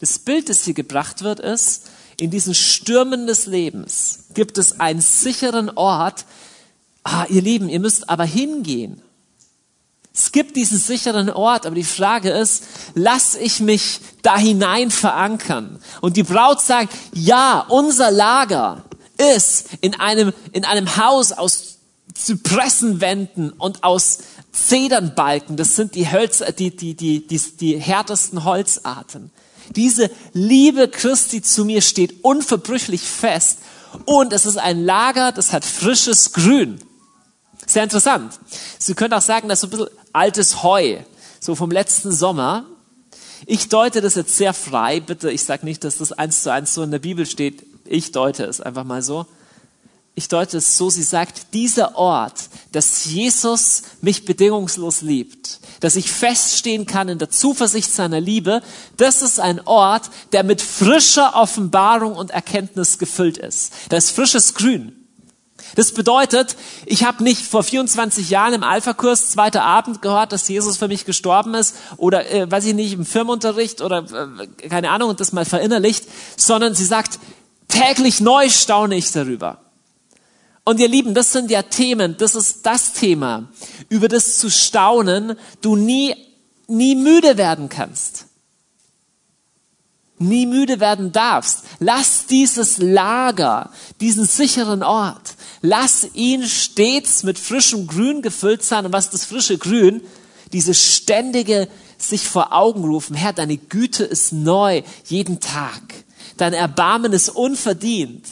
Das 0.00 0.18
Bild, 0.18 0.48
das 0.48 0.64
hier 0.64 0.74
gebracht 0.74 1.22
wird, 1.22 1.40
ist, 1.40 1.88
in 2.18 2.30
diesen 2.30 2.54
Stürmen 2.54 3.26
des 3.26 3.46
Lebens 3.46 4.26
gibt 4.34 4.58
es 4.58 4.80
einen 4.80 5.00
sicheren 5.00 5.70
Ort. 5.70 6.24
Ah, 7.02 7.26
ihr 7.28 7.42
Lieben, 7.42 7.68
ihr 7.68 7.80
müsst 7.80 8.08
aber 8.08 8.24
hingehen. 8.24 9.02
Es 10.14 10.32
gibt 10.32 10.56
diesen 10.56 10.78
sicheren 10.78 11.28
Ort, 11.28 11.66
aber 11.66 11.74
die 11.74 11.84
Frage 11.84 12.30
ist, 12.30 12.64
lass 12.94 13.34
ich 13.34 13.60
mich 13.60 14.00
da 14.22 14.38
hinein 14.38 14.90
verankern? 14.90 15.78
Und 16.00 16.16
die 16.16 16.22
Braut 16.22 16.62
sagt, 16.62 16.94
ja, 17.12 17.66
unser 17.68 18.10
Lager 18.10 18.82
ist 19.18 19.68
in 19.80 19.98
einem, 19.98 20.32
in 20.52 20.64
einem 20.64 20.96
Haus 20.96 21.32
aus 21.32 21.78
Zypressenwänden 22.14 23.50
und 23.50 23.84
aus 23.84 24.18
Zedernbalken. 24.52 25.56
Das 25.56 25.76
sind 25.76 25.94
die 25.94 26.10
Hölzer, 26.10 26.52
die, 26.52 26.74
die, 26.74 26.94
die, 26.94 27.26
die, 27.26 27.38
die 27.38 27.78
härtesten 27.78 28.44
Holzarten. 28.44 29.30
Diese 29.74 30.10
Liebe 30.32 30.88
Christi 30.88 31.42
zu 31.42 31.64
mir 31.64 31.82
steht 31.82 32.24
unverbrüchlich 32.24 33.02
fest. 33.02 33.58
Und 34.04 34.32
es 34.32 34.46
ist 34.46 34.58
ein 34.58 34.84
Lager, 34.84 35.32
das 35.32 35.52
hat 35.52 35.64
frisches 35.64 36.32
Grün. 36.32 36.78
Sehr 37.66 37.82
interessant. 37.82 38.38
Sie 38.78 38.94
können 38.94 39.14
auch 39.14 39.22
sagen, 39.22 39.48
das 39.48 39.62
ist 39.62 39.64
ein 39.64 39.70
bisschen 39.70 39.88
altes 40.12 40.62
Heu, 40.62 40.98
so 41.40 41.54
vom 41.54 41.70
letzten 41.70 42.12
Sommer. 42.12 42.66
Ich 43.44 43.68
deute 43.68 44.00
das 44.00 44.14
jetzt 44.14 44.36
sehr 44.36 44.54
frei, 44.54 45.00
bitte. 45.00 45.30
Ich 45.30 45.42
sage 45.42 45.64
nicht, 45.64 45.84
dass 45.84 45.98
das 45.98 46.12
eins 46.12 46.42
zu 46.42 46.52
eins 46.52 46.74
so 46.74 46.82
in 46.82 46.90
der 46.90 46.98
Bibel 46.98 47.26
steht. 47.26 47.66
Ich 47.88 48.12
deute 48.12 48.44
es 48.44 48.60
einfach 48.60 48.84
mal 48.84 49.02
so 49.02 49.26
ich 50.18 50.28
deute 50.28 50.56
es 50.56 50.78
so, 50.78 50.88
sie 50.88 51.02
sagt, 51.02 51.52
dieser 51.52 51.94
Ort, 51.94 52.48
dass 52.72 53.04
Jesus 53.04 53.82
mich 54.00 54.24
bedingungslos 54.24 55.02
liebt, 55.02 55.60
dass 55.80 55.94
ich 55.94 56.10
feststehen 56.10 56.86
kann 56.86 57.10
in 57.10 57.18
der 57.18 57.28
Zuversicht 57.28 57.92
seiner 57.92 58.18
Liebe, 58.18 58.62
das 58.96 59.20
ist 59.20 59.38
ein 59.38 59.60
Ort, 59.66 60.10
der 60.32 60.42
mit 60.42 60.62
frischer 60.62 61.36
Offenbarung 61.36 62.16
und 62.16 62.30
Erkenntnis 62.30 62.98
gefüllt 62.98 63.36
ist. 63.36 63.74
Da 63.90 63.98
ist 63.98 64.10
frisches 64.10 64.54
Grün. 64.54 64.96
Das 65.74 65.92
bedeutet, 65.92 66.56
ich 66.86 67.04
habe 67.04 67.22
nicht 67.22 67.42
vor 67.42 67.62
24 67.62 68.30
Jahren 68.30 68.54
im 68.54 68.62
Alpha-Kurs 68.62 69.32
zweiter 69.32 69.64
Abend 69.64 70.00
gehört, 70.00 70.32
dass 70.32 70.48
Jesus 70.48 70.78
für 70.78 70.88
mich 70.88 71.04
gestorben 71.04 71.52
ist 71.52 71.76
oder 71.98 72.30
äh, 72.30 72.50
weiß 72.50 72.64
ich 72.64 72.74
nicht 72.74 72.94
im 72.94 73.04
Firmenunterricht 73.04 73.82
oder 73.82 73.98
äh, 73.98 74.68
keine 74.68 74.90
Ahnung 74.90 75.10
und 75.10 75.20
das 75.20 75.32
mal 75.32 75.44
verinnerlicht, 75.44 76.06
sondern 76.38 76.74
sie 76.74 76.86
sagt, 76.86 77.18
täglich 77.68 78.20
neu 78.20 78.48
staune 78.48 78.96
ich 78.96 79.10
darüber. 79.12 79.58
Und 80.64 80.80
ihr 80.80 80.88
Lieben, 80.88 81.14
das 81.14 81.32
sind 81.32 81.50
ja 81.50 81.62
Themen, 81.62 82.16
das 82.18 82.34
ist 82.34 82.66
das 82.66 82.92
Thema, 82.92 83.48
über 83.88 84.08
das 84.08 84.38
zu 84.38 84.50
staunen 84.50 85.36
du 85.60 85.76
nie, 85.76 86.16
nie 86.66 86.96
müde 86.96 87.36
werden 87.36 87.68
kannst. 87.68 88.26
Nie 90.18 90.46
müde 90.46 90.80
werden 90.80 91.12
darfst. 91.12 91.62
Lass 91.78 92.26
dieses 92.26 92.78
Lager, 92.78 93.70
diesen 94.00 94.24
sicheren 94.24 94.82
Ort, 94.82 95.34
lass 95.60 96.08
ihn 96.14 96.44
stets 96.44 97.22
mit 97.22 97.38
frischem 97.38 97.86
Grün 97.86 98.22
gefüllt 98.22 98.64
sein. 98.64 98.86
Und 98.86 98.92
was 98.92 99.10
das 99.10 99.24
frische 99.24 99.58
Grün? 99.58 100.00
Diese 100.52 100.74
ständige 100.74 101.68
sich 101.98 102.26
vor 102.26 102.52
Augen 102.52 102.84
rufen. 102.84 103.14
Herr, 103.14 103.32
deine 103.32 103.56
Güte 103.56 104.04
ist 104.04 104.32
neu 104.32 104.82
jeden 105.04 105.38
Tag. 105.38 105.82
Dein 106.36 106.52
Erbarmen 106.52 107.12
ist 107.12 107.30
unverdient. 107.30 108.26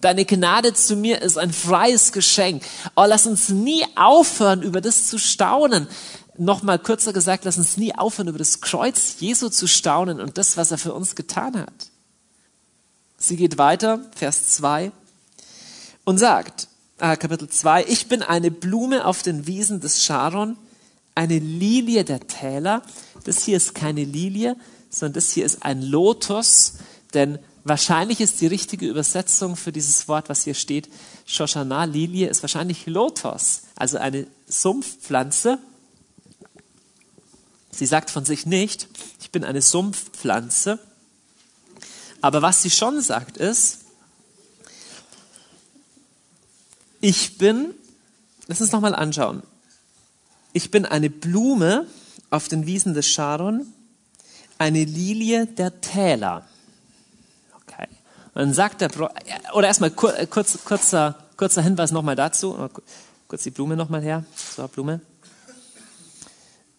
Deine 0.00 0.24
Gnade 0.24 0.72
zu 0.72 0.96
mir 0.96 1.20
ist 1.20 1.36
ein 1.36 1.52
freies 1.52 2.12
Geschenk. 2.12 2.62
Oh, 2.96 3.04
lass 3.06 3.26
uns 3.26 3.50
nie 3.50 3.84
aufhören, 3.96 4.62
über 4.62 4.80
das 4.80 5.08
zu 5.08 5.18
staunen. 5.18 5.88
Nochmal 6.38 6.78
kürzer 6.78 7.12
gesagt, 7.12 7.44
lass 7.44 7.58
uns 7.58 7.76
nie 7.76 7.94
aufhören, 7.94 8.28
über 8.28 8.38
das 8.38 8.62
Kreuz 8.62 9.16
Jesu 9.18 9.50
zu 9.50 9.66
staunen 9.66 10.20
und 10.20 10.38
das, 10.38 10.56
was 10.56 10.70
er 10.70 10.78
für 10.78 10.94
uns 10.94 11.14
getan 11.14 11.58
hat. 11.58 11.90
Sie 13.18 13.36
geht 13.36 13.58
weiter, 13.58 14.00
Vers 14.16 14.48
2, 14.48 14.92
und 16.04 16.16
sagt, 16.16 16.68
äh, 16.98 17.18
Kapitel 17.18 17.50
2, 17.50 17.84
ich 17.84 18.08
bin 18.08 18.22
eine 18.22 18.50
Blume 18.50 19.04
auf 19.04 19.22
den 19.22 19.46
Wiesen 19.46 19.80
des 19.80 20.02
Sharon, 20.02 20.56
eine 21.14 21.38
Lilie 21.38 22.04
der 22.04 22.26
Täler. 22.26 22.82
Das 23.24 23.44
hier 23.44 23.58
ist 23.58 23.74
keine 23.74 24.04
Lilie, 24.04 24.56
sondern 24.88 25.14
das 25.14 25.32
hier 25.32 25.44
ist 25.44 25.62
ein 25.62 25.82
Lotus, 25.82 26.74
denn 27.12 27.38
Wahrscheinlich 27.64 28.20
ist 28.20 28.40
die 28.40 28.46
richtige 28.46 28.86
Übersetzung 28.86 29.54
für 29.54 29.70
dieses 29.70 30.08
Wort, 30.08 30.28
was 30.28 30.44
hier 30.44 30.54
steht, 30.54 30.88
Shoshana, 31.26 31.84
Lilie, 31.84 32.28
ist 32.28 32.42
wahrscheinlich 32.42 32.86
Lotos, 32.86 33.62
also 33.76 33.98
eine 33.98 34.26
Sumpfpflanze. 34.46 35.58
Sie 37.70 37.86
sagt 37.86 38.10
von 38.10 38.24
sich 38.24 38.46
nicht, 38.46 38.88
ich 39.20 39.30
bin 39.30 39.44
eine 39.44 39.60
Sumpfpflanze. 39.60 40.78
Aber 42.22 42.42
was 42.42 42.62
sie 42.62 42.70
schon 42.70 43.00
sagt 43.00 43.36
ist, 43.36 43.80
ich 47.00 47.38
bin, 47.38 47.74
lass 48.46 48.60
uns 48.60 48.72
nochmal 48.72 48.94
anschauen. 48.94 49.42
ich 50.52 50.70
bin 50.70 50.84
eine 50.84 51.08
Blume 51.08 51.86
auf 52.30 52.48
den 52.48 52.66
Wiesen 52.66 52.94
des 52.94 53.08
Sharon, 53.08 53.66
eine 54.58 54.84
Lilie 54.84 55.46
der 55.46 55.80
Täler. 55.80 56.46
Dann 58.40 58.54
sagt 58.54 58.80
der, 58.80 58.90
oder 59.52 59.66
erstmal 59.68 59.90
äh, 60.16 60.26
kurz, 60.26 60.64
kurzer, 60.64 61.14
kurzer 61.36 61.60
Hinweis 61.60 61.90
nochmal 61.90 62.16
dazu. 62.16 62.70
Kurz 63.28 63.42
die 63.42 63.50
Blume 63.50 63.76
nochmal 63.76 64.00
her. 64.00 64.24
So, 64.56 64.66
Blume. 64.66 65.02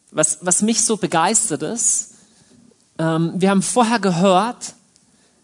Was, 0.09 0.39
was 0.41 0.63
mich 0.63 0.83
so 0.83 0.97
begeistert 0.97 1.61
ist, 1.61 2.15
ähm, 2.97 3.33
wir 3.35 3.51
haben 3.51 3.61
vorher 3.61 3.99
gehört, 3.99 4.73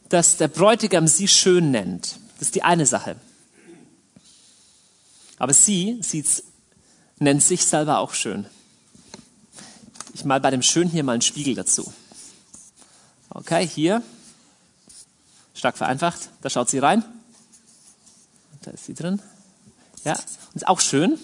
dass 0.09 0.37
der 0.37 0.47
Bräutigam 0.47 1.07
sie 1.07 1.27
schön 1.27 1.69
nennt. 1.69 2.17
Das 2.39 2.47
ist 2.47 2.55
die 2.55 2.63
eine 2.63 2.87
Sache. 2.87 3.15
Aber 5.37 5.53
sie 5.53 5.99
sieht's, 6.01 6.41
nennt 7.19 7.43
sich 7.43 7.63
selber 7.63 7.99
auch 7.99 8.15
schön. 8.15 8.47
Ich 10.15 10.25
mal 10.25 10.39
bei 10.39 10.49
dem 10.49 10.63
Schön 10.63 10.89
hier 10.89 11.03
mal 11.03 11.11
einen 11.11 11.21
Spiegel 11.21 11.53
dazu. 11.53 11.93
Okay, 13.29 13.67
hier. 13.67 14.01
Stark 15.57 15.77
vereinfacht. 15.77 16.29
Da 16.41 16.49
schaut 16.49 16.69
sie 16.69 16.79
rein. 16.79 17.03
Da 18.61 18.71
ist 18.71 18.85
sie 18.85 18.93
drin. 18.93 19.21
Ja, 20.03 20.17
ist 20.53 20.67
auch 20.67 20.79
schön. 20.79 21.17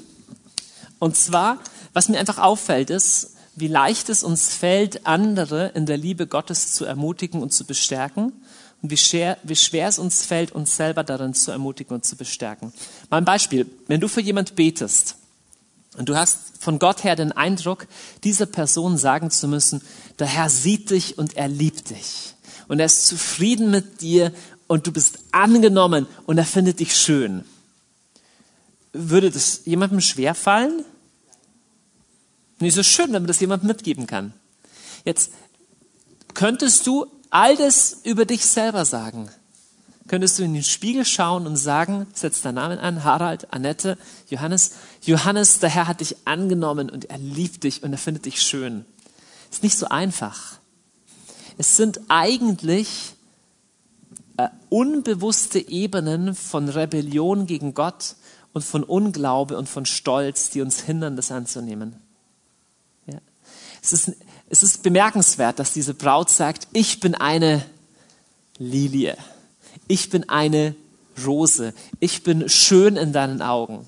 Und 0.99 1.15
zwar, 1.15 1.59
was 1.93 2.09
mir 2.09 2.19
einfach 2.19 2.39
auffällt, 2.39 2.89
ist, 2.89 3.35
wie 3.55 3.67
leicht 3.67 4.09
es 4.09 4.23
uns 4.23 4.49
fällt, 4.53 5.05
andere 5.05 5.67
in 5.75 5.85
der 5.85 5.97
Liebe 5.97 6.25
Gottes 6.25 6.73
zu 6.73 6.85
ermutigen 6.85 7.43
und 7.43 7.53
zu 7.53 7.65
bestärken 7.65 8.33
und 8.81 8.89
wie 8.89 8.97
schwer, 8.97 9.37
wie 9.43 9.55
schwer 9.55 9.87
es 9.87 9.99
uns 9.99 10.25
fällt, 10.25 10.51
uns 10.51 10.75
selber 10.75 11.03
darin 11.03 11.35
zu 11.35 11.51
ermutigen 11.51 11.93
und 11.93 12.05
zu 12.05 12.15
bestärken. 12.15 12.73
Mal 13.11 13.17
ein 13.17 13.25
Beispiel. 13.25 13.69
Wenn 13.87 14.01
du 14.01 14.07
für 14.07 14.21
jemand 14.21 14.55
betest 14.55 15.17
und 15.97 16.09
du 16.09 16.15
hast 16.15 16.39
von 16.59 16.79
Gott 16.79 17.03
her 17.03 17.15
den 17.15 17.31
Eindruck, 17.31 17.87
dieser 18.23 18.47
Person 18.47 18.97
sagen 18.97 19.29
zu 19.29 19.47
müssen, 19.47 19.81
der 20.17 20.27
Herr 20.27 20.49
sieht 20.49 20.89
dich 20.89 21.19
und 21.19 21.37
er 21.37 21.47
liebt 21.47 21.91
dich 21.91 22.33
und 22.67 22.79
er 22.79 22.85
ist 22.85 23.07
zufrieden 23.07 23.71
mit 23.71 24.01
dir 24.01 24.31
und 24.67 24.87
du 24.87 24.91
bist 24.91 25.19
angenommen 25.31 26.07
und 26.25 26.37
er 26.37 26.45
findet 26.45 26.79
dich 26.79 26.95
schön. 26.95 27.43
Würde 28.91 29.31
das 29.31 29.61
jemandem 29.65 30.01
schwer 30.01 30.35
fallen? 30.35 30.85
Nicht 32.59 32.75
so 32.75 32.83
schön, 32.83 33.07
wenn 33.07 33.23
man 33.23 33.27
das 33.27 33.39
jemandem 33.39 33.67
mitgeben 33.67 34.07
kann. 34.07 34.33
Jetzt 35.03 35.31
könntest 36.33 36.87
du 36.87 37.07
all 37.29 37.57
das 37.57 38.01
über 38.03 38.25
dich 38.25 38.45
selber 38.45 38.85
sagen. 38.85 39.29
Könntest 40.07 40.37
du 40.37 40.43
in 40.43 40.53
den 40.53 40.63
Spiegel 40.63 41.05
schauen 41.05 41.47
und 41.47 41.55
sagen, 41.55 42.07
setz 42.13 42.41
deinen 42.41 42.55
Namen 42.55 42.77
an, 42.77 43.03
Harald, 43.03 43.53
Annette, 43.53 43.97
Johannes. 44.29 44.71
Johannes, 45.01 45.59
der 45.59 45.69
Herr 45.69 45.87
hat 45.87 46.01
dich 46.01 46.15
angenommen 46.25 46.89
und 46.89 47.05
er 47.05 47.17
liebt 47.17 47.63
dich 47.63 47.83
und 47.83 47.93
er 47.93 47.97
findet 47.97 48.25
dich 48.25 48.41
schön. 48.41 48.85
Ist 49.49 49.63
nicht 49.63 49.77
so 49.77 49.87
einfach. 49.87 50.59
Es 51.57 51.77
sind 51.77 52.01
eigentlich 52.07 53.13
äh, 54.37 54.49
unbewusste 54.69 55.59
Ebenen 55.59 56.35
von 56.35 56.69
Rebellion 56.69 57.45
gegen 57.45 57.73
Gott 57.73 58.15
und 58.53 58.63
von 58.63 58.83
Unglaube 58.83 59.57
und 59.57 59.69
von 59.69 59.85
Stolz, 59.85 60.49
die 60.49 60.61
uns 60.61 60.81
hindern, 60.81 61.15
das 61.15 61.31
anzunehmen. 61.31 61.95
Ja. 63.07 63.19
Es 63.81 63.93
ist 63.93 64.13
es 64.53 64.61
ist 64.61 64.83
bemerkenswert, 64.83 65.57
dass 65.57 65.73
diese 65.73 65.95
Braut 65.95 66.29
sagt, 66.29 66.67
ich 66.73 66.99
bin 66.99 67.15
eine 67.15 67.65
Lilie. 68.59 69.17
Ich 69.87 70.11
bin 70.11 70.29
eine 70.29 70.75
Rose. 71.25 71.73
Ich 71.99 72.21
bin 72.21 72.47
schön 72.49 72.95
in 72.95 73.13
deinen 73.13 73.41
Augen. 73.41 73.87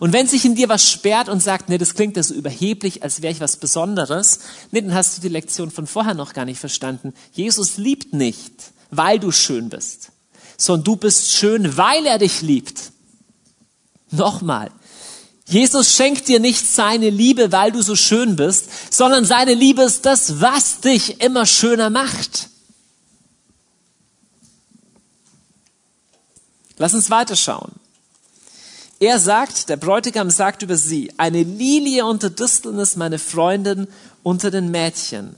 Und 0.00 0.12
wenn 0.12 0.26
sich 0.26 0.44
in 0.44 0.54
dir 0.54 0.68
was 0.68 0.90
sperrt 0.90 1.28
und 1.28 1.42
sagt, 1.42 1.68
nee, 1.68 1.78
das 1.78 1.94
klingt 1.94 2.16
ja 2.16 2.22
so 2.22 2.34
überheblich, 2.34 3.02
als 3.02 3.22
wäre 3.22 3.32
ich 3.32 3.40
was 3.40 3.56
Besonderes, 3.56 4.40
nee, 4.70 4.80
dann 4.80 4.94
hast 4.94 5.16
du 5.16 5.22
die 5.22 5.28
Lektion 5.28 5.70
von 5.70 5.86
vorher 5.86 6.14
noch 6.14 6.32
gar 6.32 6.44
nicht 6.44 6.58
verstanden. 6.58 7.14
Jesus 7.32 7.76
liebt 7.76 8.12
nicht, 8.12 8.52
weil 8.90 9.18
du 9.18 9.30
schön 9.30 9.68
bist, 9.68 10.10
sondern 10.56 10.84
du 10.84 10.96
bist 10.96 11.32
schön, 11.32 11.76
weil 11.76 12.06
er 12.06 12.18
dich 12.18 12.42
liebt. 12.42 12.92
Nochmal, 14.10 14.70
Jesus 15.46 15.94
schenkt 15.94 16.28
dir 16.28 16.40
nicht 16.40 16.66
seine 16.66 17.10
Liebe, 17.10 17.52
weil 17.52 17.70
du 17.70 17.82
so 17.82 17.96
schön 17.96 18.36
bist, 18.36 18.92
sondern 18.92 19.24
seine 19.24 19.54
Liebe 19.54 19.82
ist 19.82 20.06
das, 20.06 20.40
was 20.40 20.80
dich 20.80 21.20
immer 21.20 21.44
schöner 21.44 21.90
macht. 21.90 22.48
Lass 26.76 26.94
uns 26.94 27.10
weiterschauen. 27.10 27.72
Er 29.04 29.18
sagt, 29.18 29.68
der 29.68 29.76
Bräutigam 29.76 30.30
sagt 30.30 30.62
über 30.62 30.78
sie, 30.78 31.12
eine 31.18 31.42
Lilie 31.42 32.06
unter 32.06 32.30
Disteln 32.30 32.78
ist 32.78 32.96
meine 32.96 33.18
Freundin 33.18 33.86
unter 34.22 34.50
den 34.50 34.70
Mädchen. 34.70 35.36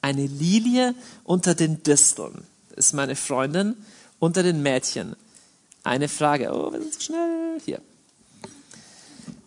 Eine 0.00 0.26
Lilie 0.26 0.94
unter 1.24 1.56
den 1.56 1.82
Disteln 1.82 2.44
ist 2.76 2.94
meine 2.94 3.16
Freundin 3.16 3.74
unter 4.20 4.44
den 4.44 4.62
Mädchen. 4.62 5.16
Eine 5.82 6.08
Frage. 6.08 6.52
Oh, 6.52 6.72
wir 6.72 6.80
sind 6.80 6.94
so 6.94 7.00
schnell. 7.00 7.60
Hier. 7.64 7.80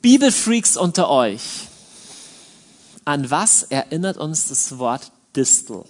Bibelfreaks 0.01 0.75
unter 0.75 1.09
euch, 1.09 1.69
an 3.05 3.31
was 3.31 3.63
erinnert 3.63 4.17
uns 4.17 4.49
das 4.49 4.77
Wort 4.77 5.13
Distel? 5.37 5.85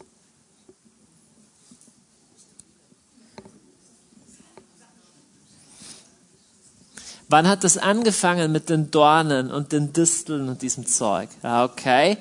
Wann 7.29 7.47
hat 7.47 7.63
das 7.63 7.77
angefangen 7.77 8.51
mit 8.51 8.69
den 8.69 8.89
Dornen 8.89 9.51
und 9.51 9.71
den 9.71 9.93
Disteln 9.93 10.49
und 10.49 10.63
diesem 10.63 10.87
Zeug? 10.87 11.29
Okay. 11.43 12.17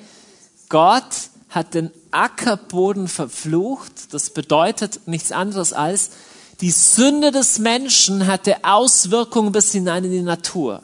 Gott 0.68 1.30
hat 1.48 1.72
den 1.72 1.90
Ackerboden 2.10 3.08
verflucht. 3.08 4.12
Das 4.12 4.30
bedeutet 4.30 5.08
nichts 5.08 5.32
anderes 5.32 5.72
als, 5.72 6.10
die 6.60 6.70
Sünde 6.70 7.30
des 7.30 7.58
Menschen 7.58 8.26
hatte 8.26 8.64
Auswirkungen 8.64 9.52
bis 9.52 9.72
hinein 9.72 10.04
in 10.04 10.10
die 10.10 10.22
Natur. 10.22 10.82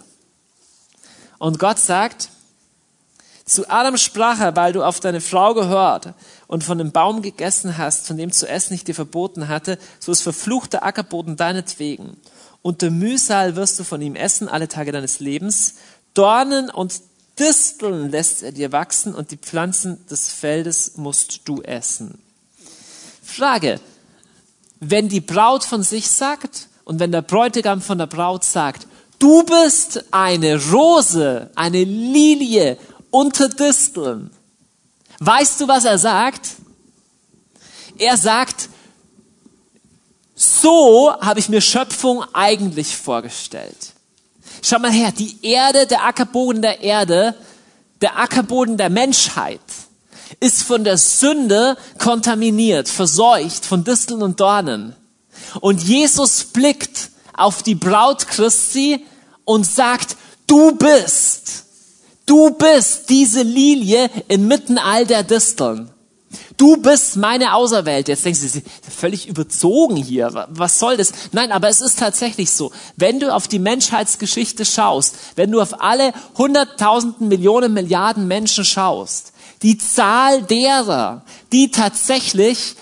Und 1.38 1.58
Gott 1.58 1.78
sagt, 1.78 2.30
zu 3.44 3.68
Adam 3.68 3.98
sprach 3.98 4.40
er, 4.40 4.56
weil 4.56 4.72
du 4.72 4.82
auf 4.82 5.00
deine 5.00 5.20
Frau 5.20 5.52
gehört 5.52 6.14
und 6.46 6.64
von 6.64 6.78
dem 6.78 6.92
Baum 6.92 7.20
gegessen 7.20 7.76
hast, 7.76 8.06
von 8.06 8.16
dem 8.16 8.32
zu 8.32 8.48
essen 8.48 8.72
ich 8.72 8.84
dir 8.84 8.94
verboten 8.94 9.48
hatte, 9.48 9.78
so 10.00 10.12
ist 10.12 10.22
verflucht 10.22 10.72
der 10.72 10.86
Ackerboden 10.86 11.36
deinetwegen. 11.36 12.16
Unter 12.66 12.90
Mühsal 12.90 13.56
wirst 13.56 13.78
du 13.78 13.84
von 13.84 14.00
ihm 14.00 14.14
essen 14.14 14.48
alle 14.48 14.68
Tage 14.68 14.90
deines 14.90 15.20
Lebens. 15.20 15.74
Dornen 16.14 16.70
und 16.70 17.02
Disteln 17.38 18.10
lässt 18.10 18.42
er 18.42 18.52
dir 18.52 18.72
wachsen 18.72 19.14
und 19.14 19.32
die 19.32 19.36
Pflanzen 19.36 20.06
des 20.06 20.30
Feldes 20.30 20.96
musst 20.96 21.42
du 21.44 21.60
essen. 21.60 22.22
Frage. 23.22 23.80
Wenn 24.80 25.10
die 25.10 25.20
Braut 25.20 25.62
von 25.62 25.82
sich 25.82 26.08
sagt 26.08 26.68
und 26.84 27.00
wenn 27.00 27.12
der 27.12 27.20
Bräutigam 27.20 27.82
von 27.82 27.98
der 27.98 28.06
Braut 28.06 28.44
sagt, 28.44 28.86
Du 29.18 29.42
bist 29.42 30.02
eine 30.10 30.58
Rose, 30.70 31.50
eine 31.54 31.84
Lilie 31.84 32.78
unter 33.10 33.50
Disteln. 33.50 34.30
Weißt 35.18 35.60
du, 35.60 35.68
was 35.68 35.84
er 35.84 35.98
sagt? 35.98 36.48
Er 37.98 38.16
sagt, 38.16 38.70
so 40.44 41.14
habe 41.20 41.40
ich 41.40 41.48
mir 41.48 41.60
Schöpfung 41.60 42.24
eigentlich 42.32 42.96
vorgestellt. 42.96 43.92
Schau 44.62 44.78
mal 44.78 44.90
her, 44.90 45.12
die 45.12 45.36
Erde, 45.42 45.86
der 45.86 46.04
Ackerboden 46.04 46.62
der 46.62 46.80
Erde, 46.80 47.34
der 48.00 48.18
Ackerboden 48.18 48.76
der 48.76 48.90
Menschheit 48.90 49.60
ist 50.40 50.62
von 50.62 50.84
der 50.84 50.98
Sünde 50.98 51.76
kontaminiert, 51.98 52.88
verseucht 52.88 53.64
von 53.64 53.84
Disteln 53.84 54.22
und 54.22 54.40
Dornen. 54.40 54.96
Und 55.60 55.82
Jesus 55.82 56.44
blickt 56.44 57.10
auf 57.34 57.62
die 57.62 57.74
Braut 57.74 58.26
Christi 58.26 59.04
und 59.44 59.66
sagt, 59.66 60.16
du 60.46 60.72
bist, 60.72 61.64
du 62.26 62.50
bist 62.50 63.10
diese 63.10 63.42
Lilie 63.42 64.10
inmitten 64.28 64.78
all 64.78 65.06
der 65.06 65.22
Disteln. 65.22 65.90
Du 66.56 66.76
bist 66.76 67.16
meine 67.16 67.54
Auserwählte. 67.54 68.12
Jetzt 68.12 68.24
denkst 68.24 68.40
du, 68.40 68.62
völlig 68.90 69.28
überzogen 69.28 69.96
hier. 69.96 70.46
Was 70.50 70.78
soll 70.78 70.96
das? 70.96 71.12
Nein, 71.32 71.50
aber 71.50 71.68
es 71.68 71.80
ist 71.80 71.98
tatsächlich 71.98 72.50
so. 72.50 72.70
Wenn 72.96 73.18
du 73.18 73.34
auf 73.34 73.48
die 73.48 73.58
Menschheitsgeschichte 73.58 74.64
schaust, 74.64 75.16
wenn 75.34 75.50
du 75.50 75.60
auf 75.60 75.82
alle 75.82 76.12
hunderttausenden 76.38 77.28
Millionen 77.28 77.72
Milliarden 77.72 78.28
Menschen 78.28 78.64
schaust, 78.64 79.32
die 79.62 79.78
Zahl 79.78 80.42
derer, 80.42 81.24
die 81.52 81.70
tatsächlich 81.70 82.76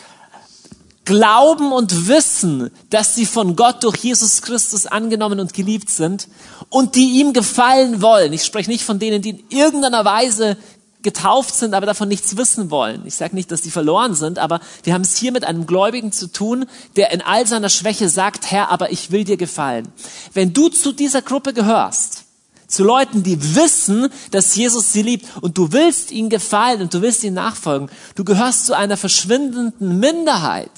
glauben 1.04 1.72
und 1.72 2.08
wissen, 2.08 2.70
dass 2.90 3.14
sie 3.14 3.26
von 3.26 3.56
Gott 3.56 3.82
durch 3.82 3.96
Jesus 3.96 4.42
Christus 4.42 4.86
angenommen 4.86 5.40
und 5.40 5.54
geliebt 5.54 5.90
sind 5.90 6.28
und 6.68 6.94
die 6.94 7.20
ihm 7.20 7.32
gefallen 7.32 8.02
wollen. 8.02 8.32
Ich 8.32 8.44
spreche 8.44 8.70
nicht 8.70 8.84
von 8.84 8.98
denen, 8.98 9.22
die 9.22 9.30
in 9.30 9.44
irgendeiner 9.48 10.04
Weise 10.04 10.56
getauft 11.02 11.54
sind, 11.54 11.74
aber 11.74 11.86
davon 11.86 12.08
nichts 12.08 12.36
wissen 12.36 12.70
wollen. 12.70 13.02
Ich 13.06 13.14
sage 13.14 13.34
nicht, 13.34 13.50
dass 13.50 13.62
die 13.62 13.70
verloren 13.70 14.14
sind, 14.14 14.38
aber 14.38 14.60
wir 14.84 14.94
haben 14.94 15.02
es 15.02 15.16
hier 15.16 15.32
mit 15.32 15.44
einem 15.44 15.66
Gläubigen 15.66 16.12
zu 16.12 16.28
tun, 16.28 16.66
der 16.96 17.12
in 17.12 17.20
all 17.20 17.46
seiner 17.46 17.68
Schwäche 17.68 18.08
sagt, 18.08 18.50
Herr, 18.50 18.70
aber 18.70 18.92
ich 18.92 19.10
will 19.10 19.24
dir 19.24 19.36
gefallen. 19.36 19.88
Wenn 20.32 20.52
du 20.52 20.68
zu 20.68 20.92
dieser 20.92 21.22
Gruppe 21.22 21.52
gehörst, 21.52 22.24
Zu 22.72 22.84
Leuten, 22.84 23.22
die 23.22 23.54
wissen, 23.54 24.08
dass 24.30 24.54
Jesus 24.54 24.94
sie 24.94 25.02
liebt 25.02 25.26
und 25.42 25.58
du 25.58 25.72
willst 25.72 26.10
ihnen 26.10 26.30
gefallen 26.30 26.80
und 26.80 26.94
du 26.94 27.02
willst 27.02 27.22
ihnen 27.22 27.34
nachfolgen. 27.34 27.90
Du 28.14 28.24
gehörst 28.24 28.64
zu 28.64 28.74
einer 28.74 28.96
verschwindenden 28.96 29.98
Minderheit. 29.98 30.70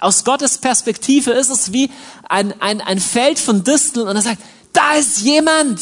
Aus 0.00 0.24
Gottes 0.24 0.58
Perspektive 0.58 1.30
ist 1.30 1.50
es 1.50 1.72
wie 1.72 1.88
ein, 2.28 2.52
ein, 2.60 2.80
ein 2.80 2.98
Feld 2.98 3.38
von 3.38 3.62
Disteln 3.62 4.08
und 4.08 4.16
er 4.16 4.22
sagt, 4.22 4.42
da 4.72 4.94
ist 4.94 5.20
jemand, 5.20 5.80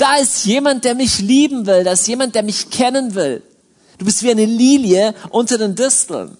da 0.00 0.16
ist 0.16 0.46
jemand, 0.46 0.84
der 0.84 0.94
mich 0.94 1.18
lieben 1.18 1.66
will, 1.66 1.84
da 1.84 1.92
ist 1.92 2.08
jemand, 2.08 2.34
der 2.34 2.42
mich 2.42 2.70
kennen 2.70 3.14
will. 3.14 3.42
Du 3.98 4.06
bist 4.06 4.22
wie 4.22 4.30
eine 4.30 4.46
Lilie 4.46 5.14
unter 5.28 5.58
den 5.58 5.74
Disteln. 5.74 6.38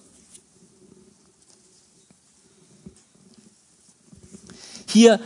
Hier, 4.86 5.20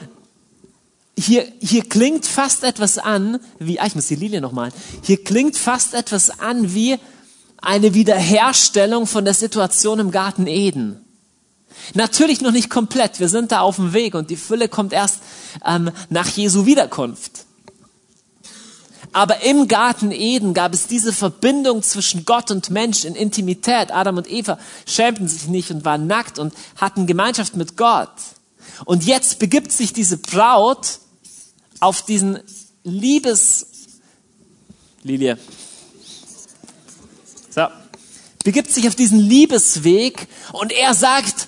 hier, 1.16 1.46
hier 1.60 1.84
klingt 1.84 2.26
fast 2.26 2.64
etwas 2.64 2.98
an, 2.98 3.38
wie, 3.58 3.78
ah, 3.78 3.86
ich 3.86 3.94
muss 3.94 4.08
die 4.08 4.16
Lilie 4.16 4.40
nochmal, 4.40 4.70
hier 5.02 5.22
klingt 5.22 5.56
fast 5.56 5.94
etwas 5.94 6.40
an 6.40 6.74
wie 6.74 6.98
eine 7.58 7.94
Wiederherstellung 7.94 9.06
von 9.06 9.24
der 9.24 9.34
Situation 9.34 10.00
im 10.00 10.10
Garten 10.10 10.46
Eden. 10.46 11.04
Natürlich 11.94 12.40
noch 12.40 12.52
nicht 12.52 12.68
komplett, 12.68 13.20
wir 13.20 13.28
sind 13.28 13.52
da 13.52 13.60
auf 13.60 13.76
dem 13.76 13.92
Weg 13.92 14.14
und 14.14 14.28
die 14.28 14.36
Fülle 14.36 14.68
kommt 14.68 14.92
erst 14.92 15.20
ähm, 15.64 15.90
nach 16.10 16.28
Jesu 16.28 16.66
Wiederkunft. 16.66 17.46
Aber 19.14 19.42
im 19.42 19.68
Garten 19.68 20.10
Eden 20.10 20.54
gab 20.54 20.74
es 20.74 20.88
diese 20.88 21.12
Verbindung 21.12 21.84
zwischen 21.84 22.24
Gott 22.24 22.50
und 22.50 22.70
Mensch 22.70 23.04
in 23.04 23.14
Intimität. 23.14 23.92
Adam 23.92 24.16
und 24.16 24.28
Eva 24.28 24.58
schämten 24.86 25.28
sich 25.28 25.46
nicht 25.46 25.70
und 25.70 25.84
waren 25.84 26.08
nackt 26.08 26.40
und 26.40 26.52
hatten 26.80 27.06
Gemeinschaft 27.06 27.54
mit 27.54 27.76
Gott. 27.76 28.10
Und 28.84 29.04
jetzt 29.04 29.38
begibt 29.38 29.70
sich 29.70 29.92
diese 29.92 30.18
Braut 30.18 30.98
auf 31.78 32.02
diesen 32.02 32.40
Liebes, 32.82 33.66
Lilie, 35.04 35.38
so, 37.50 37.68
begibt 38.42 38.72
sich 38.72 38.88
auf 38.88 38.96
diesen 38.96 39.20
Liebesweg 39.20 40.26
und 40.52 40.72
er 40.72 40.92
sagt, 40.92 41.46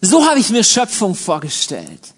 so 0.00 0.24
habe 0.24 0.38
ich 0.38 0.50
mir 0.50 0.62
Schöpfung 0.62 1.16
vorgestellt. 1.16 2.13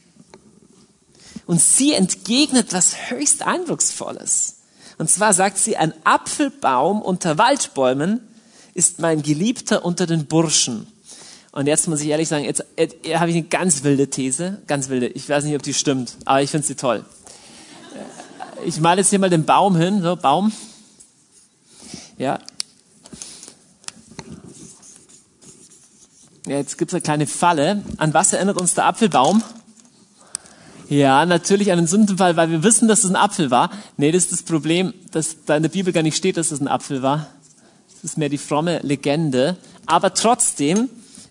Und 1.46 1.60
sie 1.60 1.94
entgegnet 1.94 2.72
was 2.72 3.10
höchst 3.10 3.42
Eindrucksvolles. 3.42 4.56
Und 4.98 5.10
zwar 5.10 5.32
sagt 5.32 5.58
sie, 5.58 5.76
ein 5.76 5.92
Apfelbaum 6.04 7.02
unter 7.02 7.38
Waldbäumen 7.38 8.20
ist 8.74 8.98
mein 8.98 9.22
Geliebter 9.22 9.84
unter 9.84 10.06
den 10.06 10.26
Burschen. 10.26 10.86
Und 11.52 11.66
jetzt 11.66 11.88
muss 11.88 12.00
ich 12.00 12.08
ehrlich 12.08 12.28
sagen, 12.28 12.44
jetzt, 12.44 12.64
jetzt, 12.76 12.96
jetzt 13.02 13.18
habe 13.18 13.30
ich 13.30 13.36
eine 13.36 13.46
ganz 13.46 13.82
wilde 13.82 14.10
These, 14.10 14.60
ganz 14.66 14.88
wilde. 14.88 15.06
Ich 15.06 15.28
weiß 15.28 15.44
nicht, 15.44 15.54
ob 15.54 15.62
die 15.62 15.72
stimmt, 15.72 16.16
aber 16.26 16.42
ich 16.42 16.50
finde 16.50 16.66
sie 16.66 16.74
toll. 16.74 17.04
Ich 18.64 18.80
male 18.80 19.00
jetzt 19.00 19.10
hier 19.10 19.18
mal 19.18 19.30
den 19.30 19.44
Baum 19.44 19.76
hin, 19.76 20.02
so 20.02 20.16
Baum. 20.16 20.52
Ja. 22.18 22.38
Jetzt 26.46 26.78
gibt 26.78 26.90
es 26.90 26.94
eine 26.94 27.02
kleine 27.02 27.26
Falle. 27.26 27.82
An 27.96 28.12
was 28.14 28.32
erinnert 28.32 28.60
uns 28.60 28.74
der 28.74 28.86
Apfelbaum? 28.86 29.42
Ja, 30.88 31.26
natürlich 31.26 31.68
den 31.68 31.86
Sündenfall, 31.88 32.36
weil 32.36 32.50
wir 32.50 32.62
wissen, 32.62 32.86
dass 32.86 33.02
es 33.02 33.10
ein 33.10 33.16
Apfel 33.16 33.50
war. 33.50 33.70
Nee, 33.96 34.12
das 34.12 34.24
ist 34.24 34.32
das 34.32 34.42
Problem, 34.42 34.94
dass 35.10 35.44
da 35.44 35.56
in 35.56 35.62
der 35.62 35.70
Bibel 35.70 35.92
gar 35.92 36.02
nicht 36.02 36.16
steht, 36.16 36.36
dass 36.36 36.52
es 36.52 36.60
ein 36.60 36.68
Apfel 36.68 37.02
war. 37.02 37.26
Das 37.92 38.04
ist 38.04 38.18
mehr 38.18 38.28
die 38.28 38.38
fromme 38.38 38.78
Legende. 38.80 39.56
Aber 39.86 40.14
trotzdem, 40.14 40.88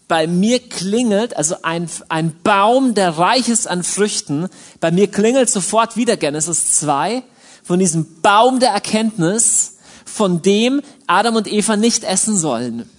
bei 0.10 0.28
mir 0.28 0.60
klingelt, 0.60 1.38
also 1.38 1.56
ein, 1.62 1.89
ein 2.10 2.36
Baum, 2.43 2.95
der 2.95 3.18
reich 3.18 3.47
ist 3.47 3.68
an 3.68 3.84
Früchten, 3.84 4.49
bei 4.82 4.91
mir 4.91 5.08
klingelt 5.08 5.49
sofort 5.49 5.95
wieder 5.95 6.18
Genesis 6.18 6.74
2 6.80 7.24
von 7.64 7.80
diesem 7.80 8.22
Baum 8.22 8.60
der 8.60 8.72
Erkenntnis, 8.72 9.78
von 10.03 10.41
dem 10.41 10.82
Adam 11.08 11.38
und 11.38 11.51
Eva 11.51 11.78
nicht 11.78 12.03
essen 12.03 12.38
sollen. 12.38 12.89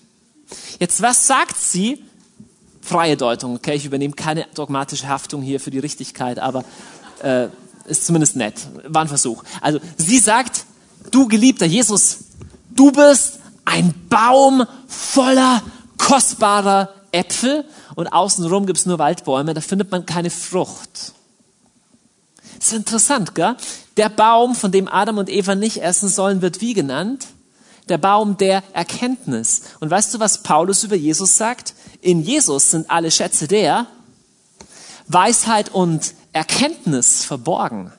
Jetzt, 0.80 1.02
was 1.02 1.26
sagt 1.26 1.58
sie? 1.58 2.02
Freie 2.86 3.16
Deutung. 3.16 3.56
Okay, 3.56 3.74
ich 3.74 3.84
übernehme 3.84 4.14
keine 4.14 4.46
dogmatische 4.54 5.08
Haftung 5.08 5.42
hier 5.42 5.60
für 5.60 5.70
die 5.70 5.78
Richtigkeit, 5.78 6.38
aber 6.38 6.64
äh, 7.22 7.48
ist 7.86 8.06
zumindest 8.06 8.36
nett. 8.36 8.54
War 8.86 9.02
ein 9.02 9.08
Versuch. 9.08 9.42
Also 9.60 9.80
sie 9.96 10.18
sagt, 10.18 10.64
du 11.10 11.26
geliebter 11.26 11.66
Jesus, 11.66 12.18
du 12.70 12.92
bist 12.92 13.40
ein 13.64 13.94
Baum 14.08 14.64
voller 14.86 15.62
kostbarer 15.98 16.90
Äpfel 17.12 17.64
und 17.94 18.08
außenrum 18.08 18.66
gibt's 18.66 18.86
nur 18.86 18.98
Waldbäume, 18.98 19.54
da 19.54 19.60
findet 19.60 19.90
man 19.90 20.06
keine 20.06 20.30
Frucht. 20.30 21.12
Das 22.58 22.68
ist 22.68 22.72
interessant, 22.74 23.34
gell? 23.34 23.56
Der 23.96 24.08
Baum, 24.08 24.54
von 24.54 24.72
dem 24.72 24.88
Adam 24.88 25.18
und 25.18 25.28
Eva 25.28 25.54
nicht 25.54 25.82
essen 25.82 26.08
sollen, 26.08 26.42
wird 26.42 26.60
wie 26.60 26.74
genannt? 26.74 27.26
Der 27.88 27.98
Baum 27.98 28.36
der 28.36 28.62
Erkenntnis. 28.72 29.62
Und 29.80 29.90
weißt 29.90 30.14
du, 30.14 30.20
was 30.20 30.42
Paulus 30.42 30.84
über 30.84 30.96
Jesus 30.96 31.36
sagt? 31.36 31.74
In 32.06 32.22
Jesus 32.22 32.70
sind 32.70 32.88
alle 32.88 33.10
Schätze 33.10 33.48
der 33.48 33.88
Weisheit 35.08 35.74
und 35.74 36.14
Erkenntnis 36.32 37.24
verborgen. 37.24 37.92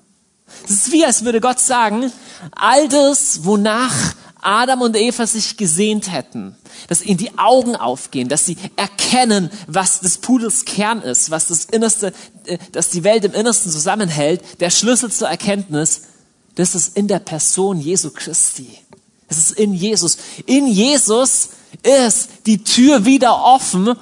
Es 0.63 0.71
ist 0.71 0.91
wie, 0.93 1.05
als 1.05 1.25
würde 1.25 1.41
Gott 1.41 1.59
sagen, 1.59 2.11
all 2.55 2.87
das, 2.87 3.43
wonach 3.43 4.15
Adam 4.41 4.81
und 4.81 4.95
Eva 4.95 5.27
sich 5.27 5.57
gesehnt 5.57 6.11
hätten, 6.11 6.55
dass 6.87 7.01
ihnen 7.01 7.17
die 7.17 7.37
Augen 7.37 7.75
aufgehen, 7.75 8.29
dass 8.29 8.45
sie 8.45 8.55
erkennen, 8.77 9.49
was 9.67 9.99
des 9.99 10.19
Pudels 10.19 10.63
Kern 10.63 11.01
ist, 11.01 11.29
was 11.29 11.49
das 11.49 11.65
Innerste, 11.65 12.13
äh, 12.45 12.57
dass 12.71 12.89
die 12.89 13.03
Welt 13.03 13.25
im 13.25 13.33
Innersten 13.33 13.71
zusammenhält, 13.71 14.61
der 14.61 14.69
Schlüssel 14.69 15.11
zur 15.11 15.27
Erkenntnis, 15.27 16.03
das 16.55 16.75
ist 16.75 16.95
in 16.95 17.09
der 17.09 17.19
Person 17.19 17.79
Jesu 17.79 18.11
Christi. 18.11 18.69
Es 19.27 19.37
ist 19.37 19.51
in 19.51 19.73
Jesus. 19.73 20.17
In 20.45 20.67
Jesus 20.67 21.49
ist 21.83 22.29
die 22.45 22.63
Tür 22.63 23.05
wieder 23.05 23.43
offen 23.43 23.95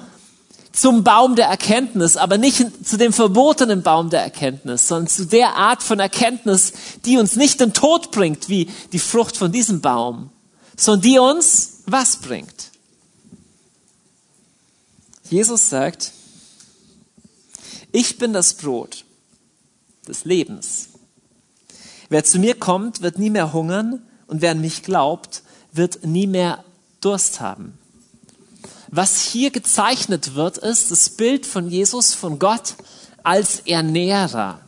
zum 0.72 1.04
Baum 1.04 1.36
der 1.36 1.46
Erkenntnis, 1.46 2.16
aber 2.16 2.36
nicht 2.36 2.86
zu 2.86 2.98
dem 2.98 3.12
verbotenen 3.12 3.82
Baum 3.82 4.10
der 4.10 4.20
Erkenntnis, 4.20 4.86
sondern 4.88 5.08
zu 5.08 5.26
der 5.26 5.56
Art 5.56 5.82
von 5.82 5.98
Erkenntnis, 5.98 6.72
die 7.04 7.16
uns 7.16 7.36
nicht 7.36 7.60
den 7.60 7.72
Tod 7.72 8.10
bringt, 8.10 8.48
wie 8.48 8.68
die 8.92 8.98
Frucht 8.98 9.36
von 9.36 9.52
diesem 9.52 9.80
Baum, 9.80 10.30
sondern 10.76 11.02
die 11.02 11.18
uns 11.18 11.82
was 11.86 12.16
bringt. 12.16 12.70
Jesus 15.30 15.70
sagt, 15.70 16.12
ich 17.90 18.18
bin 18.18 18.32
das 18.32 18.54
Brot 18.54 19.04
des 20.06 20.24
Lebens. 20.24 20.90
Wer 22.10 22.22
zu 22.22 22.38
mir 22.38 22.54
kommt, 22.54 23.00
wird 23.00 23.18
nie 23.18 23.30
mehr 23.30 23.52
hungern 23.52 24.02
und 24.26 24.42
wer 24.42 24.52
an 24.52 24.60
mich 24.60 24.82
glaubt, 24.82 25.42
wird 25.72 26.04
nie 26.04 26.26
mehr 26.26 26.64
Durst 27.06 27.40
haben. 27.40 27.78
Was 28.88 29.20
hier 29.20 29.52
gezeichnet 29.52 30.34
wird, 30.34 30.58
ist 30.58 30.90
das 30.90 31.10
Bild 31.10 31.46
von 31.46 31.70
Jesus, 31.70 32.14
von 32.14 32.40
Gott 32.40 32.74
als 33.22 33.60
Ernährer. 33.60 34.60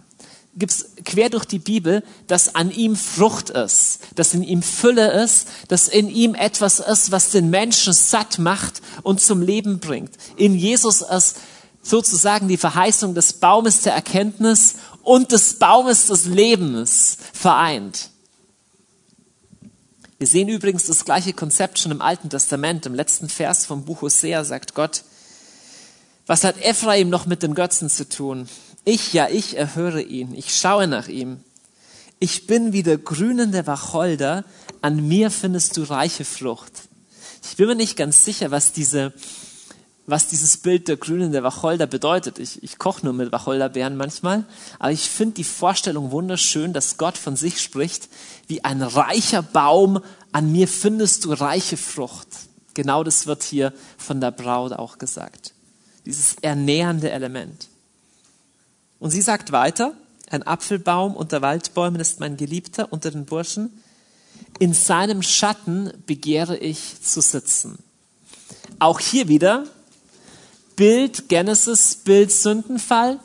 Gibt's 0.55 0.87
quer 1.05 1.31
durch 1.31 1.47
die 1.47 1.59
Bibel, 1.59 2.05
dass 2.29 2.55
an 2.55 2.71
ihm 2.71 2.95
Frucht 2.95 3.51
ist, 3.51 3.99
dass 4.15 4.35
in 4.35 4.45
ihm 4.45 4.63
Fülle 4.63 5.21
ist, 5.21 5.49
dass 5.67 5.89
in 5.89 6.09
ihm 6.09 6.37
etwas 6.37 6.79
ist, 6.79 7.11
was 7.11 7.31
den 7.31 7.51
Menschen 7.51 7.93
satt 7.93 8.39
macht 8.39 8.83
und 9.03 9.21
zum 9.21 9.43
Leben 9.43 9.81
bringt. 9.81 10.15
In 10.37 10.55
Jesus 10.55 11.01
ist 11.01 11.39
sozusagen 11.83 12.47
die 12.47 12.57
Verheißung 12.57 13.17
des 13.17 13.33
Baumes 13.33 13.81
der 13.81 13.95
Erkenntnis 13.95 14.77
und 15.03 15.33
des 15.33 15.59
Baumes 15.59 16.07
des 16.07 16.27
Lebens 16.27 17.19
vereint. 17.33 18.11
Wir 20.19 20.27
sehen 20.27 20.49
übrigens 20.49 20.87
das 20.87 21.05
gleiche 21.05 21.33
Konzept 21.33 21.79
schon 21.79 21.93
im 21.93 22.03
Alten 22.03 22.29
Testament. 22.29 22.87
Im 22.87 22.95
letzten 22.95 23.29
Vers 23.29 23.67
vom 23.67 23.85
Buch 23.85 24.03
Hosea 24.03 24.43
sagt 24.43 24.75
Gott, 24.75 25.05
was 26.27 26.43
hat 26.43 26.61
Ephraim 26.61 27.09
noch 27.09 27.27
mit 27.27 27.45
den 27.45 27.55
Götzen 27.55 27.89
zu 27.89 28.09
tun? 28.09 28.49
Ich, 28.85 29.13
ja, 29.13 29.29
ich 29.29 29.57
erhöre 29.57 30.03
ihn. 30.03 30.35
Ich 30.35 30.57
schaue 30.57 30.89
nach 30.89 31.07
ihm. 31.07 31.39
Ich 32.19 32.49
bin 32.49 32.73
wie 32.73 32.83
der 32.83 32.99
grünende 32.99 33.69
Wacholder. 33.69 34.45
An 34.83 35.07
mir 35.07 35.31
findest 35.31 35.77
du 35.77 35.85
reiche 35.85 36.25
Frucht. 36.25 36.73
Ich 37.49 37.57
bin 37.57 37.69
mir 37.69 37.77
nicht 37.77 37.97
ganz 37.97 38.25
sicher, 38.25 38.51
was 38.51 38.73
diese 38.73 39.13
was 40.09 40.27
dieses 40.27 40.57
Bild 40.57 40.89
der 40.89 40.97
grünende 40.97 41.43
Wacholder 41.43 41.87
bedeutet. 41.87 42.39
Ich, 42.39 42.63
ich 42.63 42.79
koche 42.79 43.05
nur 43.05 43.13
mit 43.13 43.31
Wacholderbeeren 43.31 43.95
manchmal, 43.95 44.47
aber 44.79 44.91
ich 44.91 45.11
finde 45.11 45.35
die 45.35 45.45
Vorstellung 45.45 46.11
wunderschön, 46.13 46.73
dass 46.73 46.97
Gott 46.97 47.19
von 47.19 47.37
sich 47.37 47.61
spricht, 47.61 48.09
wie 48.47 48.65
ein 48.65 48.81
reicher 48.81 49.43
Baum, 49.43 50.01
an 50.33 50.51
mir 50.51 50.67
findest 50.67 51.27
du 51.27 51.35
reiche 51.35 51.77
Frucht. 51.77 52.29
Genau 52.73 53.05
das 53.05 53.27
wird 53.27 53.43
hier 53.43 53.75
von 53.99 54.23
der 54.23 54.31
Braut 54.31 54.73
auch 54.73 54.97
gesagt. 54.97 55.53
Dieses 56.07 56.37
ernährende 56.41 57.11
Element. 57.11 57.69
Und 58.99 59.11
sie 59.11 59.21
sagt 59.21 59.53
weiter, 59.53 59.93
ein 60.31 60.43
Apfelbaum 60.43 61.17
unter 61.17 61.43
Waldbäumen 61.43 62.01
ist 62.01 62.19
mein 62.19 62.39
Geliebter 62.39 62.91
unter 62.95 63.11
den 63.11 63.27
Burschen. 63.27 63.83
In 64.59 64.73
seinem 64.73 65.21
Schatten 65.21 65.93
begehre 66.07 66.57
ich 66.57 67.03
zu 67.03 67.21
sitzen. 67.21 67.79
Auch 68.79 69.01
hier 69.01 69.29
wieder 69.29 69.67
Bild 70.79 71.29
Genesis, 71.29 71.97
Bild 71.97 72.31
Sündenfall. 72.31 73.19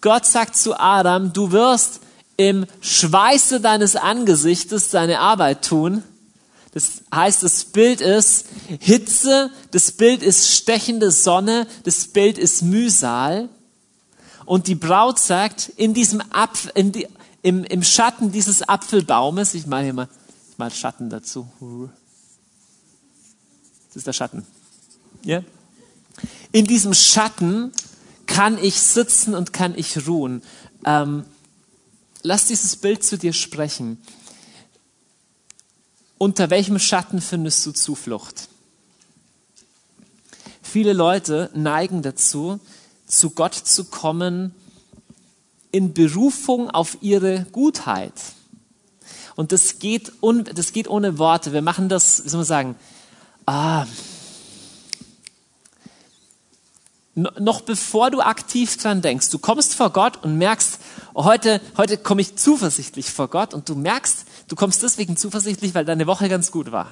Gott 0.00 0.26
sagt 0.26 0.56
zu 0.56 0.78
Adam, 0.78 1.32
du 1.32 1.52
wirst 1.52 2.00
im 2.36 2.66
Schweiße 2.80 3.60
deines 3.60 3.94
Angesichtes 3.94 4.90
deine 4.90 5.20
Arbeit 5.20 5.64
tun. 5.64 6.02
Das 6.72 7.02
heißt, 7.14 7.44
das 7.44 7.66
Bild 7.66 8.00
ist 8.00 8.46
Hitze, 8.80 9.52
das 9.70 9.92
Bild 9.92 10.24
ist 10.24 10.50
stechende 10.56 11.12
Sonne, 11.12 11.68
das 11.84 12.08
Bild 12.08 12.36
ist 12.36 12.62
Mühsal. 12.62 13.48
Und 14.44 14.66
die 14.66 14.74
Braut 14.74 15.20
sagt, 15.20 15.68
in 15.76 15.94
diesem 15.94 16.20
Apfel, 16.32 16.72
in 16.74 16.90
die, 16.90 17.06
im, 17.42 17.62
im 17.62 17.84
Schatten 17.84 18.32
dieses 18.32 18.68
Apfelbaumes, 18.68 19.54
ich 19.54 19.68
mache 19.68 19.84
hier 19.84 19.94
mal, 19.94 20.08
ich 20.50 20.58
mal 20.58 20.72
Schatten 20.72 21.10
dazu. 21.10 21.48
Das 23.86 23.96
ist 23.98 24.06
der 24.08 24.12
Schatten. 24.12 24.44
Ja? 25.22 25.44
In 26.52 26.66
diesem 26.66 26.94
Schatten 26.94 27.72
kann 28.26 28.58
ich 28.62 28.80
sitzen 28.80 29.34
und 29.34 29.52
kann 29.52 29.76
ich 29.76 30.06
ruhen. 30.06 30.42
Ähm, 30.84 31.24
lass 32.22 32.46
dieses 32.46 32.76
Bild 32.76 33.04
zu 33.04 33.18
dir 33.18 33.32
sprechen. 33.32 34.00
Unter 36.18 36.50
welchem 36.50 36.78
Schatten 36.78 37.20
findest 37.20 37.64
du 37.66 37.72
Zuflucht? 37.72 38.48
Viele 40.62 40.92
Leute 40.92 41.50
neigen 41.54 42.02
dazu, 42.02 42.58
zu 43.06 43.30
Gott 43.30 43.54
zu 43.54 43.84
kommen 43.84 44.54
in 45.70 45.94
Berufung 45.94 46.70
auf 46.70 46.98
ihre 47.02 47.46
Gutheit. 47.52 48.14
Und 49.36 49.52
das 49.52 49.78
geht, 49.78 50.12
un, 50.22 50.44
das 50.44 50.72
geht 50.72 50.88
ohne 50.88 51.18
Worte. 51.18 51.52
Wir 51.52 51.62
machen 51.62 51.88
das, 51.88 52.24
wie 52.24 52.28
soll 52.30 52.38
man 52.38 52.46
sagen, 52.46 52.76
ah, 53.44 53.86
noch 57.16 57.62
bevor 57.62 58.10
du 58.10 58.20
aktiv 58.20 58.76
dran 58.76 59.00
denkst. 59.00 59.30
Du 59.30 59.38
kommst 59.38 59.74
vor 59.74 59.90
Gott 59.90 60.22
und 60.22 60.36
merkst, 60.36 60.78
oh, 61.14 61.24
heute, 61.24 61.62
heute 61.78 61.96
komme 61.96 62.20
ich 62.20 62.36
zuversichtlich 62.36 63.10
vor 63.10 63.28
Gott 63.28 63.54
und 63.54 63.68
du 63.68 63.74
merkst, 63.74 64.26
du 64.48 64.54
kommst 64.54 64.82
deswegen 64.82 65.16
zuversichtlich, 65.16 65.74
weil 65.74 65.86
deine 65.86 66.06
Woche 66.06 66.28
ganz 66.28 66.52
gut 66.52 66.72
war. 66.72 66.88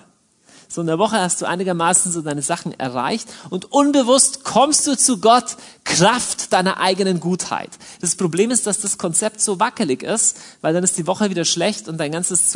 So 0.67 0.81
in 0.81 0.87
der 0.87 0.99
Woche 0.99 1.21
hast 1.21 1.43
du 1.43 1.47
einigermaßen 1.47 2.11
so 2.11 2.23
deine 2.23 2.41
Sachen 2.41 2.73
erreicht 2.81 3.29
und 3.51 3.71
unbewusst 3.71 4.45
kommst 4.45 4.87
du 4.87 4.97
zu 4.97 5.19
Gott 5.19 5.57
Kraft 5.85 6.55
deiner 6.55 6.81
eigenen 6.81 7.21
Gutheit. 7.21 7.71
Das 8.01 8.17
Problem 8.17 8.51
ist, 8.51 8.67
dass 8.67 8.81
das 8.81 8.97
Konzept 8.97 9.43
so 9.43 9.61
wackelig 9.61 10.03
ist, 10.03 10.39
weil 10.63 10.73
dann 10.73 10.83
ist 10.83 10.97
die 10.97 11.07
Woche 11.07 11.29
wieder 11.29 11.45
schlecht 11.45 11.87
und 11.87 11.99
dein 11.99 12.13
ganzes 12.13 12.51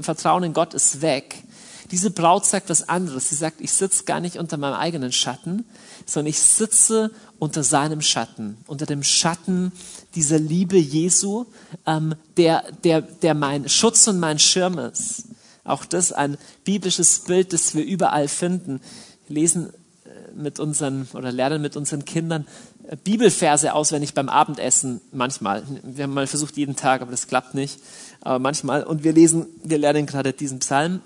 Vertrauen 0.00 0.42
in 0.42 0.52
Gott 0.52 0.74
ist 0.74 1.00
weg. 1.00 1.44
Diese 1.90 2.10
Braut 2.10 2.46
sagt 2.46 2.70
was 2.70 2.88
anderes. 2.88 3.28
Sie 3.28 3.34
sagt, 3.34 3.60
ich 3.60 3.72
sitze 3.72 4.04
gar 4.04 4.20
nicht 4.20 4.36
unter 4.36 4.56
meinem 4.56 4.74
eigenen 4.74 5.12
Schatten, 5.12 5.64
sondern 6.06 6.30
ich 6.30 6.40
sitze 6.40 7.10
unter 7.38 7.62
seinem 7.62 8.00
Schatten, 8.00 8.56
unter 8.66 8.86
dem 8.86 9.02
Schatten 9.02 9.72
dieser 10.14 10.38
Liebe 10.38 10.78
Jesu, 10.78 11.46
ähm, 11.86 12.14
der, 12.36 12.64
der, 12.84 13.02
der 13.02 13.34
mein 13.34 13.68
Schutz 13.68 14.06
und 14.06 14.18
mein 14.18 14.38
Schirm 14.38 14.78
ist. 14.78 15.24
Auch 15.64 15.84
das 15.84 16.12
ein 16.12 16.36
biblisches 16.64 17.20
Bild, 17.20 17.52
das 17.52 17.74
wir 17.74 17.84
überall 17.84 18.28
finden. 18.28 18.80
Wir 19.26 19.34
lesen 19.34 19.70
äh, 20.04 20.32
mit 20.34 20.60
unseren 20.60 21.08
oder 21.14 21.32
lernen 21.32 21.62
mit 21.62 21.76
unseren 21.76 22.04
Kindern 22.04 22.46
äh, 22.88 22.96
Bibelverse 22.96 23.74
auswendig 23.74 24.14
beim 24.14 24.28
Abendessen 24.28 25.00
manchmal. 25.12 25.62
Wir 25.82 26.04
haben 26.04 26.14
mal 26.14 26.26
versucht 26.26 26.56
jeden 26.56 26.76
Tag, 26.76 27.02
aber 27.02 27.10
das 27.10 27.28
klappt 27.28 27.54
nicht. 27.54 27.80
Aber 28.20 28.38
manchmal. 28.38 28.84
Und 28.84 29.04
wir 29.04 29.12
lesen, 29.12 29.46
wir 29.62 29.78
lernen 29.78 30.06
gerade 30.06 30.32
diesen 30.32 30.58
Psalm 30.58 31.00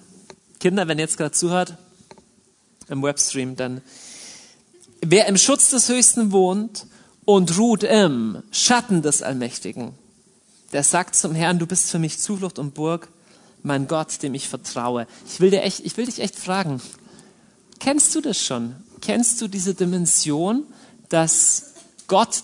Kinder, 0.61 0.89
wenn 0.89 0.99
ihr 0.99 1.05
jetzt 1.05 1.17
gerade 1.17 1.33
zuhört 1.33 1.77
im 2.89 3.03
Webstream, 3.03 3.55
dann 3.55 3.81
wer 5.01 5.27
im 5.27 5.37
Schutz 5.37 5.71
des 5.71 5.89
Höchsten 5.89 6.33
wohnt 6.33 6.87
und 7.25 7.57
ruht 7.59 7.85
im 7.85 8.43
Schatten 8.51 9.03
des 9.03 9.23
Allmächtigen, 9.23 9.93
der 10.73 10.83
sagt 10.83 11.15
zum 11.15 11.35
Herrn, 11.35 11.59
du 11.59 11.67
bist 11.67 11.91
für 11.91 11.99
mich 11.99 12.19
Zuflucht 12.19 12.59
und 12.59 12.75
Burg, 12.75 13.09
mein 13.63 13.87
Gott, 13.87 14.23
dem 14.23 14.35
ich 14.35 14.49
vertraue. 14.49 15.07
Ich 15.27 15.41
will 15.41 15.51
dir 15.51 15.63
echt, 15.63 15.81
ich 15.81 15.97
will 15.97 16.07
dich 16.07 16.21
echt 16.21 16.37
fragen, 16.37 16.81
kennst 17.79 18.15
du 18.15 18.21
das 18.21 18.39
schon? 18.43 18.75
Kennst 19.01 19.41
du 19.41 19.49
diese 19.49 19.75
Dimension, 19.75 20.65
dass 21.09 21.75
Gott 22.09 22.43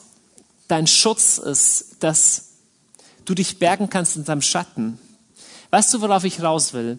dein 0.68 0.86
Schutz 0.86 1.38
ist, 1.38 1.96
dass 2.00 2.50
du 3.24 3.34
dich 3.34 3.58
bergen 3.58 3.90
kannst 3.90 4.16
in 4.16 4.24
seinem 4.24 4.42
Schatten? 4.42 4.98
Weißt 5.70 5.92
du, 5.92 6.00
worauf 6.00 6.22
ich 6.24 6.42
raus 6.42 6.72
will? 6.74 6.98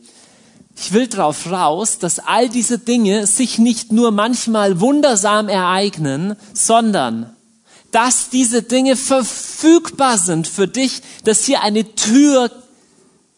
Ich 0.77 0.91
will 0.91 1.07
darauf 1.07 1.49
raus, 1.49 1.99
dass 1.99 2.19
all 2.19 2.49
diese 2.49 2.77
Dinge 2.77 3.27
sich 3.27 3.57
nicht 3.57 3.91
nur 3.91 4.11
manchmal 4.11 4.79
wundersam 4.81 5.47
ereignen, 5.47 6.35
sondern 6.53 7.33
dass 7.91 8.29
diese 8.29 8.61
Dinge 8.61 8.97
verfügbar 8.97 10.17
sind 10.17 10.47
für 10.47 10.67
dich, 10.67 11.01
dass 11.23 11.45
hier 11.45 11.61
eine 11.61 11.95
Tür 11.95 12.51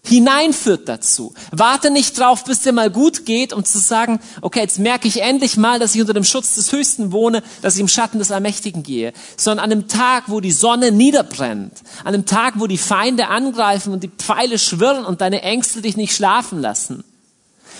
hineinführt 0.03 0.87
dazu. 0.89 1.33
Warte 1.51 1.91
nicht 1.91 2.17
drauf, 2.17 2.43
bis 2.43 2.61
dir 2.61 2.71
mal 2.71 2.89
gut 2.89 3.25
geht, 3.25 3.53
um 3.53 3.63
zu 3.65 3.77
sagen, 3.77 4.19
okay, 4.41 4.61
jetzt 4.61 4.79
merke 4.79 5.07
ich 5.07 5.21
endlich 5.21 5.57
mal, 5.57 5.79
dass 5.79 5.93
ich 5.93 6.01
unter 6.01 6.13
dem 6.13 6.23
Schutz 6.23 6.55
des 6.55 6.71
Höchsten 6.71 7.11
wohne, 7.11 7.43
dass 7.61 7.75
ich 7.75 7.81
im 7.81 7.87
Schatten 7.87 8.17
des 8.17 8.31
Allmächtigen 8.31 8.83
gehe, 8.83 9.13
sondern 9.35 9.65
an 9.65 9.71
einem 9.71 9.87
Tag, 9.87 10.23
wo 10.27 10.39
die 10.39 10.51
Sonne 10.51 10.91
niederbrennt, 10.91 11.73
an 12.03 12.13
einem 12.13 12.25
Tag, 12.25 12.55
wo 12.57 12.67
die 12.67 12.77
Feinde 12.77 13.27
angreifen 13.27 13.93
und 13.93 14.01
die 14.01 14.09
Pfeile 14.09 14.57
schwirren 14.57 15.05
und 15.05 15.21
deine 15.21 15.43
Ängste 15.43 15.81
dich 15.81 15.97
nicht 15.97 16.15
schlafen 16.15 16.61
lassen 16.61 17.03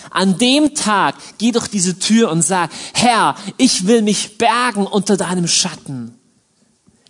an 0.10 0.38
dem 0.38 0.76
Tag 0.76 1.16
geh 1.38 1.52
durch 1.52 1.68
diese 1.68 2.00
Tür 2.00 2.32
und 2.32 2.42
sag, 2.42 2.72
Herr, 2.94 3.36
ich 3.58 3.88
will 3.88 4.02
mich 4.02 4.38
bergen 4.38 4.86
unter 4.86 5.18
deinem 5.18 5.48
Schatten. 5.48 6.18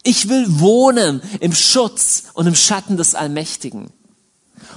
Ich 0.03 0.29
will 0.29 0.45
wohnen 0.59 1.21
im 1.39 1.53
Schutz 1.53 2.25
und 2.33 2.47
im 2.47 2.55
Schatten 2.55 2.97
des 2.97 3.13
Allmächtigen. 3.13 3.89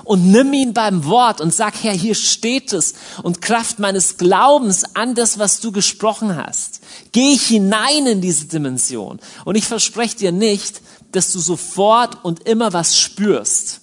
Und 0.04 0.30
nimm 0.30 0.52
ihn 0.52 0.74
beim 0.74 1.04
Wort 1.04 1.40
und 1.40 1.54
sag, 1.54 1.74
Herr, 1.82 1.92
hier 1.92 2.14
steht 2.14 2.72
es 2.72 2.94
und 3.22 3.40
Kraft 3.40 3.78
meines 3.78 4.16
Glaubens 4.16 4.96
an 4.96 5.14
das, 5.14 5.38
was 5.38 5.60
du 5.60 5.72
gesprochen 5.72 6.36
hast. 6.36 6.80
Geh 7.12 7.32
ich 7.32 7.46
hinein 7.46 8.06
in 8.06 8.20
diese 8.20 8.46
Dimension. 8.46 9.20
Und 9.44 9.54
ich 9.54 9.66
verspreche 9.66 10.16
dir 10.16 10.32
nicht, 10.32 10.80
dass 11.12 11.32
du 11.32 11.38
sofort 11.38 12.24
und 12.24 12.48
immer 12.48 12.72
was 12.72 12.98
spürst. 12.98 13.80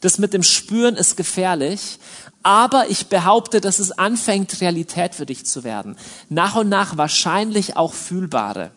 Das 0.00 0.18
mit 0.18 0.32
dem 0.32 0.42
Spüren 0.42 0.96
ist 0.96 1.16
gefährlich, 1.16 1.98
aber 2.42 2.88
ich 2.88 3.06
behaupte, 3.06 3.60
dass 3.60 3.78
es 3.78 3.92
anfängt, 3.92 4.60
Realität 4.60 5.14
für 5.14 5.26
dich 5.26 5.44
zu 5.44 5.64
werden. 5.64 5.96
Nach 6.28 6.56
und 6.56 6.68
nach 6.68 6.96
wahrscheinlich 6.96 7.76
auch 7.76 7.92
fühlbare. 7.92 8.70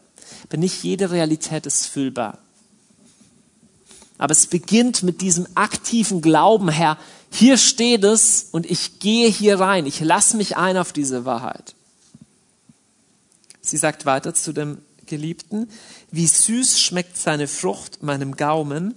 Denn 0.51 0.59
nicht 0.59 0.83
jede 0.83 1.11
Realität 1.11 1.65
ist 1.65 1.87
fühlbar. 1.87 2.39
Aber 4.17 4.31
es 4.31 4.47
beginnt 4.47 5.03
mit 5.03 5.21
diesem 5.21 5.47
aktiven 5.55 6.21
Glauben, 6.21 6.69
Herr, 6.69 6.97
hier 7.31 7.57
steht 7.57 8.03
es 8.03 8.49
und 8.51 8.69
ich 8.69 8.99
gehe 8.99 9.27
hier 9.27 9.59
rein. 9.59 9.85
Ich 9.85 9.99
lasse 10.01 10.37
mich 10.37 10.55
ein 10.55 10.77
auf 10.77 10.93
diese 10.93 11.25
Wahrheit. 11.25 11.73
Sie 13.61 13.77
sagt 13.77 14.05
weiter 14.05 14.33
zu 14.33 14.53
dem 14.53 14.79
Geliebten, 15.05 15.69
wie 16.11 16.27
süß 16.27 16.79
schmeckt 16.79 17.17
seine 17.17 17.47
Frucht 17.47 18.03
meinem 18.03 18.35
Gaumen. 18.35 18.93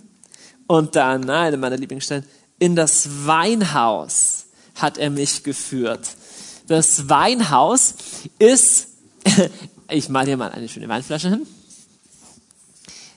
Und 0.66 0.96
dann, 0.96 1.30
eine 1.30 1.56
meiner 1.56 1.76
Lieblingsstellen, 1.76 2.26
in 2.58 2.76
das 2.76 3.26
Weinhaus 3.26 4.35
hat 4.76 4.98
er 4.98 5.10
mich 5.10 5.42
geführt. 5.42 6.08
Das 6.68 7.08
Weinhaus 7.08 7.94
ist, 8.38 8.88
ich 9.88 10.08
mal 10.08 10.26
hier 10.26 10.36
mal 10.36 10.50
eine 10.50 10.68
schöne 10.68 10.88
Weinflasche 10.88 11.30
hin. 11.30 11.46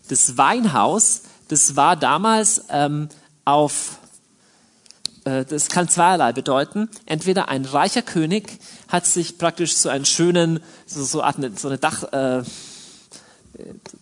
Das 0.08 0.38
Weinhaus, 0.38 1.22
das 1.50 1.76
war 1.76 1.96
damals 1.96 2.64
ähm, 2.70 3.10
auf, 3.46 4.00
äh, 5.26 5.46
das 5.46 5.70
kann 5.70 5.88
zweierlei 5.88 6.34
bedeuten. 6.34 6.90
Entweder 7.06 7.50
ein 7.50 7.66
reicher 7.66 8.02
König 8.02 8.60
hat 8.88 9.06
sich 9.06 9.38
praktisch 9.38 9.76
so 9.76 9.90
einen 9.90 10.06
schönen, 10.06 10.60
so, 10.86 11.04
so, 11.04 11.22
eine, 11.22 11.52
so 11.56 11.68
eine 11.68 11.78
Dach, 11.78 12.04
äh, 12.12 12.44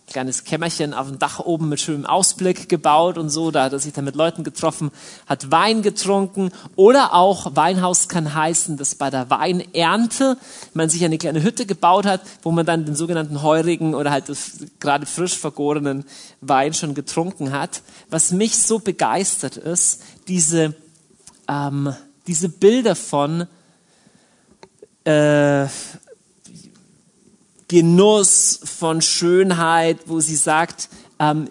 kleines 0.08 0.44
Kämmerchen 0.44 0.94
auf 0.94 1.08
dem 1.08 1.18
Dach 1.18 1.38
oben 1.38 1.68
mit 1.68 1.80
schönem 1.80 2.06
Ausblick 2.06 2.68
gebaut 2.68 3.18
und 3.18 3.28
so. 3.28 3.50
Da 3.50 3.64
hat 3.64 3.72
er 3.72 3.78
sich 3.78 3.92
dann 3.92 4.04
mit 4.04 4.16
Leuten 4.16 4.44
getroffen, 4.44 4.90
hat 5.26 5.50
Wein 5.50 5.82
getrunken. 5.82 6.50
Oder 6.76 7.14
auch 7.14 7.54
Weinhaus 7.54 8.08
kann 8.08 8.34
heißen, 8.34 8.76
dass 8.76 8.94
bei 8.94 9.10
der 9.10 9.30
Weinernte 9.30 10.36
man 10.74 10.88
sich 10.88 11.04
eine 11.04 11.18
kleine 11.18 11.42
Hütte 11.42 11.66
gebaut 11.66 12.06
hat, 12.06 12.22
wo 12.42 12.50
man 12.50 12.66
dann 12.66 12.84
den 12.84 12.96
sogenannten 12.96 13.42
heurigen 13.42 13.94
oder 13.94 14.10
halt 14.10 14.28
das 14.28 14.58
gerade 14.80 15.06
frisch 15.06 15.38
vergorenen 15.38 16.04
Wein 16.40 16.74
schon 16.74 16.94
getrunken 16.94 17.52
hat. 17.52 17.82
Was 18.10 18.32
mich 18.32 18.58
so 18.58 18.78
begeistert 18.78 19.56
ist, 19.56 20.02
diese, 20.26 20.74
ähm, 21.48 21.94
diese 22.26 22.48
Bilder 22.48 22.96
von 22.96 23.46
äh, 25.04 25.66
Genuss, 27.68 28.60
von 28.64 29.02
Schönheit, 29.02 29.98
wo 30.06 30.20
sie 30.20 30.36
sagt, 30.36 30.88
ähm, 31.18 31.48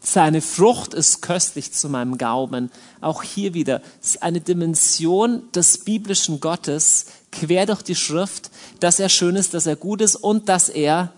seine 0.00 0.40
Frucht 0.40 0.94
ist 0.94 1.20
köstlich 1.20 1.72
zu 1.72 1.88
meinem 1.88 2.16
Gaumen. 2.16 2.70
Auch 3.00 3.24
hier 3.24 3.54
wieder 3.54 3.82
ist 4.00 4.22
eine 4.22 4.40
Dimension 4.40 5.42
des 5.52 5.78
biblischen 5.78 6.38
Gottes 6.38 7.06
quer 7.32 7.66
durch 7.66 7.82
die 7.82 7.96
Schrift, 7.96 8.50
dass 8.78 9.00
er 9.00 9.08
schön 9.08 9.34
ist, 9.34 9.52
dass 9.52 9.66
er 9.66 9.74
gut 9.74 10.00
ist 10.00 10.14
und 10.14 10.48
dass 10.48 10.68
er 10.68 11.12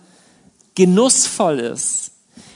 genussvoll 0.73 1.59
ist. 1.59 2.11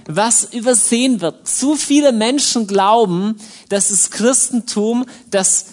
was 0.06 0.44
übersehen 0.44 1.22
wird. 1.22 1.48
Zu 1.48 1.76
viele 1.76 2.12
Menschen 2.12 2.68
glauben, 2.68 3.38
dass 3.70 3.88
das 3.88 4.12
Christentum, 4.12 5.06
das 5.32 5.66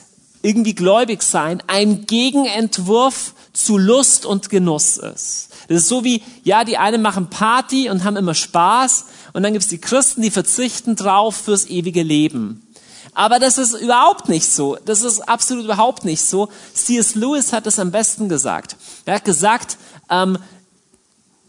irgendwie 0.43 0.75
gläubig 0.75 1.23
sein, 1.23 1.62
ein 1.66 2.07
Gegenentwurf 2.07 3.35
zu 3.53 3.77
Lust 3.77 4.27
und 4.27 4.49
Genuss 4.49 4.99
ist. 4.99 5.49
Das 5.71 5.83
ist 5.83 5.89
so 5.89 6.03
wie, 6.03 6.21
ja, 6.43 6.64
die 6.64 6.79
einen 6.79 7.01
machen 7.01 7.31
Party 7.31 7.91
und 7.91 8.03
haben 8.03 8.16
immer 8.16 8.35
Spaß 8.35 9.05
und 9.35 9.45
dann 9.45 9.53
gibt's 9.53 9.68
die 9.68 9.79
Christen, 9.79 10.21
die 10.21 10.33
verzichten 10.33 10.97
drauf 10.97 11.37
fürs 11.37 11.66
ewige 11.66 12.03
Leben. 12.03 12.66
Aber 13.14 13.39
das 13.39 13.57
ist 13.57 13.75
überhaupt 13.75 14.29
nicht 14.29 14.47
so. 14.51 14.77
Das 14.85 15.03
ist 15.03 15.21
absolut 15.21 15.66
überhaupt 15.66 16.05
nicht 16.05 16.23
so. 16.23 16.49
C.S. 16.75 17.14
Lewis 17.14 17.53
hat 17.53 17.68
es 17.68 17.79
am 17.79 17.93
besten 17.93 18.29
gesagt. 18.29 18.75
Er 19.05 19.14
hat 19.14 19.25
gesagt, 19.25 19.79
ähm, 20.11 20.39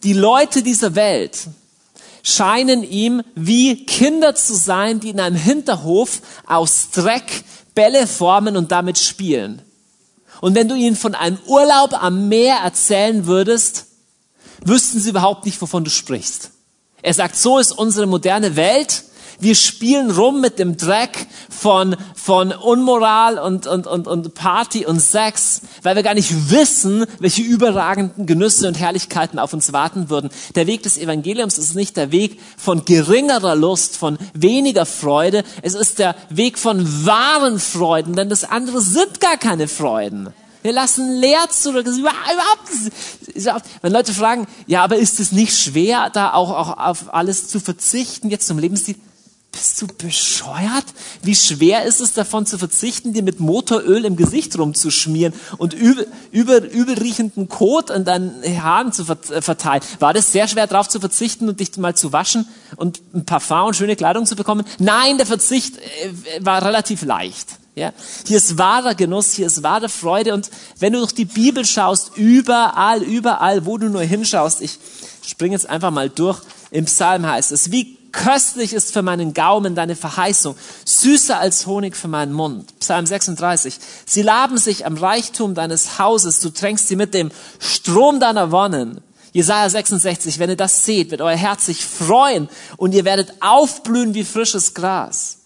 die 0.03 0.13
Leute 0.13 0.61
dieser 0.61 0.93
Welt 0.93 1.47
scheinen 2.21 2.83
ihm 2.83 3.23
wie 3.33 3.87
Kinder 3.87 4.35
zu 4.35 4.53
sein, 4.53 4.99
die 4.99 5.09
in 5.09 5.19
einem 5.19 5.35
Hinterhof 5.35 6.21
aus 6.45 6.91
Dreck 6.91 7.43
Bälle 7.73 8.05
formen 8.05 8.55
und 8.55 8.71
damit 8.71 8.99
spielen. 8.99 9.63
Und 10.41 10.53
wenn 10.53 10.67
du 10.67 10.75
ihnen 10.75 10.95
von 10.95 11.15
einem 11.15 11.39
Urlaub 11.47 11.93
am 12.03 12.27
Meer 12.27 12.57
erzählen 12.57 13.25
würdest, 13.25 13.87
wüssten 14.65 14.99
sie 14.99 15.09
überhaupt 15.09 15.45
nicht, 15.45 15.61
wovon 15.61 15.83
du 15.83 15.89
sprichst. 15.89 16.51
Er 17.01 17.13
sagt, 17.13 17.35
so 17.35 17.57
ist 17.57 17.71
unsere 17.71 18.05
moderne 18.05 18.55
Welt. 18.55 19.03
Wir 19.39 19.55
spielen 19.55 20.11
rum 20.11 20.39
mit 20.39 20.59
dem 20.59 20.77
Dreck 20.77 21.25
von, 21.49 21.95
von 22.13 22.51
Unmoral 22.51 23.39
und, 23.39 23.65
und, 23.65 23.87
und, 23.87 24.07
und 24.07 24.35
Party 24.35 24.85
und 24.85 24.99
Sex, 24.99 25.61
weil 25.81 25.95
wir 25.95 26.03
gar 26.03 26.13
nicht 26.13 26.51
wissen, 26.51 27.07
welche 27.17 27.41
überragenden 27.41 28.27
Genüsse 28.27 28.67
und 28.67 28.79
Herrlichkeiten 28.79 29.39
auf 29.39 29.53
uns 29.53 29.73
warten 29.73 30.11
würden. 30.11 30.29
Der 30.53 30.67
Weg 30.67 30.83
des 30.83 30.99
Evangeliums 30.99 31.57
ist 31.57 31.73
nicht 31.73 31.97
der 31.97 32.11
Weg 32.11 32.39
von 32.55 32.85
geringerer 32.85 33.55
Lust, 33.55 33.97
von 33.97 34.19
weniger 34.35 34.85
Freude. 34.85 35.43
Es 35.63 35.73
ist 35.73 35.97
der 35.97 36.15
Weg 36.29 36.59
von 36.59 37.07
wahren 37.07 37.59
Freuden, 37.59 38.15
denn 38.15 38.29
das 38.29 38.43
andere 38.43 38.79
sind 38.79 39.19
gar 39.19 39.37
keine 39.37 39.67
Freuden. 39.67 40.29
Wir 40.61 40.73
lassen 40.73 41.15
leer 41.15 41.49
zurück. 41.49 41.85
Das 41.85 41.95
ist 41.95 41.99
überhaupt, 41.99 43.65
wenn 43.81 43.93
Leute 43.93 44.13
fragen, 44.13 44.47
ja, 44.67 44.83
aber 44.83 44.97
ist 44.97 45.19
es 45.19 45.31
nicht 45.31 45.57
schwer, 45.57 46.09
da 46.11 46.33
auch, 46.33 46.51
auch 46.51 46.77
auf 46.77 47.13
alles 47.13 47.47
zu 47.47 47.59
verzichten, 47.59 48.29
jetzt 48.29 48.47
zum 48.47 48.59
Lebensstil? 48.59 48.95
Bist 49.51 49.81
du 49.81 49.87
bescheuert? 49.87 50.85
Wie 51.23 51.35
schwer 51.35 51.83
ist 51.83 51.99
es 51.99 52.13
davon 52.13 52.45
zu 52.45 52.57
verzichten, 52.57 53.11
dir 53.11 53.21
mit 53.21 53.41
Motoröl 53.41 54.05
im 54.05 54.15
Gesicht 54.15 54.57
rumzuschmieren 54.57 55.33
und 55.57 55.73
übel, 55.73 56.07
übel, 56.31 56.63
übelriechenden 56.63 57.49
Kot 57.49 57.89
in 57.89 58.05
deinen 58.05 58.41
Haaren 58.63 58.93
zu 58.93 59.03
äh, 59.03 59.41
verteilen? 59.41 59.83
War 59.99 60.13
das 60.13 60.31
sehr 60.31 60.47
schwer 60.47 60.67
darauf 60.67 60.87
zu 60.87 61.01
verzichten 61.01 61.49
und 61.49 61.59
dich 61.59 61.75
mal 61.75 61.95
zu 61.95 62.13
waschen 62.13 62.47
und 62.77 63.01
ein 63.13 63.25
Parfum 63.25 63.67
und 63.67 63.75
schöne 63.75 63.97
Kleidung 63.97 64.25
zu 64.25 64.37
bekommen? 64.37 64.65
Nein, 64.79 65.17
der 65.17 65.25
Verzicht 65.25 65.77
äh, 65.77 66.45
war 66.45 66.63
relativ 66.63 67.03
leicht. 67.03 67.60
Ja, 67.73 67.93
hier 68.27 68.37
ist 68.37 68.57
wahrer 68.57 68.95
Genuss, 68.95 69.31
hier 69.31 69.47
ist 69.47 69.63
wahre 69.63 69.87
Freude 69.87 70.33
und 70.33 70.51
wenn 70.79 70.91
du 70.91 70.99
durch 70.99 71.13
die 71.13 71.25
Bibel 71.25 71.63
schaust, 71.65 72.17
überall, 72.17 73.01
überall, 73.01 73.65
wo 73.65 73.77
du 73.77 73.87
nur 73.87 74.01
hinschaust, 74.01 74.61
ich 74.61 74.77
springe 75.25 75.53
jetzt 75.53 75.69
einfach 75.69 75.91
mal 75.91 76.09
durch, 76.09 76.41
im 76.71 76.83
Psalm 76.83 77.25
heißt 77.25 77.53
es, 77.53 77.71
wie 77.71 77.97
köstlich 78.11 78.73
ist 78.73 78.91
für 78.91 79.03
meinen 79.03 79.33
Gaumen 79.33 79.73
deine 79.73 79.95
Verheißung, 79.95 80.55
süßer 80.83 81.39
als 81.39 81.65
Honig 81.65 81.95
für 81.95 82.09
meinen 82.09 82.33
Mund. 82.33 82.77
Psalm 82.79 83.05
36. 83.05 83.77
Sie 84.05 84.21
laben 84.21 84.57
sich 84.57 84.85
am 84.85 84.97
Reichtum 84.97 85.55
deines 85.55 85.97
Hauses, 85.97 86.41
du 86.41 86.49
tränkst 86.49 86.89
sie 86.89 86.97
mit 86.97 87.13
dem 87.13 87.31
Strom 87.59 88.19
deiner 88.19 88.51
Wonnen. 88.51 88.99
Jesaja 89.31 89.69
66, 89.69 90.39
wenn 90.39 90.49
ihr 90.49 90.57
das 90.57 90.83
seht, 90.83 91.09
wird 91.09 91.21
euer 91.21 91.37
Herz 91.37 91.67
sich 91.67 91.85
freuen 91.85 92.49
und 92.75 92.93
ihr 92.93 93.05
werdet 93.05 93.33
aufblühen 93.39 94.13
wie 94.13 94.25
frisches 94.25 94.73
Gras. 94.73 95.37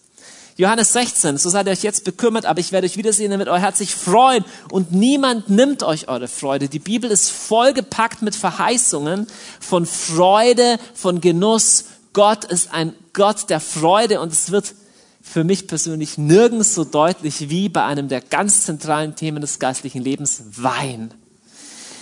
Johannes 0.58 0.94
16, 0.94 1.38
so 1.38 1.50
seid 1.50 1.68
ihr 1.68 1.74
euch 1.74 1.84
jetzt 1.84 2.06
bekümmert, 2.06 2.46
aber 2.46 2.62
ich 2.62 2.72
werde 2.72 2.86
euch 2.86 2.96
wiedersehen, 2.96 3.32
damit 3.32 3.50
euer 3.50 3.60
Herz 3.60 3.80
sich 3.80 3.94
freuen 3.94 4.46
und 4.72 4.94
niemand 4.94 5.50
nimmt 5.50 5.84
euch 5.84 6.08
eure 6.08 6.30
Freude. 6.30 6.70
Die 6.70 6.80
Bibel 6.80 7.12
ist 7.12 7.30
vollgepackt 7.30 8.22
mit 8.22 8.36
Verheißungen 8.36 9.28
von 9.60 9.86
Freude, 9.86 10.80
von 10.94 11.20
Genuss, 11.20 11.86
Gott 12.14 12.46
ist 12.46 12.74
ein 12.74 12.94
Gott 13.12 13.50
der 13.50 13.60
Freude 13.60 14.22
und 14.22 14.32
es 14.32 14.50
wird 14.50 14.74
für 15.22 15.44
mich 15.44 15.68
persönlich 15.68 16.18
nirgends 16.18 16.74
so 16.74 16.86
deutlich 16.86 17.50
wie 17.50 17.68
bei 17.68 17.84
einem 17.84 18.08
der 18.08 18.22
ganz 18.22 18.64
zentralen 18.64 19.18
Themen 19.18 19.42
des 19.42 19.60
geistlichen 19.60 20.02
Lebens, 20.02 20.44
Wein. 20.56 21.14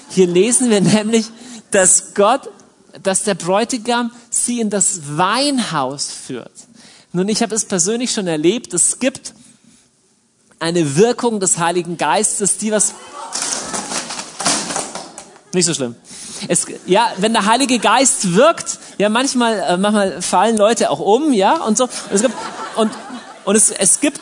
Hier 0.09 0.27
lesen 0.27 0.69
wir 0.69 0.81
nämlich, 0.81 1.25
dass 1.71 2.13
Gott, 2.13 2.47
dass 3.01 3.23
der 3.23 3.33
Bräutigam 3.33 4.11
sie 4.29 4.59
in 4.59 4.69
das 4.69 5.17
Weinhaus 5.17 6.11
führt. 6.11 6.51
Nun, 7.15 7.29
ich 7.29 7.43
habe 7.43 7.53
es 7.53 7.65
persönlich 7.65 8.11
schon 8.11 8.25
erlebt, 8.25 8.73
es 8.73 8.97
gibt 8.97 9.35
eine 10.57 10.95
Wirkung 10.95 11.39
des 11.39 11.59
Heiligen 11.59 11.95
Geistes, 11.95 12.57
die 12.57 12.71
was... 12.71 12.95
Nicht 15.53 15.67
so 15.67 15.75
schlimm. 15.75 15.95
Es, 16.47 16.65
ja, 16.87 17.11
wenn 17.17 17.33
der 17.33 17.45
Heilige 17.45 17.77
Geist 17.77 18.33
wirkt, 18.33 18.79
ja, 18.97 19.09
manchmal, 19.09 19.59
äh, 19.59 19.77
manchmal 19.77 20.23
fallen 20.23 20.57
Leute 20.57 20.89
auch 20.89 20.99
um, 20.99 21.33
ja, 21.33 21.61
und 21.63 21.77
so. 21.77 21.83
Und 21.83 21.91
es 22.13 22.21
gibt, 22.23 22.33
und, 22.77 22.91
und 23.45 23.55
es, 23.55 23.69
es 23.69 23.99
gibt, 23.99 24.19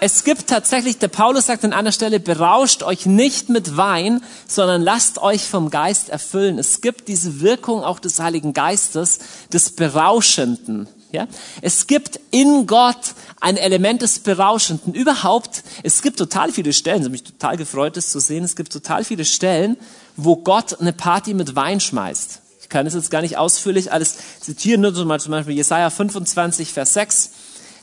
es 0.00 0.24
gibt 0.24 0.46
tatsächlich, 0.46 0.96
der 0.96 1.08
Paulus 1.08 1.44
sagt 1.44 1.62
an 1.66 1.74
einer 1.74 1.92
Stelle, 1.92 2.20
berauscht 2.20 2.82
euch 2.82 3.04
nicht 3.04 3.50
mit 3.50 3.76
Wein, 3.76 4.22
sondern 4.46 4.80
lasst 4.80 5.18
euch 5.18 5.44
vom 5.44 5.68
Geist 5.68 6.08
erfüllen. 6.08 6.58
Es 6.58 6.80
gibt 6.80 7.08
diese 7.08 7.42
Wirkung 7.42 7.84
auch 7.84 7.98
des 7.98 8.18
Heiligen 8.18 8.54
Geistes, 8.54 9.18
des 9.52 9.72
Berauschenden. 9.72 10.88
Ja? 11.12 11.26
Es 11.62 11.86
gibt 11.86 12.20
in 12.30 12.66
Gott 12.66 13.14
ein 13.40 13.56
Element 13.56 14.02
des 14.02 14.18
Berauschenden. 14.18 14.94
Überhaupt, 14.94 15.62
es 15.82 16.02
gibt 16.02 16.18
total 16.18 16.52
viele 16.52 16.72
Stellen, 16.72 17.00
es 17.00 17.04
hat 17.06 17.12
mich 17.12 17.24
total 17.24 17.56
gefreut, 17.56 17.96
das 17.96 18.10
zu 18.10 18.20
sehen, 18.20 18.44
es 18.44 18.56
gibt 18.56 18.72
total 18.72 19.04
viele 19.04 19.24
Stellen, 19.24 19.76
wo 20.16 20.36
Gott 20.36 20.80
eine 20.80 20.92
Party 20.92 21.34
mit 21.34 21.54
Wein 21.54 21.80
schmeißt. 21.80 22.40
Ich 22.60 22.68
kann 22.68 22.86
es 22.86 22.94
jetzt 22.94 23.10
gar 23.10 23.22
nicht 23.22 23.38
ausführlich 23.38 23.92
alles 23.92 24.16
zitieren, 24.40 24.82
nur 24.82 24.94
zum 24.94 25.08
Beispiel 25.08 25.54
Jesaja 25.54 25.88
25, 25.88 26.72
Vers 26.72 26.94
6. 26.94 27.30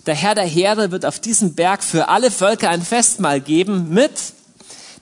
Der 0.05 0.13
Herr 0.13 0.35
der 0.35 0.45
Heere 0.45 0.91
wird 0.91 1.05
auf 1.05 1.19
diesem 1.19 1.55
Berg 1.55 1.83
für 1.83 2.09
alle 2.09 2.29
Völker 2.29 2.69
ein 2.69 2.83
Festmahl 2.83 3.41
geben 3.41 3.89
mit 3.89 4.11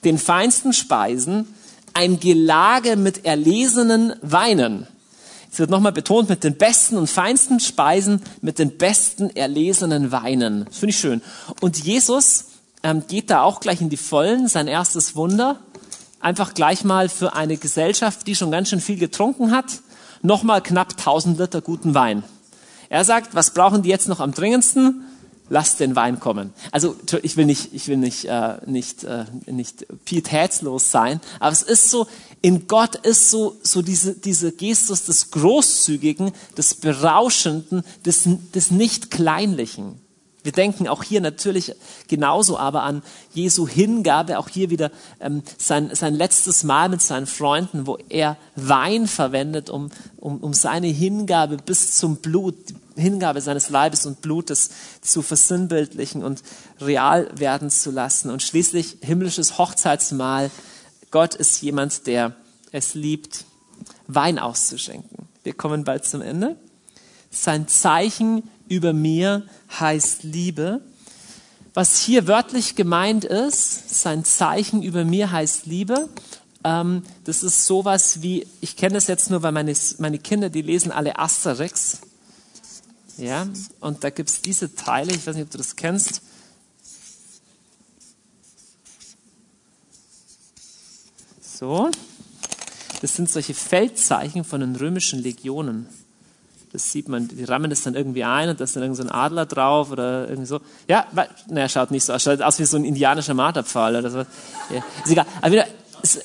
den 0.04 0.16
feinsten 0.18 0.72
Speisen, 0.72 1.54
ein 1.92 2.20
Gelage 2.20 2.96
mit 2.96 3.26
erlesenen 3.26 4.14
Weinen. 4.22 4.86
Es 5.54 5.60
wird 5.60 5.70
nochmal 5.70 5.92
betont 5.92 6.28
mit 6.28 6.42
den 6.42 6.56
besten 6.56 6.96
und 6.96 7.08
feinsten 7.08 7.60
Speisen, 7.60 8.20
mit 8.40 8.58
den 8.58 8.76
besten 8.76 9.30
erlesenen 9.30 10.10
Weinen. 10.10 10.64
Das 10.64 10.78
finde 10.78 10.90
ich 10.90 10.98
schön. 10.98 11.22
Und 11.60 11.78
Jesus 11.78 12.46
ähm, 12.82 13.04
geht 13.06 13.30
da 13.30 13.42
auch 13.42 13.60
gleich 13.60 13.80
in 13.80 13.88
die 13.88 13.96
Vollen, 13.96 14.48
sein 14.48 14.66
erstes 14.66 15.14
Wunder 15.14 15.60
einfach 16.18 16.54
gleich 16.54 16.82
mal 16.82 17.08
für 17.08 17.36
eine 17.36 17.56
Gesellschaft, 17.56 18.26
die 18.26 18.34
schon 18.34 18.50
ganz 18.50 18.70
schön 18.70 18.80
viel 18.80 18.98
getrunken 18.98 19.52
hat, 19.52 19.66
nochmal 20.22 20.60
knapp 20.60 20.90
1000 20.98 21.38
Liter 21.38 21.60
guten 21.60 21.94
Wein. 21.94 22.24
Er 22.88 23.04
sagt, 23.04 23.36
was 23.36 23.54
brauchen 23.54 23.82
die 23.82 23.90
jetzt 23.90 24.08
noch 24.08 24.18
am 24.18 24.32
dringendsten? 24.32 25.04
Lasst 25.50 25.78
den 25.78 25.94
Wein 25.94 26.18
kommen. 26.18 26.52
Also 26.72 26.96
ich 27.22 27.36
will 27.36 27.46
nicht, 27.46 27.72
ich 27.74 27.86
will 27.86 27.98
nicht, 27.98 28.24
äh, 28.24 28.56
nicht, 28.66 29.04
äh, 29.04 29.24
nicht 29.46 29.86
pietätslos 30.04 30.90
sein, 30.90 31.20
aber 31.38 31.52
es 31.52 31.62
ist 31.62 31.90
so, 31.90 32.08
in 32.44 32.68
Gott 32.68 32.96
ist 32.96 33.30
so, 33.30 33.56
so 33.62 33.80
diese, 33.80 34.12
diese 34.12 34.52
Gestus 34.52 35.06
des 35.06 35.30
Großzügigen, 35.30 36.30
des 36.58 36.74
Berauschenden, 36.74 37.82
des, 38.04 38.28
des 38.54 38.70
Nicht-Kleinlichen. 38.70 39.98
Wir 40.42 40.52
denken 40.52 40.86
auch 40.86 41.02
hier 41.02 41.22
natürlich 41.22 41.74
genauso 42.06 42.58
aber 42.58 42.82
an 42.82 43.02
Jesu 43.32 43.66
Hingabe, 43.66 44.38
auch 44.38 44.50
hier 44.50 44.68
wieder 44.68 44.90
ähm, 45.20 45.42
sein, 45.56 45.88
sein 45.94 46.14
letztes 46.14 46.64
Mal 46.64 46.90
mit 46.90 47.00
seinen 47.00 47.26
Freunden, 47.26 47.86
wo 47.86 47.96
er 48.10 48.36
Wein 48.56 49.06
verwendet, 49.06 49.70
um, 49.70 49.88
um, 50.18 50.36
um 50.40 50.52
seine 50.52 50.88
Hingabe 50.88 51.56
bis 51.56 51.96
zum 51.96 52.16
Blut, 52.16 52.56
Hingabe 52.94 53.40
seines 53.40 53.70
Leibes 53.70 54.04
und 54.04 54.20
Blutes 54.20 54.68
zu 55.00 55.22
versinnbildlichen 55.22 56.22
und 56.22 56.42
real 56.78 57.26
werden 57.38 57.70
zu 57.70 57.90
lassen. 57.90 58.28
Und 58.28 58.42
schließlich 58.42 58.98
himmlisches 59.00 59.56
Hochzeitsmahl. 59.56 60.50
Gott 61.14 61.36
ist 61.36 61.62
jemand, 61.62 62.08
der 62.08 62.34
es 62.72 62.94
liebt, 62.94 63.44
Wein 64.08 64.36
auszuschenken. 64.40 65.28
Wir 65.44 65.52
kommen 65.52 65.84
bald 65.84 66.04
zum 66.04 66.20
Ende. 66.22 66.56
Sein 67.30 67.68
Zeichen 67.68 68.50
über 68.66 68.92
mir 68.92 69.46
heißt 69.78 70.24
Liebe. 70.24 70.80
Was 71.72 72.00
hier 72.00 72.26
wörtlich 72.26 72.74
gemeint 72.74 73.24
ist, 73.24 74.00
sein 74.00 74.24
Zeichen 74.24 74.82
über 74.82 75.04
mir 75.04 75.30
heißt 75.30 75.66
Liebe. 75.66 76.08
Ähm, 76.64 77.04
das 77.22 77.44
ist 77.44 77.64
sowas 77.64 78.20
wie, 78.22 78.48
ich 78.60 78.74
kenne 78.74 78.94
das 78.94 79.06
jetzt 79.06 79.30
nur, 79.30 79.44
weil 79.44 79.52
meine, 79.52 79.72
meine 79.98 80.18
Kinder, 80.18 80.50
die 80.50 80.62
lesen 80.62 80.90
alle 80.90 81.16
Asterix. 81.16 82.00
Ja, 83.18 83.46
und 83.78 84.02
da 84.02 84.10
gibt 84.10 84.30
es 84.30 84.42
diese 84.42 84.74
Teile, 84.74 85.12
ich 85.12 85.24
weiß 85.24 85.36
nicht, 85.36 85.44
ob 85.44 85.50
du 85.52 85.58
das 85.58 85.76
kennst. 85.76 86.22
So, 91.56 91.88
das 93.00 93.14
sind 93.14 93.30
solche 93.30 93.54
Feldzeichen 93.54 94.42
von 94.42 94.60
den 94.60 94.74
römischen 94.74 95.22
Legionen. 95.22 95.86
Das 96.72 96.90
sieht 96.90 97.08
man, 97.08 97.28
die 97.28 97.44
rammen 97.44 97.70
das 97.70 97.82
dann 97.82 97.94
irgendwie 97.94 98.24
ein 98.24 98.48
und 98.48 98.58
da 98.58 98.64
ist 98.64 98.74
dann 98.74 98.82
irgend 98.82 98.96
so 98.96 99.04
ein 99.04 99.10
Adler 99.10 99.46
drauf 99.46 99.92
oder 99.92 100.28
irgendwie 100.28 100.48
so. 100.48 100.60
Ja, 100.88 101.06
naja, 101.46 101.68
schaut 101.68 101.92
nicht 101.92 102.02
so 102.02 102.12
aus. 102.12 102.24
Schaut 102.24 102.42
aus 102.42 102.58
wie 102.58 102.64
so 102.64 102.76
ein 102.76 102.84
indianischer 102.84 103.34
Marterpfahl 103.34 103.94
oder 103.94 104.10
so. 104.10 104.18
Ja, 104.18 104.84
ist 105.04 105.12
egal. 105.12 105.26
Aber 105.40 105.52
wieder, 105.52 105.66
ist, 106.02 106.24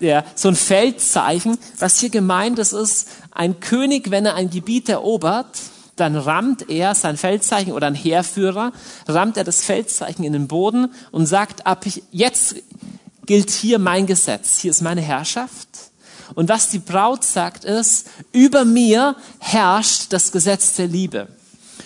ja, 0.00 0.24
so 0.34 0.48
ein 0.48 0.56
Feldzeichen. 0.56 1.58
Was 1.78 2.00
hier 2.00 2.08
gemeint 2.08 2.58
ist, 2.58 2.72
ist, 2.72 3.08
ein 3.32 3.60
König, 3.60 4.10
wenn 4.10 4.24
er 4.24 4.34
ein 4.34 4.48
Gebiet 4.48 4.88
erobert, 4.88 5.58
dann 5.96 6.16
rammt 6.16 6.70
er 6.70 6.94
sein 6.94 7.18
Feldzeichen 7.18 7.74
oder 7.74 7.86
ein 7.86 7.94
Heerführer, 7.94 8.72
rammt 9.06 9.36
er 9.36 9.44
das 9.44 9.62
Feldzeichen 9.62 10.24
in 10.24 10.32
den 10.32 10.48
Boden 10.48 10.94
und 11.10 11.26
sagt, 11.26 11.66
ab 11.66 11.84
jetzt 12.10 12.56
gilt 13.30 13.50
hier 13.50 13.78
mein 13.78 14.08
Gesetz, 14.08 14.58
hier 14.58 14.72
ist 14.72 14.82
meine 14.82 15.02
Herrschaft 15.02 15.68
und 16.34 16.48
was 16.48 16.68
die 16.70 16.80
Braut 16.80 17.22
sagt 17.22 17.64
ist, 17.64 18.08
über 18.32 18.64
mir 18.64 19.14
herrscht 19.38 20.12
das 20.12 20.32
Gesetz 20.32 20.74
der 20.74 20.88
Liebe. 20.88 21.28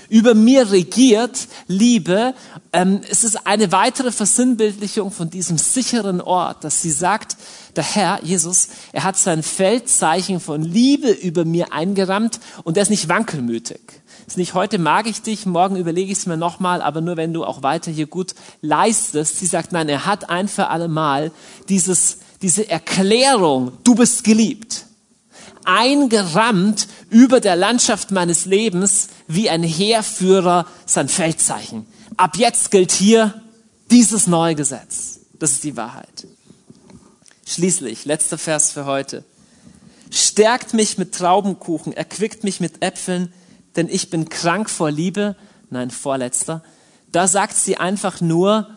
Über 0.09 0.34
mir 0.34 0.70
regiert 0.70 1.49
Liebe. 1.66 2.32
Ähm, 2.72 3.03
es 3.11 3.24
ist 3.24 3.47
eine 3.47 3.72
weitere 3.72 4.11
Versinnbildlichung 4.11 5.11
von 5.11 5.28
diesem 5.28 5.59
sicheren 5.59 6.22
Ort, 6.22 6.64
dass 6.64 6.80
sie 6.80 6.90
sagt, 6.90 7.36
der 7.76 7.84
Herr, 7.84 8.24
Jesus, 8.24 8.68
er 8.92 9.05
hat 9.05 9.18
sein 9.18 9.42
Feldzeichen 9.42 10.40
von 10.40 10.62
Liebe 10.62 11.11
über 11.11 11.45
mir 11.45 11.74
eingerammt 11.74 12.40
und 12.62 12.78
er 12.78 12.84
ist 12.84 12.90
nicht 12.90 13.11
wankelmütig. 13.11 13.80
Ist 14.27 14.39
nicht 14.39 14.55
heute 14.55 14.79
mag 14.79 15.07
ich 15.07 15.22
dich, 15.22 15.47
morgen 15.47 15.77
überlege 15.77 16.11
ich 16.11 16.18
es 16.18 16.27
mir 16.27 16.37
nochmal, 16.37 16.83
aber 16.83 17.01
nur 17.01 17.16
wenn 17.16 17.33
du 17.33 17.45
auch 17.45 17.62
weiter 17.62 17.91
hier 17.91 18.07
gut 18.07 18.35
leistest. 18.62 19.39
Sie 19.39 19.47
sagt, 19.47 19.72
nein, 19.72 19.89
er 19.89 20.07
hat 20.07 20.31
ein 20.31 20.49
für 20.49 20.68
alle 20.68 20.89
Mal 20.89 21.31
dieses 21.68 22.18
diese 22.45 22.68
Erklärung, 22.68 23.72
du 23.85 23.95
bist 23.95 24.22
geliebt, 24.22 24.85
eingerammt 25.64 26.89
über 27.09 27.41
der 27.41 27.57
Landschaft 27.57 28.11
meines 28.11 28.45
Lebens 28.45 29.09
wie 29.27 29.49
ein 29.49 29.62
Heerführer 29.62 30.66
sein 30.85 31.09
Feldzeichen. 31.09 31.87
Ab 32.18 32.37
jetzt 32.37 32.70
gilt 32.70 32.93
hier 32.93 33.41
dieses 33.91 34.27
neue 34.27 34.55
Gesetz. 34.55 35.20
Das 35.39 35.53
ist 35.53 35.64
die 35.64 35.75
Wahrheit. 35.79 36.27
Schließlich, 37.47 38.05
letzter 38.05 38.37
Vers 38.37 38.72
für 38.72 38.85
heute. 38.85 39.25
Stärkt 40.11 40.75
mich 40.75 40.99
mit 40.99 41.14
Traubenkuchen, 41.14 41.95
erquickt 41.95 42.45
mich 42.45 42.61
mit 42.61 42.83
Äpfeln, 42.83 43.33
denn 43.77 43.89
ich 43.89 44.11
bin 44.11 44.29
krank 44.29 44.70
vor 44.70 44.91
Liebe. 44.91 45.37
Nein, 45.70 45.91
vorletzter. 45.91 46.62
Da 47.11 47.29
sagt 47.29 47.57
sie 47.57 47.77
einfach 47.77 48.20
nur, 48.20 48.68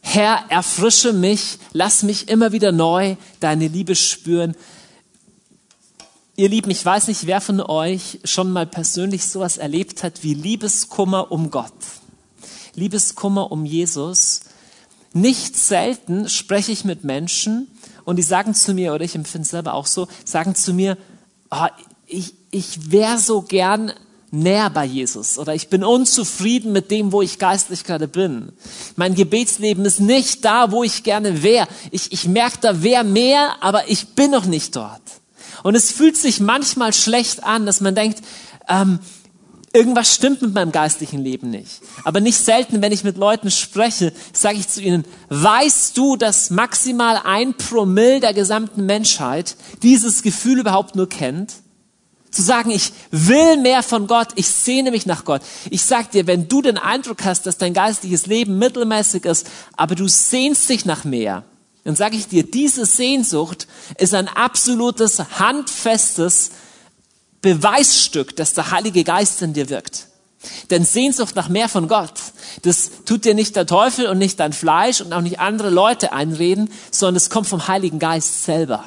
Herr, 0.00 0.44
erfrische 0.48 1.12
mich, 1.12 1.58
lass 1.72 2.02
mich 2.02 2.28
immer 2.28 2.52
wieder 2.52 2.72
neu 2.72 3.16
deine 3.40 3.68
Liebe 3.68 3.94
spüren. 3.94 4.54
Ihr 6.34 6.48
Lieben, 6.48 6.70
ich 6.70 6.84
weiß 6.84 7.08
nicht, 7.08 7.26
wer 7.26 7.40
von 7.40 7.60
euch 7.60 8.18
schon 8.24 8.52
mal 8.52 8.66
persönlich 8.66 9.26
sowas 9.26 9.58
erlebt 9.58 10.02
hat 10.02 10.22
wie 10.22 10.34
Liebeskummer 10.34 11.30
um 11.30 11.50
Gott. 11.50 11.72
Liebeskummer 12.74 13.52
um 13.52 13.64
Jesus. 13.64 14.40
Nicht 15.12 15.56
selten 15.56 16.28
spreche 16.28 16.72
ich 16.72 16.84
mit 16.84 17.04
Menschen 17.04 17.68
und 18.04 18.16
die 18.16 18.22
sagen 18.22 18.54
zu 18.54 18.74
mir, 18.74 18.94
oder 18.94 19.04
ich 19.04 19.14
empfinde 19.14 19.44
es 19.44 19.50
selber 19.50 19.74
auch 19.74 19.86
so, 19.86 20.08
sagen 20.24 20.54
zu 20.54 20.72
mir, 20.72 20.96
oh, 21.50 21.66
ich, 22.06 22.34
ich 22.52 22.92
wäre 22.92 23.18
so 23.18 23.42
gern 23.42 23.92
näher 24.30 24.70
bei 24.70 24.84
Jesus 24.84 25.38
oder 25.38 25.54
ich 25.54 25.68
bin 25.68 25.82
unzufrieden 25.82 26.72
mit 26.72 26.90
dem, 26.90 27.12
wo 27.12 27.20
ich 27.22 27.38
geistlich 27.38 27.82
gerade 27.82 28.08
bin. 28.08 28.52
Mein 28.94 29.14
Gebetsleben 29.14 29.84
ist 29.84 30.00
nicht 30.00 30.44
da, 30.44 30.70
wo 30.70 30.84
ich 30.84 31.02
gerne 31.02 31.42
wäre. 31.42 31.66
Ich, 31.90 32.12
ich 32.12 32.28
merke, 32.28 32.58
da 32.60 32.82
wäre 32.82 33.04
mehr, 33.04 33.56
aber 33.60 33.88
ich 33.88 34.08
bin 34.08 34.30
noch 34.30 34.44
nicht 34.44 34.76
dort. 34.76 35.02
Und 35.62 35.74
es 35.74 35.90
fühlt 35.90 36.16
sich 36.16 36.40
manchmal 36.40 36.92
schlecht 36.92 37.42
an, 37.42 37.66
dass 37.66 37.80
man 37.80 37.94
denkt, 37.94 38.22
ähm, 38.68 39.00
irgendwas 39.72 40.14
stimmt 40.14 40.42
mit 40.42 40.54
meinem 40.54 40.72
geistlichen 40.72 41.22
Leben 41.22 41.50
nicht. 41.50 41.80
Aber 42.04 42.20
nicht 42.20 42.38
selten, 42.38 42.82
wenn 42.82 42.92
ich 42.92 43.04
mit 43.04 43.16
Leuten 43.16 43.50
spreche, 43.50 44.12
sage 44.32 44.58
ich 44.58 44.68
zu 44.68 44.82
ihnen, 44.82 45.04
weißt 45.30 45.96
du, 45.96 46.16
dass 46.16 46.50
maximal 46.50 47.20
ein 47.24 47.54
Promille 47.54 48.20
der 48.20 48.34
gesamten 48.34 48.84
Menschheit 48.86 49.56
dieses 49.82 50.22
Gefühl 50.22 50.58
überhaupt 50.58 50.96
nur 50.96 51.08
kennt? 51.08 51.61
Zu 52.32 52.42
sagen, 52.42 52.70
ich 52.70 52.92
will 53.10 53.58
mehr 53.58 53.82
von 53.82 54.06
Gott, 54.06 54.28
ich 54.36 54.48
sehne 54.48 54.90
mich 54.90 55.06
nach 55.06 55.24
Gott. 55.24 55.42
Ich 55.70 55.82
sag 55.82 56.10
dir, 56.10 56.26
wenn 56.26 56.48
du 56.48 56.62
den 56.62 56.78
Eindruck 56.78 57.24
hast, 57.24 57.46
dass 57.46 57.58
dein 57.58 57.74
geistliches 57.74 58.26
Leben 58.26 58.58
mittelmäßig 58.58 59.24
ist, 59.26 59.46
aber 59.76 59.94
du 59.94 60.08
sehnst 60.08 60.68
dich 60.68 60.84
nach 60.84 61.04
mehr, 61.04 61.44
dann 61.84 61.94
sage 61.94 62.16
ich 62.16 62.28
dir, 62.28 62.44
diese 62.44 62.86
Sehnsucht 62.86 63.66
ist 63.98 64.14
ein 64.14 64.28
absolutes, 64.28 65.18
handfestes 65.38 66.52
Beweisstück, 67.42 68.36
dass 68.36 68.54
der 68.54 68.70
Heilige 68.70 69.04
Geist 69.04 69.42
in 69.42 69.52
dir 69.52 69.68
wirkt. 69.68 70.06
Denn 70.70 70.84
Sehnsucht 70.84 71.36
nach 71.36 71.48
mehr 71.48 71.68
von 71.68 71.88
Gott, 71.88 72.14
das 72.62 72.90
tut 73.04 73.24
dir 73.24 73.34
nicht 73.34 73.56
der 73.56 73.66
Teufel 73.66 74.06
und 74.06 74.18
nicht 74.18 74.40
dein 74.40 74.52
Fleisch 74.52 75.00
und 75.00 75.12
auch 75.12 75.20
nicht 75.20 75.38
andere 75.38 75.70
Leute 75.70 76.12
einreden, 76.12 76.70
sondern 76.90 77.16
es 77.16 77.30
kommt 77.30 77.46
vom 77.46 77.68
Heiligen 77.68 77.98
Geist 77.98 78.44
selber. 78.44 78.84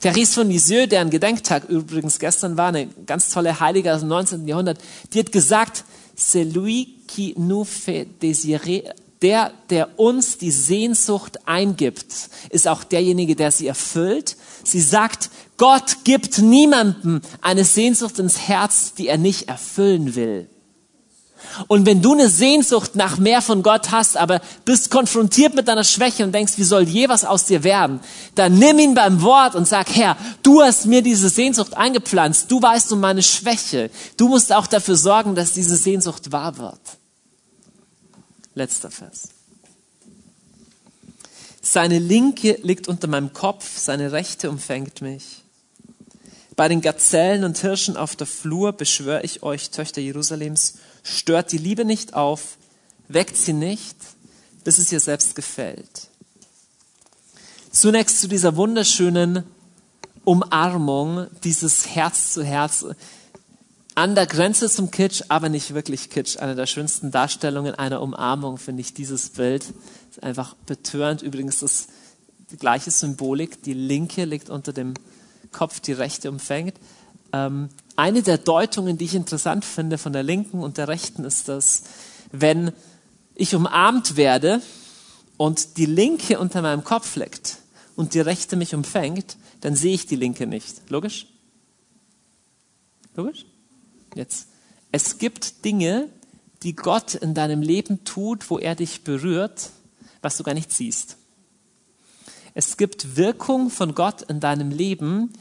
Therese 0.00 0.34
von 0.34 0.48
Lisieux, 0.48 0.88
deren 0.88 1.10
Gedenktag 1.10 1.64
übrigens 1.68 2.18
gestern 2.18 2.56
war, 2.56 2.68
eine 2.68 2.88
ganz 3.06 3.30
tolle 3.30 3.60
Heilige 3.60 3.94
aus 3.94 4.00
dem 4.00 4.08
19. 4.08 4.46
Jahrhundert, 4.46 4.78
die 5.12 5.20
hat 5.20 5.32
gesagt, 5.32 5.84
celui 6.16 6.88
qui 7.06 7.34
nous 7.36 7.64
fait 7.64 8.06
désirer, 8.22 8.94
der, 9.22 9.52
der 9.70 9.98
uns 9.98 10.38
die 10.38 10.50
Sehnsucht 10.50 11.46
eingibt, 11.46 12.28
ist 12.50 12.68
auch 12.68 12.84
derjenige, 12.84 13.36
der 13.36 13.50
sie 13.50 13.66
erfüllt. 13.66 14.36
Sie 14.64 14.80
sagt, 14.80 15.30
Gott 15.56 16.04
gibt 16.04 16.38
niemandem 16.38 17.22
eine 17.40 17.64
Sehnsucht 17.64 18.18
ins 18.18 18.38
Herz, 18.48 18.92
die 18.94 19.08
er 19.08 19.18
nicht 19.18 19.48
erfüllen 19.48 20.14
will. 20.14 20.48
Und 21.68 21.86
wenn 21.86 22.02
du 22.02 22.12
eine 22.12 22.28
Sehnsucht 22.28 22.96
nach 22.96 23.18
mehr 23.18 23.42
von 23.42 23.62
Gott 23.62 23.90
hast, 23.90 24.16
aber 24.16 24.40
bist 24.64 24.90
konfrontiert 24.90 25.54
mit 25.54 25.68
deiner 25.68 25.84
Schwäche 25.84 26.24
und 26.24 26.32
denkst, 26.32 26.54
wie 26.56 26.64
soll 26.64 26.88
je 26.88 27.08
was 27.08 27.24
aus 27.24 27.46
dir 27.46 27.64
werden, 27.64 28.00
dann 28.34 28.58
nimm 28.58 28.78
ihn 28.78 28.94
beim 28.94 29.22
Wort 29.22 29.54
und 29.54 29.66
sag, 29.66 29.94
Herr, 29.94 30.16
du 30.42 30.62
hast 30.62 30.86
mir 30.86 31.02
diese 31.02 31.28
Sehnsucht 31.28 31.76
eingepflanzt, 31.76 32.50
du 32.50 32.60
weißt 32.60 32.92
um 32.92 33.00
meine 33.00 33.22
Schwäche, 33.22 33.90
du 34.16 34.28
musst 34.28 34.52
auch 34.52 34.66
dafür 34.66 34.96
sorgen, 34.96 35.34
dass 35.34 35.52
diese 35.52 35.76
Sehnsucht 35.76 36.32
wahr 36.32 36.58
wird. 36.58 36.80
Letzter 38.54 38.90
Vers. 38.90 39.28
Seine 41.60 41.98
linke 41.98 42.58
liegt 42.62 42.88
unter 42.88 43.08
meinem 43.08 43.32
Kopf, 43.32 43.78
seine 43.78 44.12
rechte 44.12 44.50
umfängt 44.50 45.00
mich. 45.00 45.44
Bei 46.56 46.68
den 46.68 46.82
Gazellen 46.82 47.42
und 47.42 47.58
Hirschen 47.58 47.96
auf 47.96 48.14
der 48.14 48.26
Flur 48.26 48.72
beschwöre 48.72 49.22
ich 49.22 49.42
euch, 49.42 49.70
Töchter 49.70 50.00
Jerusalems, 50.00 50.74
stört 51.04 51.52
die 51.52 51.58
Liebe 51.58 51.84
nicht 51.84 52.14
auf, 52.14 52.56
weckt 53.06 53.36
sie 53.36 53.52
nicht, 53.52 53.96
bis 54.64 54.78
es 54.78 54.90
ihr 54.90 55.00
selbst 55.00 55.36
gefällt. 55.36 56.08
Zunächst 57.70 58.20
zu 58.20 58.28
dieser 58.28 58.56
wunderschönen 58.56 59.44
Umarmung, 60.24 61.26
dieses 61.44 61.94
Herz 61.94 62.32
zu 62.32 62.42
Herz, 62.42 62.86
an 63.94 64.14
der 64.16 64.26
Grenze 64.26 64.68
zum 64.68 64.90
Kitsch, 64.90 65.22
aber 65.28 65.48
nicht 65.48 65.74
wirklich 65.74 66.10
Kitsch. 66.10 66.38
Eine 66.38 66.56
der 66.56 66.66
schönsten 66.66 67.12
Darstellungen 67.12 67.74
einer 67.74 68.02
Umarmung 68.02 68.58
finde 68.58 68.80
ich 68.80 68.92
dieses 68.92 69.30
Bild. 69.30 69.64
Ist 70.10 70.22
einfach 70.22 70.54
betörend. 70.66 71.22
Übrigens 71.22 71.62
ist 71.62 71.90
die 72.50 72.56
gleiche 72.56 72.90
Symbolik. 72.90 73.62
Die 73.62 73.74
linke 73.74 74.24
liegt 74.24 74.50
unter 74.50 74.72
dem 74.72 74.94
Kopf, 75.52 75.78
die 75.78 75.92
rechte 75.92 76.28
umfängt. 76.28 76.74
Ähm, 77.34 77.68
eine 77.96 78.22
der 78.22 78.38
Deutungen, 78.38 78.96
die 78.96 79.06
ich 79.06 79.14
interessant 79.14 79.64
finde 79.64 79.98
von 79.98 80.12
der 80.12 80.22
linken 80.22 80.60
und 80.60 80.78
der 80.78 80.86
rechten, 80.86 81.24
ist, 81.24 81.48
dass 81.48 81.82
wenn 82.30 82.72
ich 83.34 83.56
umarmt 83.56 84.16
werde 84.16 84.62
und 85.36 85.76
die 85.76 85.86
linke 85.86 86.38
unter 86.38 86.62
meinem 86.62 86.84
Kopf 86.84 87.16
liegt 87.16 87.58
und 87.96 88.14
die 88.14 88.20
rechte 88.20 88.54
mich 88.54 88.74
umfängt, 88.74 89.36
dann 89.62 89.74
sehe 89.74 89.94
ich 89.94 90.06
die 90.06 90.14
linke 90.14 90.46
nicht. 90.46 90.88
Logisch? 90.90 91.26
Logisch? 93.16 93.46
Jetzt. 94.14 94.46
Es 94.92 95.18
gibt 95.18 95.64
Dinge, 95.64 96.08
die 96.62 96.76
Gott 96.76 97.14
in 97.16 97.34
deinem 97.34 97.62
Leben 97.62 98.04
tut, 98.04 98.48
wo 98.48 98.58
er 98.58 98.76
dich 98.76 99.02
berührt, 99.02 99.70
was 100.22 100.36
du 100.36 100.44
gar 100.44 100.54
nicht 100.54 100.70
siehst. 100.70 101.16
Es 102.54 102.76
gibt 102.76 103.16
Wirkung 103.16 103.70
von 103.70 103.96
Gott 103.96 104.22
in 104.22 104.38
deinem 104.38 104.70
Leben, 104.70 105.32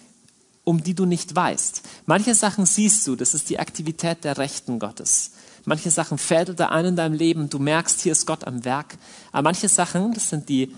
um 0.64 0.84
die 0.84 0.94
du 0.94 1.06
nicht 1.06 1.36
weißt. 1.36 1.82
Manche 2.06 2.36
Sachen 2.36 2.66
siehst 2.66 3.06
du, 3.08 3.16
das 3.16 3.34
ist 3.34 3.50
die 3.50 3.60
Aktivität 3.60 4.24
der 4.24 4.38
Rechten 4.38 4.80
Gottes. 4.80 5.32
Manche 5.66 5.92
Sachen 5.92 6.18
fällt 6.18 6.60
da 6.60 6.70
ein 6.70 6.86
in 6.86 6.96
deinem 6.96 7.14
Leben, 7.16 7.50
du 7.50 7.60
merkst, 7.60 8.02
hier 8.02 8.12
ist 8.12 8.26
Gott 8.26 8.46
am 8.46 8.66
Werk. 8.66 8.98
Aber 9.32 9.44
manche 9.44 9.70
Sachen, 9.70 10.14
das 10.14 10.30
sind 10.30 10.50
die, 10.50 10.76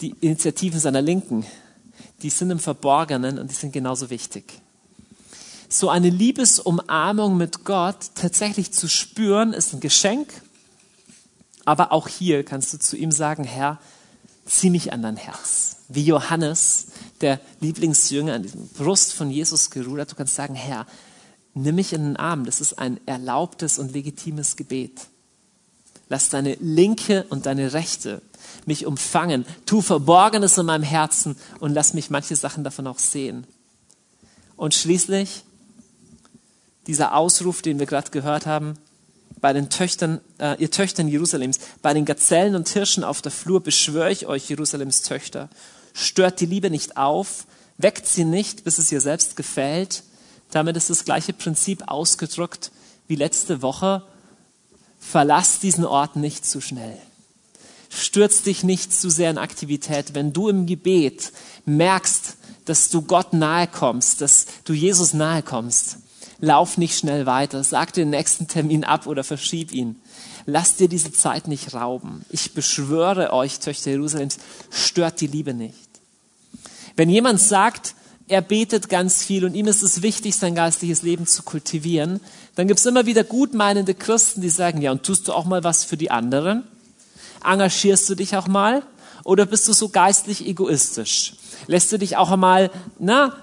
die 0.00 0.14
Initiativen 0.20 0.80
seiner 0.80 1.02
Linken, 1.02 1.46
die 2.22 2.30
sind 2.30 2.50
im 2.50 2.58
Verborgenen 2.58 3.38
und 3.38 3.50
die 3.50 3.54
sind 3.54 3.72
genauso 3.72 4.10
wichtig. 4.10 4.60
So 5.68 5.88
eine 5.88 6.10
Liebesumarmung 6.10 7.36
mit 7.36 7.64
Gott 7.64 8.10
tatsächlich 8.14 8.72
zu 8.72 8.88
spüren, 8.88 9.52
ist 9.52 9.72
ein 9.72 9.80
Geschenk. 9.80 10.28
Aber 11.64 11.92
auch 11.92 12.08
hier 12.08 12.44
kannst 12.44 12.72
du 12.72 12.78
zu 12.78 12.96
ihm 12.96 13.10
sagen, 13.10 13.44
Herr, 13.44 13.80
zieh 14.46 14.70
mich 14.70 14.92
an 14.92 15.02
dein 15.02 15.16
Herz. 15.16 15.76
Wie 15.88 16.04
Johannes, 16.04 16.88
der 17.20 17.40
Lieblingsjünger 17.60 18.34
an 18.34 18.42
diesem 18.42 18.68
Brust 18.68 19.12
von 19.12 19.30
Jesus 19.30 19.70
gerudert. 19.70 20.12
Du 20.12 20.16
kannst 20.16 20.34
sagen, 20.34 20.54
Herr, 20.54 20.86
Nimm 21.54 21.76
mich 21.76 21.92
in 21.92 22.02
den 22.02 22.16
Arm. 22.16 22.44
Das 22.44 22.60
ist 22.60 22.78
ein 22.78 23.00
erlaubtes 23.06 23.78
und 23.78 23.92
legitimes 23.92 24.56
Gebet. 24.56 25.06
Lass 26.08 26.28
deine 26.28 26.56
linke 26.60 27.24
und 27.30 27.46
deine 27.46 27.72
rechte 27.72 28.20
mich 28.66 28.86
umfangen. 28.86 29.46
Tu 29.64 29.80
Verborgenes 29.80 30.58
in 30.58 30.66
meinem 30.66 30.82
Herzen 30.82 31.36
und 31.60 31.72
lass 31.72 31.94
mich 31.94 32.10
manche 32.10 32.36
Sachen 32.36 32.64
davon 32.64 32.86
auch 32.86 32.98
sehen. 32.98 33.46
Und 34.56 34.74
schließlich 34.74 35.44
dieser 36.86 37.14
Ausruf, 37.14 37.62
den 37.62 37.78
wir 37.78 37.86
gerade 37.86 38.10
gehört 38.10 38.46
haben, 38.46 38.74
bei 39.40 39.52
den 39.52 39.70
Töchtern, 39.70 40.20
äh, 40.38 40.60
ihr 40.60 40.70
Töchtern 40.70 41.08
Jerusalems, 41.08 41.58
bei 41.82 41.94
den 41.94 42.04
Gazellen 42.04 42.54
und 42.54 42.68
Hirschen 42.68 43.04
auf 43.04 43.22
der 43.22 43.32
Flur 43.32 43.62
beschwöre 43.62 44.10
ich 44.10 44.26
euch, 44.26 44.48
Jerusalems 44.48 45.02
Töchter, 45.02 45.48
stört 45.94 46.40
die 46.40 46.46
Liebe 46.46 46.68
nicht 46.68 46.98
auf, 46.98 47.46
weckt 47.78 48.06
sie 48.06 48.24
nicht, 48.24 48.64
bis 48.64 48.78
es 48.78 48.92
ihr 48.92 49.00
selbst 49.00 49.36
gefällt. 49.36 50.02
Damit 50.50 50.76
ist 50.76 50.90
das 50.90 51.04
gleiche 51.04 51.32
Prinzip 51.32 51.84
ausgedrückt 51.86 52.70
wie 53.08 53.16
letzte 53.16 53.62
Woche. 53.62 54.02
Verlass 55.00 55.60
diesen 55.60 55.84
Ort 55.84 56.16
nicht 56.16 56.44
zu 56.44 56.60
schnell. 56.60 56.98
Stürz 57.88 58.42
dich 58.42 58.64
nicht 58.64 58.92
zu 58.92 59.08
sehr 59.08 59.30
in 59.30 59.38
Aktivität. 59.38 60.14
Wenn 60.14 60.32
du 60.32 60.48
im 60.48 60.66
Gebet 60.66 61.32
merkst, 61.64 62.36
dass 62.64 62.90
du 62.90 63.02
Gott 63.02 63.32
nahe 63.32 63.66
kommst, 63.66 64.20
dass 64.20 64.46
du 64.64 64.72
Jesus 64.72 65.14
nahe 65.14 65.42
kommst, 65.42 65.98
lauf 66.40 66.78
nicht 66.78 66.98
schnell 66.98 67.26
weiter, 67.26 67.62
sag 67.62 67.92
den 67.92 68.10
nächsten 68.10 68.48
Termin 68.48 68.84
ab 68.84 69.06
oder 69.06 69.22
verschieb 69.22 69.72
ihn. 69.72 70.00
Lass 70.46 70.76
dir 70.76 70.88
diese 70.88 71.12
Zeit 71.12 71.48
nicht 71.48 71.74
rauben. 71.74 72.24
Ich 72.30 72.52
beschwöre 72.52 73.32
euch, 73.32 73.60
Töchter 73.60 73.92
Jerusalems, 73.92 74.38
stört 74.70 75.20
die 75.20 75.26
Liebe 75.26 75.54
nicht. 75.54 75.83
Wenn 76.96 77.10
jemand 77.10 77.40
sagt, 77.40 77.94
er 78.28 78.40
betet 78.40 78.88
ganz 78.88 79.22
viel 79.22 79.44
und 79.44 79.54
ihm 79.54 79.66
ist 79.66 79.82
es 79.82 80.02
wichtig, 80.02 80.36
sein 80.36 80.54
geistliches 80.54 81.02
Leben 81.02 81.26
zu 81.26 81.42
kultivieren, 81.42 82.20
dann 82.54 82.68
gibt 82.68 82.80
es 82.80 82.86
immer 82.86 83.06
wieder 83.06 83.24
gutmeinende 83.24 83.94
Christen, 83.94 84.40
die 84.40 84.48
sagen, 84.48 84.80
ja, 84.80 84.92
und 84.92 85.02
tust 85.02 85.28
du 85.28 85.32
auch 85.32 85.44
mal 85.44 85.64
was 85.64 85.84
für 85.84 85.96
die 85.96 86.10
anderen? 86.10 86.64
Engagierst 87.44 88.08
du 88.08 88.14
dich 88.14 88.36
auch 88.36 88.46
mal? 88.46 88.82
Oder 89.24 89.46
bist 89.46 89.68
du 89.68 89.72
so 89.72 89.88
geistlich 89.88 90.46
egoistisch? 90.46 91.34
Lässt 91.66 91.92
du 91.92 91.98
dich 91.98 92.16
auch 92.16 92.30
einmal, 92.30 92.70
na, 92.98 93.36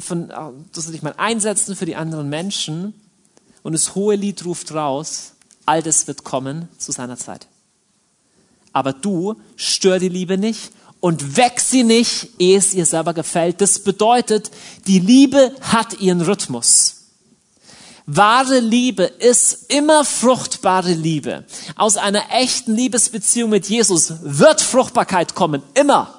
von, 0.00 0.28
dass 0.72 0.86
du 0.86 0.92
dich 0.92 1.02
mal 1.02 1.14
einsetzen 1.16 1.76
für 1.76 1.86
die 1.86 1.96
anderen 1.96 2.28
Menschen? 2.28 2.94
Und 3.62 3.72
das 3.72 3.94
hohe 3.94 4.16
Lied 4.16 4.44
ruft 4.44 4.72
raus, 4.72 5.32
all 5.66 5.82
das 5.82 6.06
wird 6.06 6.24
kommen 6.24 6.68
zu 6.78 6.92
seiner 6.92 7.16
Zeit. 7.16 7.46
Aber 8.72 8.92
du 8.92 9.34
stör 9.56 9.98
die 9.98 10.08
Liebe 10.08 10.38
nicht 10.38 10.72
und 11.00 11.36
weck 11.36 11.60
sie 11.60 11.84
nicht, 11.84 12.28
ehe 12.38 12.58
es 12.58 12.74
ihr 12.74 12.86
selber 12.86 13.14
gefällt. 13.14 13.60
Das 13.60 13.78
bedeutet, 13.78 14.50
die 14.86 14.98
Liebe 14.98 15.52
hat 15.60 16.00
ihren 16.00 16.20
Rhythmus. 16.20 16.94
Wahre 18.10 18.60
Liebe 18.60 19.04
ist 19.04 19.66
immer 19.70 20.02
fruchtbare 20.02 20.94
Liebe. 20.94 21.44
Aus 21.76 21.98
einer 21.98 22.22
echten 22.32 22.74
Liebesbeziehung 22.74 23.50
mit 23.50 23.68
Jesus 23.68 24.14
wird 24.22 24.62
Fruchtbarkeit 24.62 25.34
kommen. 25.34 25.62
Immer. 25.74 26.14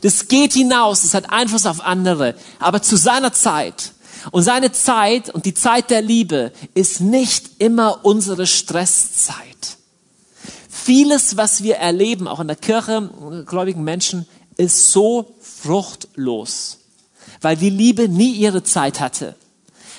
Das 0.00 0.28
geht 0.28 0.54
hinaus, 0.54 1.02
das 1.02 1.12
hat 1.12 1.30
Einfluss 1.30 1.66
auf 1.66 1.82
andere. 1.82 2.34
Aber 2.58 2.80
zu 2.80 2.96
seiner 2.96 3.34
Zeit. 3.34 3.92
Und 4.30 4.44
seine 4.44 4.72
Zeit 4.72 5.28
und 5.28 5.44
die 5.44 5.54
Zeit 5.54 5.90
der 5.90 6.02
Liebe 6.02 6.52
ist 6.74 7.00
nicht 7.00 7.50
immer 7.58 8.04
unsere 8.04 8.46
Stresszeit. 8.46 9.76
Vieles, 10.82 11.36
was 11.36 11.62
wir 11.62 11.76
erleben, 11.76 12.26
auch 12.28 12.40
in 12.40 12.46
der 12.46 12.56
Kirche, 12.56 13.10
gläubigen 13.46 13.84
Menschen, 13.84 14.26
ist 14.56 14.92
so 14.92 15.34
fruchtlos. 15.40 16.78
Weil 17.40 17.56
die 17.56 17.70
Liebe 17.70 18.08
nie 18.08 18.32
ihre 18.32 18.62
Zeit 18.62 19.00
hatte 19.00 19.34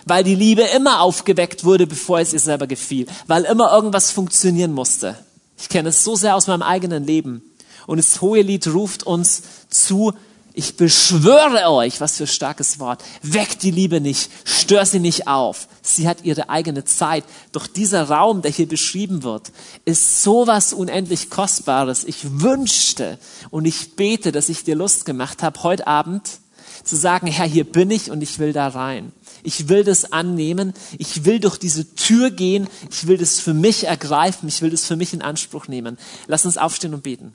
weil 0.05 0.23
die 0.23 0.36
Liebe 0.36 0.63
immer 0.75 1.01
aufgeweckt 1.01 1.63
wurde, 1.63 1.88
bevor 1.88 2.19
es 2.19 2.34
ihr 2.34 2.39
selber 2.39 2.67
gefiel, 2.67 3.05
weil 3.27 3.43
immer 3.43 3.71
irgendwas 3.73 4.11
funktionieren 4.11 4.73
musste. 4.73 5.17
Ich 5.59 5.69
kenne 5.69 5.89
es 5.89 6.03
so 6.03 6.15
sehr 6.15 6.36
aus 6.36 6.47
meinem 6.47 6.63
eigenen 6.63 7.05
Leben. 7.05 7.43
Und 7.88 7.97
das 7.97 8.21
hohe 8.21 8.41
Lied 8.41 8.67
ruft 8.67 9.03
uns 9.03 9.43
zu, 9.69 10.13
ich 10.53 10.75
beschwöre 10.75 11.69
euch, 11.69 12.01
was 12.01 12.17
für 12.17 12.27
starkes 12.27 12.79
Wort, 12.79 13.03
weckt 13.21 13.63
die 13.63 13.71
Liebe 13.71 14.01
nicht, 14.01 14.29
stör 14.43 14.85
sie 14.85 14.99
nicht 14.99 15.27
auf. 15.27 15.67
Sie 15.81 16.07
hat 16.07 16.23
ihre 16.23 16.49
eigene 16.49 16.83
Zeit. 16.83 17.23
Doch 17.51 17.67
dieser 17.67 18.09
Raum, 18.09 18.41
der 18.41 18.51
hier 18.51 18.67
beschrieben 18.67 19.23
wird, 19.23 19.51
ist 19.85 20.23
sowas 20.23 20.73
unendlich 20.73 21.29
Kostbares. 21.29 22.03
Ich 22.03 22.41
wünschte 22.41 23.17
und 23.49 23.65
ich 23.65 23.95
bete, 23.95 24.31
dass 24.31 24.49
ich 24.49 24.63
dir 24.63 24.75
Lust 24.75 25.05
gemacht 25.05 25.41
habe, 25.41 25.63
heute 25.63 25.87
Abend 25.87 26.39
zu 26.83 26.95
sagen, 26.95 27.27
Herr, 27.27 27.47
hier 27.47 27.63
bin 27.63 27.91
ich 27.91 28.11
und 28.11 28.21
ich 28.21 28.39
will 28.39 28.53
da 28.53 28.67
rein. 28.67 29.11
Ich 29.43 29.69
will 29.69 29.83
das 29.83 30.11
annehmen. 30.11 30.73
Ich 30.97 31.25
will 31.25 31.39
durch 31.39 31.57
diese 31.57 31.95
Tür 31.95 32.31
gehen. 32.31 32.67
Ich 32.89 33.07
will 33.07 33.17
das 33.17 33.39
für 33.39 33.53
mich 33.53 33.85
ergreifen. 33.85 34.47
Ich 34.47 34.61
will 34.61 34.69
das 34.69 34.85
für 34.85 34.95
mich 34.95 35.13
in 35.13 35.21
Anspruch 35.21 35.67
nehmen. 35.67 35.97
Lass 36.27 36.45
uns 36.45 36.57
aufstehen 36.57 36.93
und 36.93 37.03
beten. 37.03 37.33